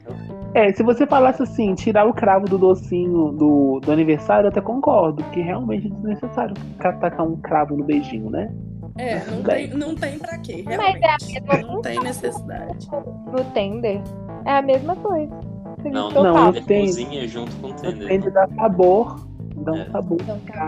É, 0.53 0.71
se 0.71 0.81
você 0.81 1.05
falasse 1.05 1.43
assim, 1.43 1.75
tirar 1.75 2.07
o 2.07 2.13
cravo 2.13 2.47
do 2.47 2.57
docinho 2.57 3.31
do, 3.33 3.79
do 3.81 3.91
aniversário, 3.91 4.47
eu 4.47 4.49
até 4.49 4.61
concordo, 4.61 5.23
porque 5.23 5.41
realmente 5.41 5.87
é 5.87 5.89
desnecessário 5.89 6.55
tacar 6.79 7.21
um 7.21 7.35
cravo 7.37 7.75
no 7.75 7.83
beijinho, 7.83 8.29
né? 8.29 8.51
É, 8.97 9.19
não 9.25 9.43
tem, 9.43 9.67
não 9.69 9.95
tem 9.95 10.17
pra 10.17 10.37
quê, 10.37 10.63
Mas 10.65 10.73
é 10.73 10.77
a 10.77 10.81
realmente. 10.91 11.41
mesma 11.41 11.57
Não 11.73 11.81
tem 11.81 11.99
necessidade. 11.99 12.87
No 12.91 13.43
tender. 13.53 14.01
É 14.45 14.51
a 14.57 14.61
mesma 14.61 14.95
coisa. 14.95 15.33
Não, 15.83 16.09
Não, 16.11 16.51
tender 16.53 16.65
tem- 16.65 16.85
cozinha 16.85 17.27
junto 17.27 17.55
com 17.57 17.67
o 17.67 17.73
tender. 17.73 17.97
Depende 17.99 18.31
da 18.31 18.47
sabor, 18.55 19.27
dá 19.57 19.71
um 19.71 19.75
É. 19.81 19.89
sabor. 19.91 20.17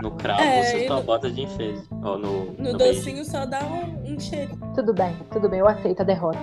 No 0.04 0.12
cravo 0.12 0.42
É, 0.42 0.64
você 0.64 0.88
só 0.88 0.96
no- 0.98 1.04
bota 1.04 1.32
de 1.32 1.42
enfeite. 1.44 1.82
No, 1.92 2.18
No, 2.18 2.46
no 2.54 2.74
docinho 2.78 3.24
só 3.26 3.46
dá 3.46 3.62
um, 3.64 4.14
um 4.14 4.20
cheirinho. 4.20 4.60
Tudo 4.76 4.94
bem, 4.94 5.16
tudo 5.32 5.48
bem, 5.50 5.60
eu 5.60 5.68
aceito 5.68 6.02
a 6.02 6.06
derrota. 6.06 6.38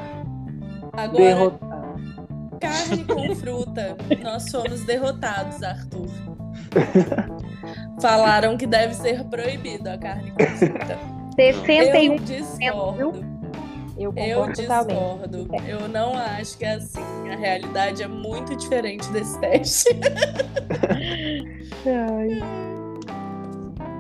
Agora, 0.94 1.22
Derrotar. 1.22 1.94
carne 2.60 3.04
com 3.04 3.34
fruta. 3.34 3.96
Nós 4.22 4.50
fomos 4.50 4.84
derrotados, 4.84 5.62
Arthur. 5.62 6.06
Falaram 8.00 8.56
que 8.56 8.66
deve 8.66 8.94
ser 8.94 9.24
proibido 9.24 9.88
a 9.90 9.98
carne 9.98 10.30
com 10.32 10.44
fruta. 10.56 10.98
61 11.36 12.12
Eu 12.14 12.18
discordo. 12.18 13.00
eu 13.00 13.14
Eu 13.96 14.12
concordo 14.12 14.62
totalmente. 14.62 15.28
discordo. 15.28 15.48
Eu 15.68 15.88
não 15.88 16.16
acho 16.16 16.58
que 16.58 16.64
é 16.64 16.74
assim. 16.74 17.00
A 17.32 17.36
realidade 17.36 18.02
é 18.02 18.08
muito 18.08 18.54
diferente 18.56 19.06
desse 19.12 19.38
teste. 19.40 19.88
Ai. 21.86 22.40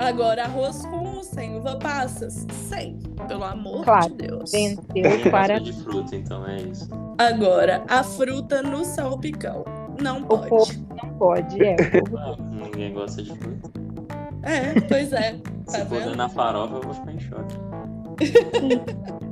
Agora, 0.00 0.44
arroz 0.44 0.84
com 0.86 1.16
ou 1.16 1.22
sem 1.22 1.56
uva 1.56 1.76
passas? 1.76 2.44
Sem. 2.68 2.98
Pelo 3.28 3.44
amor 3.44 3.84
Claro. 3.84 4.08
de 4.16 4.26
Deus. 4.26 4.50
Venceu 4.50 5.30
para 5.30 5.58
de 5.60 5.72
fruta, 5.72 6.16
então 6.16 6.46
é 6.48 6.56
isso. 6.56 6.88
Agora, 7.18 7.84
a 7.88 8.02
fruta 8.02 8.60
no 8.62 8.84
salpicão. 8.84 9.64
Não 10.02 10.18
o 10.22 10.26
pode. 10.26 10.48
povo 10.48 10.72
não 11.02 11.10
pode. 11.14 11.62
É, 11.64 11.76
Ah, 12.18 12.34
ninguém 12.50 12.92
gosta 12.92 13.22
de 13.22 13.30
fruta. 13.38 13.70
É, 14.44 14.80
pois 14.88 15.12
é. 15.12 15.34
Se 15.66 15.78
Tá 15.78 15.86
for 15.86 15.98
vendo? 16.00 16.16
na 16.16 16.28
farofa, 16.28 16.74
eu 16.74 16.82
vou 16.82 16.94
ficar 16.94 17.12
em 17.12 17.20
choque. 17.20 17.56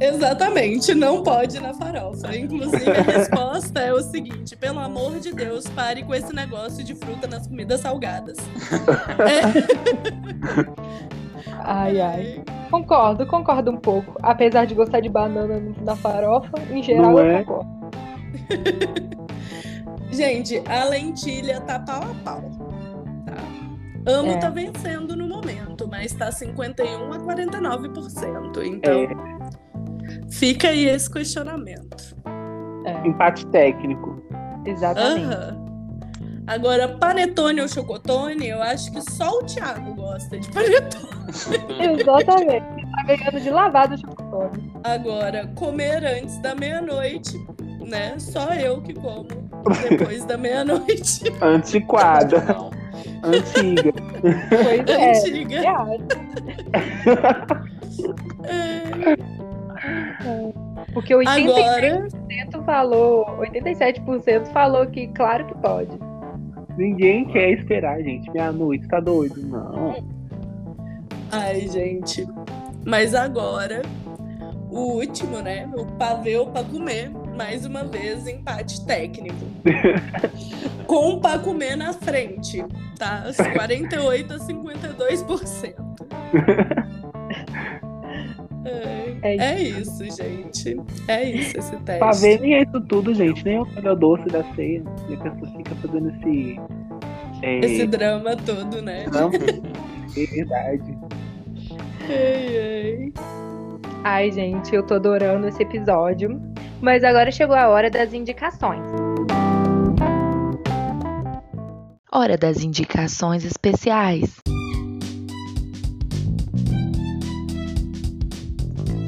Exatamente, 0.00 0.92
não 0.94 1.22
pode 1.22 1.58
na 1.60 1.72
farofa. 1.72 2.36
Inclusive, 2.36 2.90
a 2.90 3.02
resposta 3.02 3.80
é 3.80 3.92
o 3.92 4.00
seguinte: 4.00 4.56
pelo 4.56 4.78
amor 4.80 5.18
de 5.20 5.32
Deus, 5.32 5.66
pare 5.68 6.02
com 6.02 6.14
esse 6.14 6.34
negócio 6.34 6.82
de 6.84 6.94
fruta 6.94 7.26
nas 7.26 7.46
comidas 7.46 7.80
salgadas. 7.80 8.36
Ai, 11.64 12.00
ai. 12.00 12.42
Concordo, 12.70 13.26
concordo 13.26 13.70
um 13.70 13.76
pouco. 13.76 14.14
Apesar 14.22 14.64
de 14.66 14.74
gostar 14.74 15.00
de 15.00 15.08
banana 15.08 15.60
na 15.82 15.94
farofa, 15.96 16.50
em 16.70 16.82
geral 16.82 17.12
Não 17.12 17.18
eu 17.18 17.26
é? 17.26 17.44
concordo. 17.44 17.74
Gente, 20.10 20.62
a 20.68 20.84
lentilha 20.84 21.60
tá 21.60 21.78
pau 21.78 22.02
a 22.02 22.14
pau. 22.24 22.42
Amo 24.06 24.32
É. 24.32 24.36
tá 24.38 24.50
vencendo 24.50 25.16
no 25.16 25.26
momento, 25.28 25.88
mas 25.88 26.12
tá 26.12 26.30
51 26.30 27.12
a 27.12 27.18
49%. 27.18 28.62
Então, 28.64 28.92
É, 28.92 30.30
fica 30.30 30.68
aí 30.68 30.86
esse 30.88 31.10
questionamento. 31.10 32.14
É, 32.84 33.06
empate 33.06 33.46
técnico. 33.46 34.22
exatamente. 34.66 35.62
Agora, 36.46 36.88
panetone 36.98 37.62
ou 37.62 37.68
chocotone, 37.68 38.46
eu 38.48 38.62
acho 38.62 38.92
que 38.92 39.00
só 39.10 39.38
o 39.38 39.44
Thiago 39.44 39.94
gosta 39.94 40.38
de 40.38 40.46
panetone. 40.52 42.00
Exatamente. 42.00 42.66
Tá 42.94 43.02
ganhando 43.06 43.40
de 43.40 43.50
lavado 43.50 43.94
o 43.94 43.98
chocolate. 43.98 44.60
Agora, 44.84 45.46
comer 45.54 46.04
antes 46.04 46.36
da 46.42 46.54
meia-noite, 46.54 47.38
né? 47.80 48.18
Só 48.18 48.52
eu 48.52 48.82
que 48.82 48.92
como 48.92 49.26
depois 49.88 50.24
da 50.26 50.36
meia-noite. 50.36 51.22
Antiquada, 51.40 52.42
Não. 52.42 52.70
Antiga. 53.22 53.92
Pois 54.50 54.86
é. 54.88 55.10
Antiga. 55.10 55.60
é. 58.44 58.74
É. 59.04 60.64
Porque 60.92 61.14
o 61.14 61.18
87% 61.20 62.54
Agora, 62.54 62.64
falou, 62.64 63.26
87% 63.38 64.46
falou 64.52 64.86
que 64.86 65.08
claro 65.08 65.46
que 65.46 65.54
pode. 65.58 65.90
Ninguém 66.76 67.24
quer 67.26 67.50
esperar, 67.50 68.00
gente. 68.02 68.30
Meia-noite, 68.30 68.86
tá 68.88 69.00
doido? 69.00 69.40
Não. 69.46 69.96
ai, 71.30 71.68
gente. 71.68 72.26
Mas 72.84 73.14
agora, 73.14 73.82
o 74.70 74.94
último, 74.94 75.40
né? 75.40 75.70
O 75.76 75.86
pavê 75.86 76.34
pra 76.52 76.64
comer. 76.64 77.10
Mais 77.36 77.66
uma 77.66 77.84
vez, 77.84 78.26
empate 78.28 78.84
técnico. 78.86 79.36
Com 80.86 81.18
pra 81.18 81.38
comer 81.38 81.76
na 81.76 81.92
frente, 81.92 82.64
tá? 82.98 83.24
48 83.54 84.32
a 84.34 84.38
52%. 84.38 85.74
É, 88.64 89.16
É 89.22 89.36
é 89.36 89.62
isso, 89.62 90.04
gente. 90.04 90.76
É 91.08 91.22
isso 91.28 91.58
esse 91.58 91.76
teste. 91.78 91.98
Pra 91.98 92.10
ver 92.12 92.40
nem 92.40 92.54
é 92.54 92.62
isso 92.62 92.80
tudo, 92.82 93.12
gente. 93.14 93.44
Nem 93.44 93.56
é 93.56 93.60
o 93.62 93.66
melhor 93.66 93.96
doce 93.96 94.24
da 94.26 94.44
ceia. 94.54 94.82
E 95.08 95.14
a 95.14 95.16
pessoa 95.16 95.50
fica 95.56 95.74
fazendo 95.76 96.10
esse. 96.10 96.60
É, 97.42 97.58
Esse 97.58 97.86
drama 97.86 98.36
todo, 98.36 98.80
né? 98.80 99.06
Não, 99.12 99.30
é 100.16 100.26
verdade. 100.26 100.98
Ai, 102.08 102.58
ai. 102.58 103.12
Ai, 104.04 104.30
gente, 104.30 104.74
eu 104.74 104.82
tô 104.82 104.94
adorando 104.94 105.46
esse 105.48 105.62
episódio. 105.62 106.40
Mas 106.84 107.02
agora 107.02 107.32
chegou 107.32 107.56
a 107.56 107.66
hora 107.66 107.88
das 107.88 108.12
indicações. 108.12 108.84
Hora 112.12 112.36
das 112.36 112.62
indicações 112.62 113.42
especiais. 113.42 114.36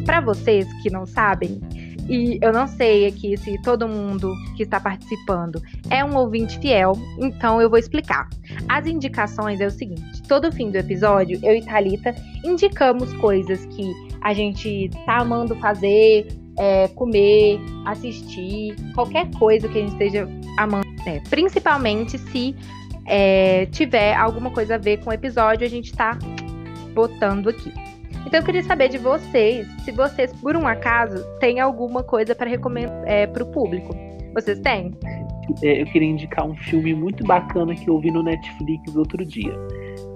Para 0.06 0.22
vocês 0.22 0.66
que 0.82 0.88
não 0.88 1.04
sabem, 1.04 1.60
e 2.08 2.38
eu 2.40 2.50
não 2.50 2.66
sei 2.66 3.08
aqui 3.08 3.36
se 3.36 3.60
todo 3.60 3.86
mundo 3.86 4.32
que 4.56 4.62
está 4.62 4.80
participando 4.80 5.60
é 5.90 6.02
um 6.02 6.16
ouvinte 6.16 6.58
fiel, 6.58 6.94
então 7.18 7.60
eu 7.60 7.68
vou 7.68 7.78
explicar. 7.78 8.26
As 8.70 8.86
indicações 8.86 9.60
é 9.60 9.66
o 9.66 9.70
seguinte: 9.70 10.22
todo 10.22 10.50
fim 10.50 10.70
do 10.70 10.78
episódio, 10.78 11.38
eu 11.42 11.54
e 11.54 11.62
Thalita 11.62 12.14
indicamos 12.42 13.12
coisas 13.18 13.66
que 13.66 13.92
a 14.22 14.32
gente 14.32 14.88
tá 15.04 15.18
amando 15.18 15.54
fazer, 15.56 16.26
é, 16.58 16.88
comer, 16.88 17.60
assistir, 17.84 18.74
qualquer 18.94 19.30
coisa 19.38 19.68
que 19.68 19.78
a 19.78 19.80
gente 19.82 19.92
esteja 19.92 20.28
amando, 20.58 20.86
né? 21.04 21.22
principalmente 21.28 22.18
se 22.18 22.54
é, 23.06 23.66
tiver 23.66 24.14
alguma 24.14 24.50
coisa 24.50 24.74
a 24.74 24.78
ver 24.78 24.98
com 24.98 25.10
o 25.10 25.12
episódio, 25.12 25.66
a 25.66 25.70
gente 25.70 25.92
tá 25.92 26.18
botando 26.94 27.48
aqui. 27.48 27.72
Então 28.26 28.40
eu 28.40 28.44
queria 28.44 28.62
saber 28.64 28.88
de 28.88 28.98
vocês, 28.98 29.66
se 29.84 29.92
vocês, 29.92 30.32
por 30.32 30.56
um 30.56 30.66
acaso, 30.66 31.24
têm 31.38 31.60
alguma 31.60 32.02
coisa 32.02 32.34
para 32.34 32.50
recomendar 32.50 33.02
é, 33.06 33.26
para 33.26 33.44
o 33.44 33.46
público. 33.46 33.94
Vocês 34.34 34.58
têm? 34.58 34.92
É, 35.62 35.82
eu 35.82 35.86
queria 35.86 36.08
indicar 36.08 36.44
um 36.44 36.56
filme 36.56 36.92
muito 36.92 37.24
bacana 37.24 37.74
que 37.74 37.88
eu 37.88 38.00
vi 38.00 38.10
no 38.10 38.22
Netflix 38.22 38.96
outro 38.96 39.24
dia. 39.24 39.54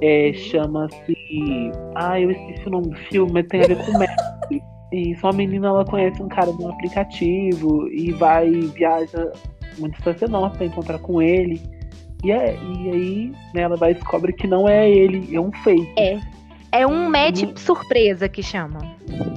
É, 0.03 0.33
Chama-se. 0.33 1.73
Ah, 1.95 2.21
eu 2.21 2.33
esqueci 2.33 2.67
o 2.67 2.71
nome 2.71 2.89
do 2.89 2.97
filme, 2.97 3.31
mas 3.33 3.47
tem 3.47 3.63
a 3.63 3.67
ver 3.69 3.77
com 3.85 3.97
mestre. 3.97 4.63
E 4.93 5.15
só 5.17 5.29
uma 5.29 5.35
menina 5.39 5.69
ela 5.69 5.85
conhece 5.85 6.23
um 6.23 6.29
cara 6.29 6.51
num 6.53 6.69
aplicativo 6.69 7.89
e 7.89 8.13
vai 8.13 8.51
viaja 8.51 9.33
uma 9.79 9.89
distância 9.89 10.25
enorme 10.27 10.57
pra 10.57 10.67
encontrar 10.67 10.99
com 10.99 11.23
ele. 11.23 11.61
E, 12.25 12.31
é, 12.33 12.55
e 12.57 12.91
aí 12.91 13.33
né, 13.55 13.63
ela 13.63 13.77
vai 13.77 13.93
e 13.93 13.95
descobre 13.95 14.33
que 14.33 14.47
não 14.47 14.69
é 14.69 14.91
ele, 14.91 15.35
é 15.35 15.41
um 15.41 15.53
fake. 15.53 15.93
É. 15.99 16.19
É 16.73 16.87
um 16.87 17.11
match 17.11 17.43
surpresa 17.57 18.29
que 18.29 18.45
chama. 18.45 18.79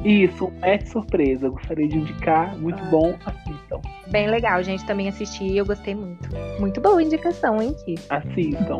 Isso, 0.05 0.45
um 0.45 0.59
match 0.59 0.85
surpresa. 0.85 1.49
Gostaria 1.49 1.87
de 1.87 1.97
indicar, 1.97 2.55
muito 2.59 2.77
Ah. 2.83 2.89
bom, 2.91 3.15
assistam. 3.25 3.81
Bem 4.11 4.27
legal, 4.27 4.61
gente. 4.61 4.85
Também 4.85 5.07
assisti 5.09 5.43
e 5.43 5.57
eu 5.57 5.65
gostei 5.65 5.95
muito. 5.95 6.29
Muito 6.59 6.79
boa 6.79 7.01
indicação, 7.01 7.59
hein, 7.59 7.75
Ti? 7.85 7.95
Assistam. 8.09 8.77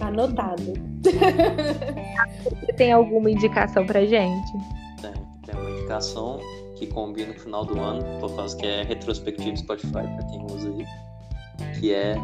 Anotado. 0.00 0.72
Você 1.02 2.72
tem 2.76 2.92
alguma 2.92 3.28
indicação 3.28 3.84
pra 3.84 4.04
gente? 4.06 4.52
Indicação 5.84 6.40
que 6.76 6.86
combina 6.86 7.28
no 7.28 7.34
final 7.38 7.64
do 7.64 7.78
ano, 7.78 8.02
por 8.18 8.34
causa 8.34 8.56
que 8.56 8.66
é 8.66 8.82
retrospectivo 8.82 9.56
Spotify, 9.56 9.92
pra 9.92 10.26
quem 10.30 10.42
usa 10.50 10.68
aí, 10.70 10.84
que 11.78 11.92
é 11.92 12.16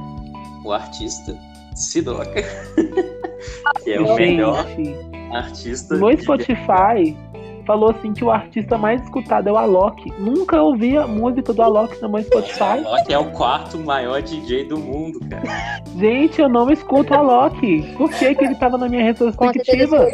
o 0.65 0.73
artista 0.73 1.37
Sidoca, 1.75 2.43
que 3.85 3.93
é 3.93 4.01
o 4.01 4.15
melhor 4.15 4.67
artista. 5.33 5.95
no 5.97 6.11
de- 6.15 6.23
Spotify 6.23 7.17
falou 7.67 7.91
assim 7.91 8.13
que 8.15 8.25
o 8.25 8.31
artista 8.31 8.77
mais 8.79 9.01
escutado 9.03 9.49
é 9.49 9.53
o 9.53 9.57
Alok. 9.59 10.11
Nunca 10.19 10.61
ouvi 10.61 10.97
a 10.97 11.07
música 11.07 11.53
do 11.53 11.63
Alok 11.63 12.01
no 12.03 12.09
meu 12.09 12.23
Spotify. 12.25 12.83
Que 13.07 13.13
é 13.13 13.19
o 13.19 13.31
quarto 13.31 13.79
maior 13.79 14.21
DJ 14.23 14.65
do 14.65 14.79
mundo, 14.79 15.21
cara. 15.29 15.81
Gente, 15.97 16.41
eu 16.41 16.49
não 16.49 16.69
escuto 16.71 17.13
o 17.13 17.17
Alok. 17.17 17.95
Por 17.97 18.11
que, 18.11 18.35
que 18.35 18.45
ele 18.45 18.55
tava 18.57 18.77
na 18.79 18.89
minha 18.89 19.05
retrospectiva? 19.05 20.07
o. 20.07 20.09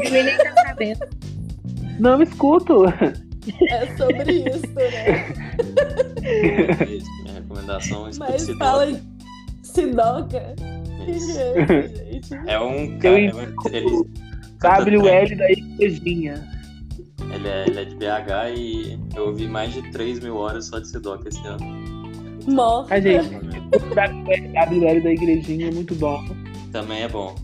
Não 1.98 2.20
escuto. 2.20 2.84
É 3.70 3.86
sobre 3.96 4.32
isso, 4.32 4.74
né? 4.74 5.34
É 6.24 6.84
isso, 6.84 7.10
minha 7.22 7.34
recomendação 7.34 8.08
escuta 8.08 8.30
Mas 8.32 8.42
Sidoca. 8.42 8.64
fala 8.64 9.00
Sidoca. 9.62 10.54
Que 11.04 11.10
Isso. 11.12 11.38
é 11.38 12.16
isso, 12.16 12.28
gente? 12.34 12.50
É 12.50 12.58
um 12.58 12.98
cara, 12.98 13.18
Eu 13.20 14.88
ele, 14.88 14.98
WL 14.98 15.36
da 15.36 15.50
igrejinha. 15.52 16.48
ele, 17.32 17.48
é, 17.48 17.64
ele 17.68 17.80
é 17.80 17.84
de 17.84 17.94
BH 17.96 18.58
e 18.58 18.98
eu 19.14 19.26
ouvi 19.26 19.46
mais 19.46 19.72
de 19.72 19.82
3 19.92 20.20
mil 20.20 20.36
horas 20.36 20.66
só 20.66 20.78
de 20.78 20.88
Sidoca 20.88 21.28
esse 21.28 21.46
ano. 21.46 21.64
Morta. 22.48 22.94
A 22.94 23.00
gente, 23.00 23.28
o 23.36 23.88
WL 23.94 25.02
da 25.02 25.12
igrejinha 25.12 25.68
é 25.68 25.70
muito 25.72 25.94
bom. 25.94 26.24
Também 26.72 27.02
é 27.02 27.08
bom. 27.08 27.34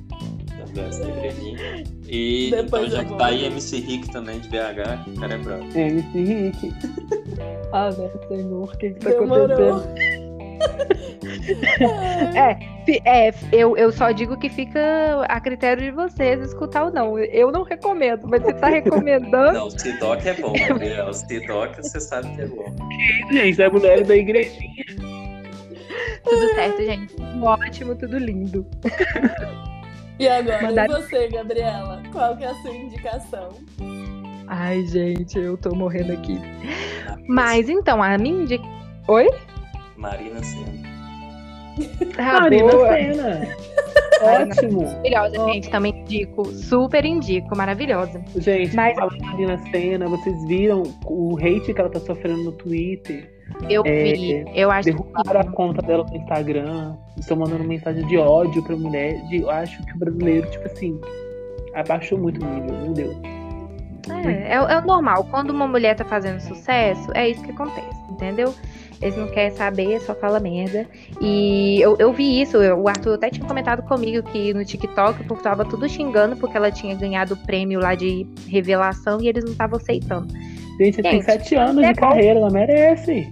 E 2.08 2.50
Depois 2.50 2.86
então, 2.88 2.96
já 2.96 3.04
que 3.04 3.14
tá 3.16 3.26
aí. 3.26 3.44
MC 3.46 3.78
Rick 3.80 4.10
também 4.10 4.40
de 4.40 4.48
BH, 4.48 5.08
o 5.16 5.20
cara 5.20 5.34
é 5.34 5.38
bravo. 5.38 5.64
MC 5.78 6.22
Rick. 6.22 6.72
Ah, 7.74 7.88
meu 7.96 8.10
senhor, 8.28 8.64
o 8.64 8.76
que 8.76 8.90
que 8.90 9.00
tá 9.00 9.08
Demorou. 9.10 9.46
acontecendo? 9.46 9.94
Fi- 12.84 13.00
É, 13.06 13.32
eu, 13.50 13.74
eu 13.78 13.90
só 13.90 14.10
digo 14.10 14.36
que 14.36 14.50
fica 14.50 15.24
a 15.26 15.40
critério 15.40 15.82
de 15.82 15.90
vocês 15.90 16.38
escutar 16.42 16.84
ou 16.84 16.92
não. 16.92 17.18
Eu 17.18 17.50
não 17.50 17.62
recomendo, 17.62 18.28
mas 18.28 18.42
você 18.42 18.52
tá 18.52 18.68
recomendando. 18.68 19.54
Não, 19.54 19.68
o 19.68 19.70
Sidoca 19.70 20.28
é 20.28 20.34
bom, 20.34 20.52
Gabriel. 20.68 21.08
O 21.08 21.14
Sidoca 21.14 21.82
você 21.82 21.98
sabe 21.98 22.28
que 22.36 22.42
é 22.42 22.46
bom. 22.46 22.66
Gente, 23.32 23.56
WL 23.62 24.04
da 24.04 24.16
igrejinha. 24.16 24.84
Tudo 26.24 26.54
certo, 26.54 26.84
gente. 26.84 27.16
Ótimo, 27.40 27.94
tudo 27.96 28.18
lindo. 28.18 28.66
E 30.18 30.28
agora, 30.28 30.62
Mandar- 30.62 30.90
e 30.90 30.92
você, 30.92 31.28
Gabriela? 31.28 32.02
Qual 32.12 32.36
que 32.36 32.44
é 32.44 32.48
a 32.48 32.54
sua 32.56 32.70
indicação? 32.70 33.48
Ai, 34.46 34.84
gente, 34.86 35.38
eu 35.38 35.56
tô 35.56 35.74
morrendo 35.74 36.12
aqui. 36.12 36.38
Mas 37.26 37.68
então, 37.68 38.02
a 38.02 38.16
minha 38.18 38.42
indica... 38.42 38.64
Oi? 39.08 39.28
Marina 39.96 40.42
Senna. 40.44 40.91
Ah, 42.18 42.40
Marina 42.42 42.70
boa. 42.72 42.88
Senna. 42.92 43.22
Marina 43.22 43.56
Ótimo. 44.52 44.82
Maravilhosa, 44.82 45.44
gente. 45.52 45.70
Também 45.70 45.92
indico. 46.00 46.44
Super 46.46 47.04
indico. 47.04 47.56
Maravilhosa. 47.56 48.22
Gente, 48.36 48.74
Mas- 48.76 48.94
falando 48.94 49.18
da 49.18 49.26
Marina 49.26 49.58
Senna, 49.70 50.06
vocês 50.08 50.44
viram 50.46 50.82
o 51.06 51.36
hate 51.38 51.74
que 51.74 51.80
ela 51.80 51.90
tá 51.90 51.98
sofrendo 52.00 52.44
no 52.44 52.52
Twitter? 52.52 53.28
Eu 53.68 53.82
É, 53.84 54.12
vi. 54.12 54.44
Eu 54.54 54.70
acho 54.70 54.90
Derrubaram 54.90 55.40
a 55.40 55.44
conta 55.52 55.82
dela 55.82 56.06
no 56.08 56.16
Instagram. 56.16 56.96
Estão 57.18 57.36
mandando 57.36 57.64
mensagem 57.64 58.06
de 58.06 58.16
ódio 58.16 58.62
pra 58.62 58.76
mulher. 58.76 59.20
De, 59.28 59.38
eu 59.42 59.50
acho 59.50 59.84
que 59.84 59.92
o 59.94 59.98
brasileiro, 59.98 60.48
tipo 60.50 60.66
assim, 60.66 61.00
abaixou 61.74 62.16
muito 62.18 62.44
o 62.44 62.48
nível, 62.48 62.78
meu 62.80 62.92
Deus. 62.92 63.16
É, 64.24 64.54
é, 64.54 64.54
é 64.54 64.80
normal. 64.82 65.26
Quando 65.30 65.50
uma 65.50 65.66
mulher 65.66 65.96
tá 65.96 66.04
fazendo 66.04 66.40
sucesso, 66.40 67.10
é 67.14 67.28
isso 67.28 67.42
que 67.42 67.50
acontece, 67.50 67.98
entendeu? 68.10 68.54
Eles 69.02 69.16
não 69.16 69.26
querem 69.28 69.50
saber, 69.56 70.00
só 70.00 70.14
fala 70.14 70.38
merda. 70.38 70.86
E 71.20 71.80
eu, 71.80 71.96
eu 71.98 72.12
vi 72.12 72.40
isso, 72.40 72.56
eu- 72.58 72.78
o 72.80 72.88
Arthur 72.88 73.14
até 73.14 73.28
tinha 73.30 73.44
comentado 73.46 73.82
comigo 73.82 74.22
que 74.30 74.54
no 74.54 74.64
TikTok 74.64 75.22
o 75.22 75.24
povo 75.26 75.42
tava 75.42 75.64
tudo 75.64 75.88
xingando 75.88 76.36
porque 76.36 76.56
ela 76.56 76.70
tinha 76.70 76.94
ganhado 76.94 77.34
o 77.34 77.36
prêmio 77.36 77.80
lá 77.80 77.94
de 77.96 78.24
revelação 78.48 79.20
e 79.20 79.28
eles 79.28 79.44
não 79.44 79.52
estavam 79.52 79.76
aceitando. 79.78 80.32
Gente, 80.78 80.94
você 80.96 81.02
tem 81.02 81.12
Gente, 81.12 81.24
sete 81.24 81.54
anos 81.56 81.82
é 81.84 81.92
de 81.92 82.00
bom. 82.00 82.08
carreira, 82.08 82.38
ela 82.38 82.50
merece. 82.50 83.28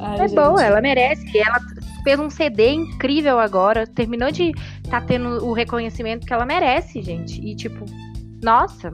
Ai, 0.00 0.14
É 0.20 0.28
gente, 0.28 0.34
boa, 0.34 0.62
ela 0.64 0.80
merece. 0.80 1.24
Ela 1.38 1.60
fez 2.02 2.18
um 2.18 2.28
CD 2.30 2.70
incrível 2.72 3.38
agora, 3.38 3.86
terminou 3.86 4.30
de 4.32 4.52
tá 4.90 5.00
tendo 5.00 5.44
o 5.46 5.52
reconhecimento 5.52 6.26
que 6.26 6.32
ela 6.32 6.44
merece, 6.46 7.00
gente. 7.02 7.40
E 7.40 7.54
tipo, 7.54 7.84
nossa, 8.42 8.90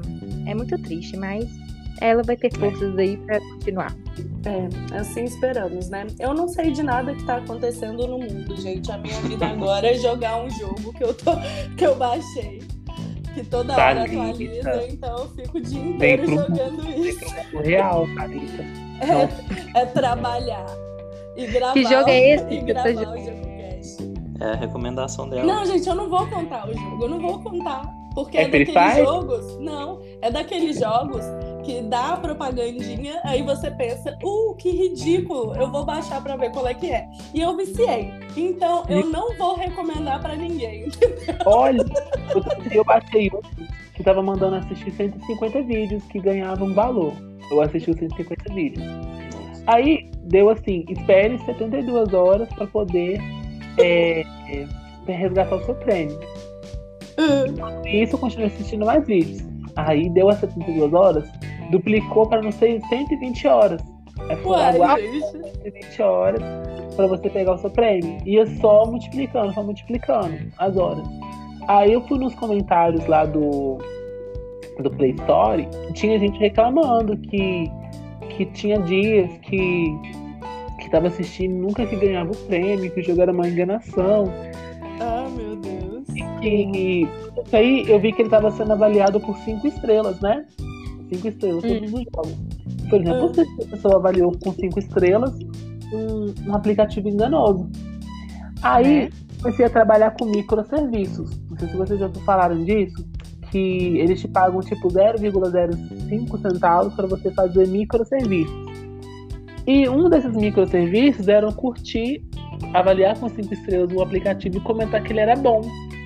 é 0.46 0.54
muito 0.54 0.76
triste, 0.82 1.16
mas 1.16 1.44
ela 2.00 2.22
vai 2.22 2.36
ter 2.36 2.52
forças 2.56 2.96
aí 2.98 3.16
pra 3.18 3.38
continuar. 3.40 3.94
É, 4.44 4.96
assim 4.96 5.24
esperamos, 5.24 5.90
né? 5.90 6.06
Eu 6.18 6.34
não 6.34 6.48
sei 6.48 6.70
de 6.70 6.82
nada 6.82 7.14
que 7.14 7.24
tá 7.24 7.36
acontecendo 7.36 8.06
no 8.06 8.18
mundo, 8.18 8.56
gente. 8.56 8.90
A 8.90 8.98
minha 8.98 9.20
vida 9.20 9.46
agora 9.48 9.90
é 9.90 9.94
jogar 9.94 10.42
um 10.42 10.50
jogo 10.50 10.92
que 10.94 11.04
eu, 11.04 11.14
tô, 11.14 11.32
que 11.76 11.86
eu 11.86 11.94
baixei. 11.94 12.62
Que 13.34 13.44
toda 13.44 13.74
hora 13.74 14.06
Thalita. 14.06 14.22
atualiza, 14.22 14.86
então 14.88 15.18
eu 15.18 15.28
fico 15.28 15.58
o 15.58 15.60
dia 15.60 15.80
inteiro 15.80 16.24
pro 16.24 16.36
jogando 16.36 16.90
isso. 16.90 17.24
O 17.54 17.62
real, 17.62 18.08
Thalita. 18.16 18.64
É, 19.74 19.78
é 19.80 19.86
trabalhar. 19.86 20.66
E 21.36 21.46
gravar, 21.46 21.74
Que 21.74 21.84
jogo 21.84 22.10
é 22.10 22.34
esse 22.34 22.44
E 22.54 22.60
você 22.60 22.74
tá 22.74 22.90
gravar 22.90 23.14
o 23.14 23.24
jogo. 23.24 23.50
É 24.40 24.52
a 24.52 24.54
recomendação 24.54 25.28
dela. 25.28 25.44
Não, 25.44 25.66
gente, 25.66 25.86
eu 25.86 25.94
não 25.94 26.08
vou 26.08 26.26
contar 26.26 26.66
o 26.66 26.74
jogo, 26.74 27.04
eu 27.04 27.08
não 27.08 27.20
vou 27.20 27.38
contar. 27.40 27.99
Porque 28.24 28.36
É 28.38 28.42
é, 28.42 28.44
daqueles 28.48 28.72
Fire? 28.72 29.04
jogos. 29.04 29.58
Não, 29.60 30.00
é 30.20 30.30
daqueles 30.30 30.78
jogos 30.78 31.24
que 31.64 31.80
dá 31.82 32.14
a 32.14 32.16
propagandinha, 32.16 33.20
aí 33.24 33.42
você 33.42 33.70
pensa, 33.70 34.16
uh, 34.22 34.54
que 34.56 34.70
ridículo, 34.70 35.54
eu 35.54 35.70
vou 35.70 35.84
baixar 35.84 36.22
pra 36.22 36.36
ver 36.36 36.50
qual 36.50 36.66
é 36.66 36.74
que 36.74 36.90
é. 36.90 37.08
E 37.34 37.40
eu 37.40 37.56
viciei. 37.56 38.12
Então, 38.36 38.84
eu 38.88 39.06
não 39.06 39.36
vou 39.36 39.54
recomendar 39.56 40.20
pra 40.20 40.36
ninguém. 40.36 40.88
Olha, 41.46 41.84
eu 42.72 42.84
baixei 42.84 43.30
um 43.32 43.40
que 43.94 44.02
tava 44.02 44.22
mandando 44.22 44.56
assistir 44.56 44.90
150 44.92 45.62
vídeos 45.62 46.02
que 46.04 46.18
ganhavam 46.20 46.72
valor. 46.72 47.12
Eu 47.50 47.60
assisti 47.60 47.90
os 47.90 47.98
150 47.98 48.54
vídeos. 48.54 48.84
Aí 49.66 50.10
deu 50.24 50.48
assim, 50.48 50.84
espere 50.88 51.38
72 51.44 52.14
horas 52.14 52.48
pra 52.54 52.66
poder 52.66 53.20
é, 53.78 54.24
resgatar 55.06 55.56
o 55.56 55.64
seu 55.64 55.74
prêmio. 55.74 56.18
E 57.84 58.02
isso 58.02 58.14
eu 58.14 58.18
continuei 58.18 58.48
assistindo 58.48 58.86
mais 58.86 59.06
vídeos. 59.06 59.42
Aí 59.76 60.08
deu 60.10 60.28
as 60.28 60.38
72 60.38 60.92
horas, 60.92 61.28
duplicou 61.70 62.28
para 62.28 62.42
não 62.42 62.52
sei 62.52 62.80
120 62.88 63.46
horas. 63.46 63.82
Aí 64.28 64.36
foi 64.36 64.56
Uai, 64.56 65.00
gente. 65.00 65.30
120 65.62 66.02
horas 66.02 66.42
para 66.96 67.06
você 67.06 67.30
pegar 67.30 67.54
o 67.54 67.58
seu 67.58 67.70
prêmio. 67.70 68.18
Ia 68.26 68.46
só 68.58 68.86
multiplicando, 68.86 69.52
só 69.54 69.62
multiplicando 69.62 70.36
as 70.58 70.76
horas. 70.76 71.06
Aí 71.68 71.92
eu 71.92 72.00
fui 72.06 72.18
nos 72.18 72.34
comentários 72.34 73.06
lá 73.06 73.24
do, 73.24 73.78
do 74.82 74.90
Play 74.90 75.12
Store, 75.12 75.68
tinha 75.94 76.18
gente 76.18 76.38
reclamando 76.38 77.16
que, 77.16 77.70
que 78.30 78.46
tinha 78.46 78.78
dias 78.80 79.30
que 79.42 79.96
que 80.80 80.88
tava 80.88 81.08
assistindo 81.08 81.54
nunca 81.54 81.84
que 81.84 81.94
ganhava 81.94 82.32
o 82.32 82.36
prêmio, 82.46 82.90
que 82.90 83.00
o 83.00 83.04
jogo 83.04 83.20
era 83.20 83.30
uma 83.30 83.46
enganação. 83.46 84.24
Ah, 86.40 86.44
meu 86.44 86.66
Deus. 86.72 86.76
E 86.76 87.08
isso 87.46 87.56
aí 87.56 87.84
eu 87.88 88.00
vi 88.00 88.12
que 88.12 88.22
ele 88.22 88.28
tava 88.30 88.50
sendo 88.50 88.72
avaliado 88.72 89.20
por 89.20 89.36
cinco 89.38 89.66
estrelas, 89.66 90.20
né? 90.20 90.44
Cinco 91.12 91.28
estrelas, 91.28 91.62
todos 91.62 91.92
os 91.92 92.04
jogos. 92.12 92.36
Por 92.88 93.00
exemplo, 93.00 93.26
Hum. 93.26 93.34
se 93.34 93.40
a 93.40 93.66
pessoa 93.66 93.96
avaliou 93.96 94.32
com 94.42 94.52
cinco 94.52 94.78
estrelas 94.78 95.38
um, 95.92 96.34
um 96.50 96.54
aplicativo 96.54 97.08
enganoso. 97.08 97.68
Aí 98.62 99.04
Né? 99.04 99.10
comecei 99.42 99.64
a 99.66 99.70
trabalhar 99.70 100.10
com 100.12 100.26
microserviços. 100.26 101.30
Não 101.50 101.58
sei 101.58 101.68
se 101.68 101.76
vocês 101.76 102.00
já 102.00 102.08
falaram 102.26 102.62
disso. 102.64 103.04
Que 103.50 103.98
eles 103.98 104.20
te 104.20 104.28
pagam 104.28 104.60
tipo 104.60 104.88
0,05 104.88 106.40
centavos 106.40 106.94
para 106.94 107.06
você 107.08 107.30
fazer 107.32 107.66
microserviços. 107.66 108.54
E 109.66 109.88
um 109.88 110.08
desses 110.08 110.34
microserviços 110.36 111.26
era 111.26 111.50
curtir, 111.52 112.22
avaliar 112.72 113.18
com 113.18 113.28
cinco 113.28 113.52
estrelas 113.52 113.92
o 113.92 114.00
aplicativo 114.02 114.58
e 114.58 114.60
comentar 114.60 115.02
que 115.02 115.12
ele 115.12 115.20
era 115.20 115.34
bom. 115.34 115.62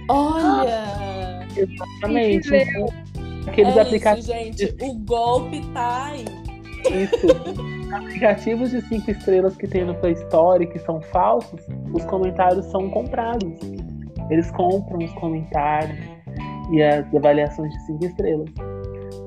Olha! 0.08 1.46
Exatamente. 1.56 2.48
Incrível. 2.48 2.86
Aqueles 3.46 3.76
é 3.76 3.80
aplicativos. 3.80 4.28
isso, 4.28 4.32
gente. 4.32 4.76
O 4.82 4.94
golpe 5.00 5.60
tá 5.72 6.06
aí. 6.06 6.24
Isso. 6.90 7.26
Aplicativos 7.94 8.70
de 8.70 8.80
cinco 8.82 9.10
estrelas 9.10 9.56
que 9.56 9.66
tem 9.66 9.84
no 9.84 9.94
Play 9.94 10.14
Store 10.14 10.66
que 10.66 10.78
são 10.80 11.00
falsos, 11.00 11.60
os 11.92 12.04
comentários 12.06 12.66
são 12.66 12.90
comprados. 12.90 13.52
Eles 14.30 14.50
compram 14.52 14.98
os 14.98 15.12
comentários 15.14 15.98
e 16.72 16.82
as 16.82 17.14
avaliações 17.14 17.72
de 17.72 17.86
cinco 17.86 18.06
estrelas. 18.06 18.50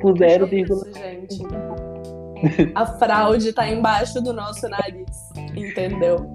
por 0.01 0.13
Que 0.13 0.19
0, 0.19 0.55
isso, 0.55 0.85
gente. 0.93 2.71
A 2.75 2.85
fraude 2.85 3.53
tá 3.53 3.67
embaixo 3.67 4.21
do 4.21 4.33
nosso 4.33 4.67
nariz, 4.69 5.31
entendeu? 5.55 6.31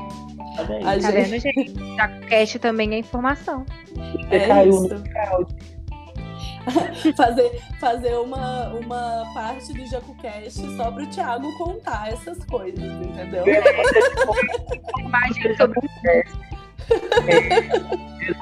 A 0.59 0.65
Tá 0.65 0.99
gente- 0.99 1.13
vendo, 1.13 1.39
gente? 1.41 1.97
JacoCast 1.97 2.59
também 2.59 2.95
é 2.95 2.99
informação. 2.99 3.65
Você 3.95 4.37
é 4.37 4.47
caiu 4.49 4.71
isso. 4.71 4.89
no 4.95 5.05
fraude. 5.11 5.55
fazer, 7.17 7.61
fazer 7.81 8.15
uma, 8.19 8.69
uma 8.69 9.25
parte 9.35 9.73
do 9.73 9.85
JacuCast 9.85 10.77
só 10.77 10.93
pro 10.93 11.05
Thiago 11.09 11.51
contar 11.59 12.13
essas 12.13 12.39
coisas, 12.45 12.79
entendeu? 12.81 13.45
Imagem 15.01 15.57
sobre 15.57 15.81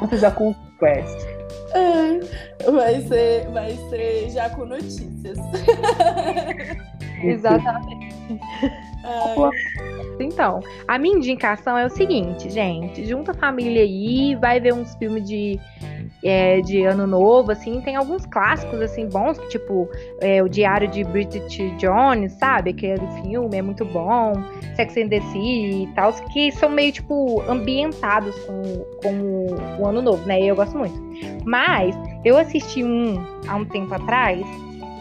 Você 0.00 0.16
já 0.18 0.30
com 0.30 0.54
Quest. 0.78 1.26
É, 1.72 2.70
vai 2.70 3.00
ser, 3.02 3.46
vai 3.52 3.74
ser 3.88 4.30
já 4.30 4.50
com 4.50 4.66
notícias. 4.66 5.38
Exatamente. 7.22 8.14
Então, 10.18 10.60
a 10.86 10.98
minha 10.98 11.16
indicação 11.16 11.76
é 11.78 11.86
o 11.86 11.90
seguinte, 11.90 12.50
gente. 12.50 13.06
Junta 13.06 13.30
a 13.32 13.34
família 13.34 13.82
aí, 13.82 14.34
vai 14.34 14.60
ver 14.60 14.74
uns 14.74 14.94
filmes 14.96 15.26
de, 15.26 15.58
é, 16.22 16.60
de 16.60 16.84
ano 16.84 17.06
novo, 17.06 17.50
assim. 17.52 17.80
Tem 17.80 17.96
alguns 17.96 18.26
clássicos, 18.26 18.80
assim, 18.80 19.08
bons, 19.08 19.38
tipo 19.48 19.88
é, 20.20 20.42
o 20.42 20.48
Diário 20.48 20.88
de 20.88 21.02
Bridget 21.04 21.70
Jones, 21.76 22.32
sabe? 22.32 22.70
Aquele 22.70 23.06
filme 23.22 23.56
é 23.56 23.62
muito 23.62 23.84
bom. 23.86 24.34
Sex 24.76 24.96
and 24.98 25.08
the 25.08 25.20
City 25.32 25.84
e 25.84 25.88
tal, 25.94 26.12
que 26.32 26.52
são 26.52 26.68
meio, 26.68 26.92
tipo, 26.92 27.42
ambientados 27.48 28.34
com, 28.40 28.62
com 29.02 29.82
o 29.82 29.86
ano 29.86 30.02
novo, 30.02 30.24
né? 30.26 30.40
E 30.40 30.48
eu 30.48 30.56
gosto 30.56 30.76
muito. 30.76 31.00
Mas, 31.44 31.96
eu 32.24 32.36
assisti 32.36 32.84
um 32.84 33.24
há 33.48 33.56
um 33.56 33.64
tempo 33.64 33.94
atrás, 33.94 34.40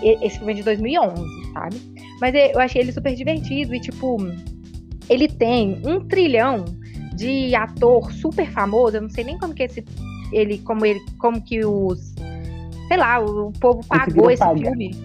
esse 0.01 0.37
filme 0.37 0.53
é 0.53 0.55
de 0.55 0.63
2011, 0.63 1.21
sabe? 1.53 1.88
Mas 2.19 2.33
eu 2.35 2.59
achei 2.59 2.81
ele 2.81 2.91
super 2.91 3.15
divertido 3.15 3.73
e, 3.73 3.79
tipo, 3.79 4.17
ele 5.09 5.27
tem 5.27 5.81
um 5.85 5.99
trilhão 6.07 6.65
de 7.15 7.55
ator 7.55 8.11
super 8.11 8.49
famoso. 8.51 8.97
Eu 8.97 9.01
não 9.01 9.09
sei 9.09 9.23
nem 9.23 9.37
como 9.37 9.53
que 9.53 9.63
esse. 9.63 9.83
Ele, 10.31 10.59
como 10.59 10.85
ele, 10.85 11.01
como 11.17 11.41
que 11.41 11.65
os. 11.65 12.13
Sei 12.87 12.97
lá, 12.97 13.19
o 13.19 13.51
povo 13.59 13.85
pagou 13.87 14.31
esse 14.31 14.39
pagar. 14.39 14.55
filme. 14.55 14.95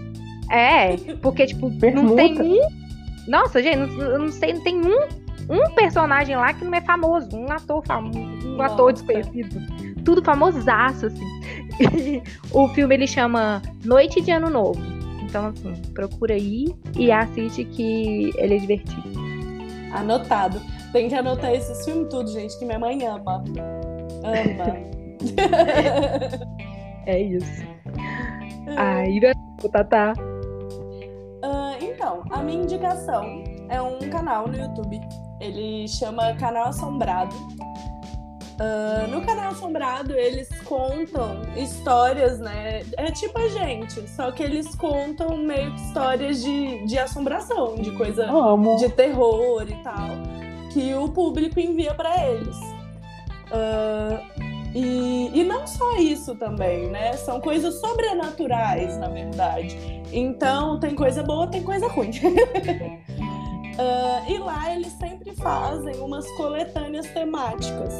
É, 0.50 0.96
porque, 1.20 1.46
tipo, 1.46 1.70
não 1.70 2.14
tem 2.16 2.40
um. 2.40 2.58
Nossa, 3.26 3.62
gente, 3.62 3.76
não, 3.76 4.02
eu 4.02 4.18
não 4.18 4.28
sei, 4.28 4.52
não 4.52 4.62
tem 4.62 4.80
um, 4.80 4.98
um 5.48 5.74
personagem 5.74 6.36
lá 6.36 6.52
que 6.52 6.64
não 6.64 6.74
é 6.74 6.80
famoso, 6.82 7.34
um 7.34 7.50
ator 7.50 7.82
famoso, 7.86 8.18
um 8.18 8.56
Nossa. 8.56 8.74
ator 8.74 8.92
desconhecido. 8.92 9.60
Tudo 10.04 10.22
famosaço, 10.22 11.06
assim. 11.06 11.24
o 12.52 12.68
filme 12.68 12.94
ele 12.94 13.06
chama 13.06 13.62
Noite 13.84 14.20
de 14.20 14.30
Ano 14.30 14.50
Novo. 14.50 14.80
Então, 15.34 15.46
assim, 15.46 15.74
procura 15.92 16.34
aí 16.34 16.72
e 16.96 17.10
assiste 17.10 17.64
que 17.64 18.30
ele 18.38 18.54
é 18.54 18.58
divertido. 18.58 19.02
anotado. 19.92 20.62
Tem 20.92 21.08
que 21.08 21.14
anotar 21.16 21.52
esses 21.52 21.84
filmes 21.84 22.06
tudo, 22.08 22.30
gente, 22.30 22.56
que 22.56 22.64
minha 22.64 22.78
mãe 22.78 23.04
ama. 23.04 23.42
Ama. 24.22 24.94
É 27.06 27.20
isso. 27.20 27.62
Aí, 28.78 29.20
né, 29.20 29.32
Tatá. 29.70 30.14
Ah, 31.42 31.74
então, 31.78 32.22
a 32.30 32.42
minha 32.42 32.62
indicação 32.62 33.44
é 33.68 33.82
um 33.82 33.98
canal 34.08 34.48
no 34.48 34.56
YouTube. 34.56 34.98
Ele 35.38 35.86
chama 35.86 36.32
Canal 36.36 36.68
Assombrado. 36.68 37.36
Ah, 38.58 39.06
no 39.08 39.20
Canal 39.22 39.50
Assombrado, 39.50 40.12
eles 40.14 40.48
contam 40.64 41.42
histórias, 41.56 42.38
né? 42.38 42.84
É 42.96 43.10
tipo 43.10 43.38
a 43.38 43.48
gente, 43.48 44.08
só 44.08 44.30
que 44.30 44.42
eles 44.42 44.74
contam 44.74 45.36
meio 45.36 45.74
que 45.74 45.80
histórias 45.80 46.42
de, 46.42 46.86
de 46.86 46.98
assombração, 46.98 47.76
de 47.76 47.90
coisa 47.92 48.30
Amo. 48.30 48.76
de 48.76 48.88
terror 48.90 49.64
e 49.68 49.74
tal, 49.82 50.08
que 50.72 50.94
o 50.94 51.08
público 51.08 51.58
envia 51.58 51.94
pra 51.94 52.26
eles. 52.28 52.56
Ah, 53.50 54.20
e, 54.74 55.30
e 55.32 55.44
não 55.44 55.66
só 55.66 55.96
isso 55.96 56.34
também, 56.34 56.88
né? 56.90 57.12
São 57.14 57.40
coisas 57.40 57.80
sobrenaturais, 57.80 58.96
na 58.98 59.08
verdade. 59.08 59.76
Então, 60.12 60.78
tem 60.78 60.94
coisa 60.94 61.22
boa, 61.22 61.46
tem 61.46 61.62
coisa 61.62 61.88
ruim. 61.88 62.10
Ah, 63.76 64.22
e 64.28 64.38
lá 64.38 64.72
eles 64.72 64.92
sempre 64.92 65.34
fazem 65.34 65.96
umas 65.96 66.30
coletâneas 66.36 67.08
temáticas, 67.08 67.92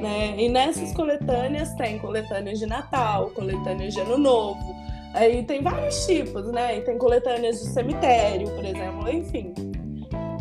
né? 0.00 0.34
E 0.38 0.48
nessas 0.48 0.92
coletâneas 0.92 1.74
tem 1.74 1.98
coletâneas 1.98 2.58
de 2.58 2.66
Natal, 2.66 3.30
coletâneas 3.30 3.94
de 3.94 4.00
Ano 4.00 4.18
Novo. 4.18 4.76
Aí 5.14 5.42
tem 5.44 5.62
vários 5.62 6.06
tipos, 6.06 6.46
né? 6.52 6.78
E 6.78 6.80
tem 6.82 6.98
coletâneas 6.98 7.60
de 7.60 7.66
cemitério, 7.68 8.48
por 8.50 8.64
exemplo, 8.64 9.08
enfim. 9.08 9.54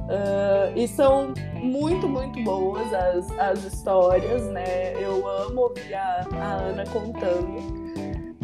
Ah, 0.10 0.72
e 0.76 0.88
são 0.88 1.34
muito, 1.56 2.08
muito 2.08 2.44
boas 2.44 2.94
as, 2.94 3.32
as 3.40 3.64
histórias, 3.64 4.44
né? 4.48 4.94
Eu 5.02 5.28
amo 5.28 5.62
ouvir 5.62 5.94
a, 5.94 6.28
a 6.32 6.54
Ana 6.56 6.84
contando. 6.86 7.86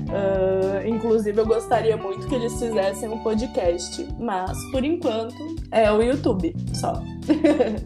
Ah, 0.10 0.88
inclusive, 0.88 1.40
eu 1.40 1.46
gostaria 1.46 1.96
muito 1.96 2.28
que 2.28 2.36
eles 2.36 2.58
fizessem 2.60 3.10
um 3.10 3.20
podcast, 3.20 4.08
mas 4.20 4.58
por 4.72 4.84
enquanto 4.84 5.36
é 5.72 5.92
o 5.92 6.02
YouTube 6.02 6.56
só. 6.74 7.02